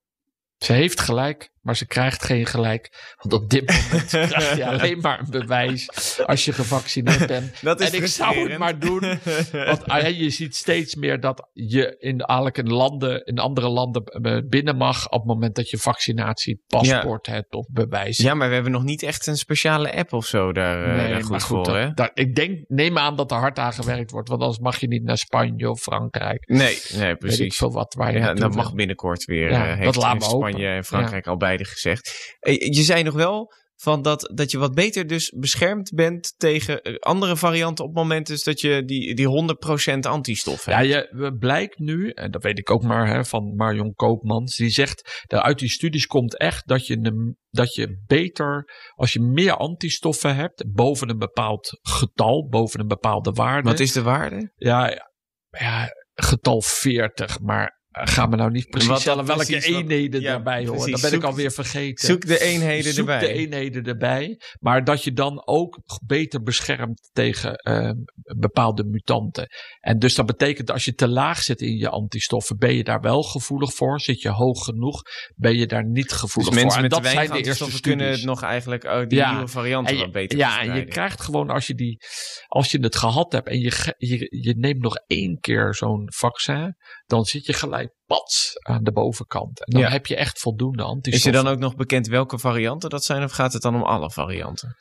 ze 0.56 0.72
heeft 0.72 1.00
gelijk, 1.00 1.50
maar 1.68 1.76
ze 1.76 1.86
krijgt 1.86 2.24
geen 2.24 2.46
gelijk. 2.46 3.14
Want 3.16 3.42
op 3.42 3.50
dit 3.50 3.70
moment 3.70 4.06
krijg 4.30 4.56
je 4.56 4.66
alleen 4.66 4.98
maar 5.00 5.20
een 5.20 5.30
bewijs 5.30 5.88
als 6.26 6.44
je 6.44 6.52
gevaccineerd 6.52 7.26
bent. 7.26 7.60
Dat 7.62 7.80
is 7.80 7.90
en 7.90 8.02
ik 8.02 8.06
zou 8.06 8.48
het 8.48 8.58
maar 8.58 8.78
doen. 8.78 9.18
Want 9.52 9.84
ah, 9.84 10.08
je 10.18 10.30
ziet 10.30 10.56
steeds 10.56 10.94
meer 10.94 11.20
dat 11.20 11.48
je 11.52 11.96
in, 11.98 12.24
in, 12.52 12.68
landen, 12.68 13.24
in 13.24 13.38
andere 13.38 13.68
landen 13.68 14.02
binnen 14.48 14.76
mag. 14.76 15.06
op 15.06 15.18
het 15.18 15.28
moment 15.28 15.54
dat 15.54 15.70
je 15.70 15.78
vaccinatiepaspoort 15.78 17.26
ja. 17.26 17.32
hebt 17.32 17.54
of 17.54 17.66
bewijs. 17.70 18.16
Ja, 18.16 18.34
maar 18.34 18.48
we 18.48 18.54
hebben 18.54 18.72
nog 18.72 18.84
niet 18.84 19.02
echt 19.02 19.26
een 19.26 19.36
speciale 19.36 19.94
app 19.96 20.12
of 20.12 20.26
zo 20.26 20.52
daar, 20.52 20.96
nee, 20.96 21.08
daar 21.08 21.22
goed, 21.22 21.42
goed 21.42 21.44
voor. 21.44 21.64
Dat, 21.64 21.74
hè? 21.74 21.92
Daar, 21.92 22.10
ik 22.14 22.34
denk, 22.34 22.64
neem 22.68 22.98
aan 22.98 23.16
dat 23.16 23.30
er 23.30 23.36
hard 23.36 23.58
aan 23.58 23.72
gewerkt 23.72 24.10
wordt. 24.10 24.28
Want 24.28 24.40
anders 24.40 24.60
mag 24.60 24.80
je 24.80 24.88
niet 24.88 25.02
naar 25.02 25.18
Spanje 25.18 25.70
of 25.70 25.80
Frankrijk. 25.80 26.48
Nee, 26.48 26.78
nee 26.94 27.16
precies. 27.16 27.38
Weet 27.38 27.46
ik 27.46 27.54
veel 27.54 27.72
wat 27.72 27.94
waar 27.94 28.12
je 28.12 28.18
ja, 28.18 28.34
dat 28.34 28.54
mag 28.54 28.74
binnenkort 28.74 29.24
weer. 29.24 29.50
Ja, 29.50 29.70
uh, 29.70 29.74
heeft 29.74 29.84
dat 29.84 29.96
laat 29.96 30.24
Spanje 30.24 30.66
en 30.66 30.84
Frankrijk 30.84 31.26
al 31.26 31.36
gezegd. 31.66 32.36
Je 32.58 32.82
zei 32.82 33.02
nog 33.02 33.14
wel 33.14 33.52
van 33.80 34.02
dat, 34.02 34.30
dat 34.34 34.50
je 34.50 34.58
wat 34.58 34.74
beter 34.74 35.06
dus 35.06 35.30
beschermd 35.30 35.92
bent 35.94 36.34
tegen 36.36 36.98
andere 36.98 37.36
varianten 37.36 37.84
op 37.84 37.90
het 37.90 37.98
moment 38.02 38.26
dus 38.26 38.42
dat 38.42 38.60
je 38.60 38.84
die, 38.84 39.14
die 39.14 39.56
100% 39.96 39.98
antistof 40.00 40.64
hebt. 40.64 40.86
Ja, 40.86 41.06
je 41.06 41.36
blijkt 41.38 41.78
nu, 41.78 42.10
en 42.10 42.30
dat 42.30 42.42
weet 42.42 42.58
ik 42.58 42.70
ook 42.70 42.82
maar 42.82 43.08
hè, 43.08 43.24
van 43.24 43.54
Marion 43.54 43.94
Koopmans, 43.94 44.56
die 44.56 44.70
zegt 44.70 45.24
dat 45.26 45.42
uit 45.42 45.58
die 45.58 45.68
studies 45.68 46.06
komt 46.06 46.38
echt 46.38 46.68
dat 46.68 46.86
je, 46.86 47.34
dat 47.50 47.74
je 47.74 48.02
beter, 48.06 48.64
als 48.94 49.12
je 49.12 49.20
meer 49.20 49.56
antistoffen 49.56 50.36
hebt, 50.36 50.72
boven 50.72 51.08
een 51.10 51.18
bepaald 51.18 51.78
getal, 51.82 52.48
boven 52.48 52.80
een 52.80 52.88
bepaalde 52.88 53.30
waarde. 53.30 53.68
Wat 53.68 53.80
is 53.80 53.92
de 53.92 54.02
waarde? 54.02 54.52
Ja, 54.54 55.10
ja 55.50 55.88
getal 56.14 56.62
40, 56.62 57.40
maar 57.40 57.77
ga 58.06 58.26
me 58.26 58.36
nou 58.36 58.50
niet 58.50 58.68
precies 58.68 59.00
stellen 59.00 59.24
welke 59.24 59.46
precies, 59.46 59.74
eenheden 59.74 60.20
ja, 60.20 60.30
daarbij 60.30 60.66
horen. 60.66 60.90
Dat 60.90 61.00
ben 61.00 61.10
zoek, 61.10 61.20
ik 61.20 61.26
alweer 61.28 61.50
vergeten. 61.50 62.06
Zoek 62.06 62.26
de 62.26 62.40
eenheden 62.40 62.92
zoek 62.92 63.08
erbij. 63.08 63.28
de 63.28 63.32
eenheden 63.32 63.84
erbij. 63.84 64.40
Maar 64.60 64.84
dat 64.84 65.04
je 65.04 65.12
dan 65.12 65.46
ook 65.46 65.78
beter 66.06 66.42
beschermt 66.42 67.10
tegen 67.12 67.60
uh, 67.68 67.90
bepaalde 68.38 68.84
mutanten. 68.84 69.46
En 69.80 69.98
dus 69.98 70.14
dat 70.14 70.26
betekent 70.26 70.70
als 70.70 70.84
je 70.84 70.94
te 70.94 71.08
laag 71.08 71.42
zit 71.42 71.60
in 71.60 71.76
je 71.76 71.88
antistoffen, 71.88 72.58
ben 72.58 72.74
je 72.74 72.84
daar 72.84 73.00
wel 73.00 73.22
gevoelig 73.22 73.74
voor. 73.74 74.00
Zit 74.00 74.20
je 74.20 74.28
hoog 74.28 74.64
genoeg, 74.64 75.02
ben 75.36 75.56
je 75.56 75.66
daar 75.66 75.84
niet 75.84 76.12
gevoelig 76.12 76.52
dus 76.52 76.62
voor. 76.62 76.70
Mensen 76.70 76.82
en 76.82 76.88
dat 76.88 77.06
zijn 77.06 77.30
de 77.30 77.36
eerste 77.36 77.64
studies. 77.64 77.80
kunnen 77.80 78.10
het 78.10 78.24
nog 78.24 78.42
eigenlijk 78.42 78.84
oh, 78.84 79.06
die 79.06 79.18
ja, 79.18 79.32
nieuwe 79.32 79.48
varianten 79.48 79.96
je, 79.96 80.02
wat 80.02 80.12
beter 80.12 80.38
Ja, 80.38 80.60
en 80.60 80.74
je 80.74 80.84
krijgt 80.84 81.20
gewoon 81.20 81.50
als 81.50 81.66
je, 81.66 81.74
die, 81.74 82.02
als 82.46 82.70
je 82.70 82.78
het 82.78 82.96
gehad 82.96 83.32
hebt 83.32 83.48
en 83.48 83.58
je, 83.58 83.94
je, 83.98 84.26
je 84.42 84.54
neemt 84.56 84.82
nog 84.82 84.96
één 85.06 85.40
keer 85.40 85.74
zo'n 85.74 86.12
vaccin, 86.14 86.76
dan 87.08 87.24
zit 87.24 87.46
je 87.46 87.52
gelijk 87.52 87.94
pats 88.06 88.52
aan 88.58 88.84
de 88.84 88.92
bovenkant. 88.92 89.64
En 89.64 89.72
dan 89.72 89.82
ja. 89.82 89.88
heb 89.88 90.06
je 90.06 90.16
echt 90.16 90.38
voldoende 90.38 90.82
antistoffen. 90.82 91.30
Is 91.30 91.36
je 91.36 91.42
dan 91.42 91.52
ook 91.52 91.58
nog 91.58 91.74
bekend 91.74 92.06
welke 92.06 92.38
varianten 92.38 92.90
dat 92.90 93.04
zijn 93.04 93.22
of 93.22 93.32
gaat 93.32 93.52
het 93.52 93.62
dan 93.62 93.74
om 93.74 93.82
alle 93.82 94.10
varianten? 94.10 94.76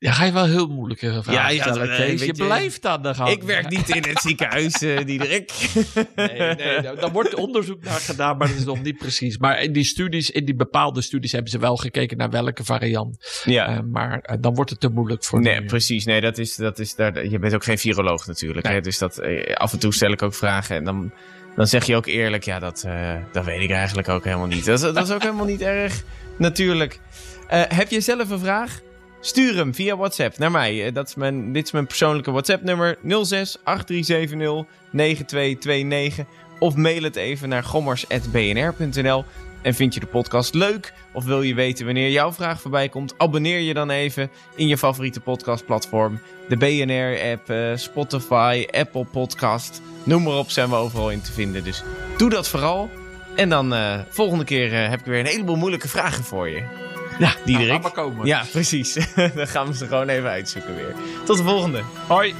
Ja, 0.00 0.12
ga 0.12 0.24
je 0.24 0.32
wel 0.32 0.46
heel 0.46 0.66
moeilijke 0.66 1.22
vragen 1.22 1.54
ja, 1.54 1.62
stellen. 1.62 2.10
Je, 2.18 2.26
je 2.26 2.32
blijft 2.32 2.86
aan 2.86 3.02
de 3.02 3.14
gang. 3.14 3.28
Ik 3.28 3.42
werk 3.42 3.68
niet 3.68 3.88
in 3.88 4.02
het 4.08 4.20
ziekenhuis, 4.20 4.82
uh, 4.82 5.04
Diederik. 5.04 5.52
nee, 6.14 6.54
nee, 6.54 6.82
daar 6.82 7.12
wordt 7.12 7.34
onderzoek 7.34 7.84
naar 7.84 8.00
gedaan, 8.00 8.36
maar 8.36 8.48
dat 8.48 8.56
is 8.56 8.64
nog 8.64 8.82
niet 8.82 8.98
precies. 8.98 9.38
Maar 9.38 9.62
in 9.62 9.72
die 9.72 9.84
studies, 9.84 10.30
in 10.30 10.44
die 10.44 10.54
bepaalde 10.54 11.00
studies 11.00 11.32
hebben 11.32 11.50
ze 11.50 11.58
wel 11.58 11.76
gekeken 11.76 12.16
naar 12.16 12.30
welke 12.30 12.64
variant. 12.64 13.42
Ja. 13.44 13.70
Uh, 13.70 13.78
maar 13.92 14.28
uh, 14.30 14.36
dan 14.40 14.54
wordt 14.54 14.70
het 14.70 14.80
te 14.80 14.88
moeilijk 14.88 15.24
voor 15.24 15.40
Nee, 15.40 15.60
nu. 15.60 15.66
precies. 15.66 16.04
Nee, 16.04 16.20
dat 16.20 16.38
is, 16.38 16.56
dat 16.56 16.78
is 16.78 16.94
daar, 16.94 17.26
je 17.26 17.38
bent 17.38 17.54
ook 17.54 17.64
geen 17.64 17.78
viroloog 17.78 18.26
natuurlijk. 18.26 18.66
Nee. 18.66 18.74
Hè? 18.74 18.80
Dus 18.80 18.98
dat, 18.98 19.20
af 19.54 19.72
en 19.72 19.78
toe 19.78 19.94
stel 19.94 20.12
ik 20.12 20.22
ook 20.22 20.34
vragen 20.34 20.76
en 20.76 20.84
dan 20.84 21.12
Dan 21.56 21.66
zeg 21.66 21.84
je 21.84 21.96
ook 21.96 22.06
eerlijk, 22.06 22.44
ja, 22.44 22.58
dat, 22.58 22.82
eh, 22.86 23.14
dat 23.32 23.44
weet 23.44 23.62
ik 23.62 23.70
eigenlijk 23.70 24.08
ook 24.08 24.24
helemaal 24.24 24.46
niet. 24.46 24.64
Dat 24.64 24.74
is, 24.74 24.92
dat 24.92 25.06
is 25.06 25.10
ook 25.10 25.22
helemaal 25.22 25.46
niet 25.46 25.62
erg, 25.62 26.02
natuurlijk. 26.36 27.00
Eh, 27.48 27.62
heb 27.68 27.90
je 27.90 28.00
zelf 28.00 28.30
een 28.30 28.38
vraag? 28.38 28.80
Stuur 29.20 29.56
hem 29.56 29.74
via 29.74 29.96
WhatsApp 29.96 30.38
naar 30.38 30.50
mij. 30.50 30.86
Eh, 30.86 30.94
dat 30.94 31.08
is 31.08 31.14
mijn, 31.14 31.52
dit 31.52 31.64
is 31.64 31.72
mijn 31.72 31.86
persoonlijke 31.86 32.30
WhatsApp-nummer 32.30 32.98
06 33.02 33.58
8370 33.64 34.64
9229. 34.90 36.24
Of 36.58 36.76
mail 36.76 37.02
het 37.02 37.16
even 37.16 37.48
naar 37.48 37.64
gommers.bnr.nl. 37.64 39.24
En 39.62 39.74
vind 39.74 39.94
je 39.94 40.00
de 40.00 40.06
podcast 40.06 40.54
leuk? 40.54 40.92
Of 41.12 41.24
wil 41.24 41.42
je 41.42 41.54
weten 41.54 41.84
wanneer 41.84 42.10
jouw 42.10 42.32
vraag 42.32 42.60
voorbij 42.60 42.88
komt? 42.88 43.14
Abonneer 43.16 43.58
je 43.58 43.74
dan 43.74 43.90
even 43.90 44.30
in 44.54 44.68
je 44.68 44.78
favoriete 44.78 45.20
podcastplatform. 45.20 46.20
De 46.48 46.56
BNR-app, 46.56 47.50
eh, 47.50 47.76
Spotify, 47.76 48.66
Apple 48.70 49.04
Podcast. 49.04 49.82
Noem 50.02 50.22
maar 50.22 50.36
op, 50.36 50.50
zijn 50.50 50.68
we 50.68 50.74
overal 50.74 51.10
in 51.10 51.20
te 51.20 51.32
vinden. 51.32 51.64
Dus 51.64 51.82
doe 52.16 52.30
dat 52.30 52.48
vooral. 52.48 52.90
En 53.36 53.48
dan 53.48 53.74
uh, 53.74 53.98
volgende 54.08 54.44
keer 54.44 54.90
heb 54.90 55.00
ik 55.00 55.06
weer 55.06 55.18
een 55.18 55.26
heleboel 55.26 55.56
moeilijke 55.56 55.88
vragen 55.88 56.24
voor 56.24 56.48
je. 56.48 56.87
Ja, 57.18 57.34
Diederik. 57.44 57.68
Nou, 57.70 57.80
maar 57.82 57.90
komen. 57.90 58.26
Ja, 58.26 58.44
precies. 58.52 58.92
dan 59.34 59.46
gaan 59.46 59.66
we 59.66 59.74
ze 59.74 59.86
gewoon 59.86 60.08
even 60.08 60.28
uitzoeken 60.28 60.74
weer. 60.74 60.94
Tot 61.24 61.36
de 61.36 61.42
volgende. 61.42 61.82
Hoi. 62.06 62.34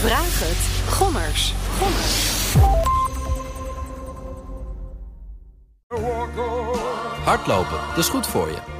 Vraag 0.00 0.38
het. 0.40 0.92
Gommers. 0.92 1.54
Gommers. 1.78 2.28
Hardlopen, 7.24 7.78
dat 7.88 7.98
is 7.98 8.08
goed 8.08 8.26
voor 8.26 8.48
je. 8.48 8.79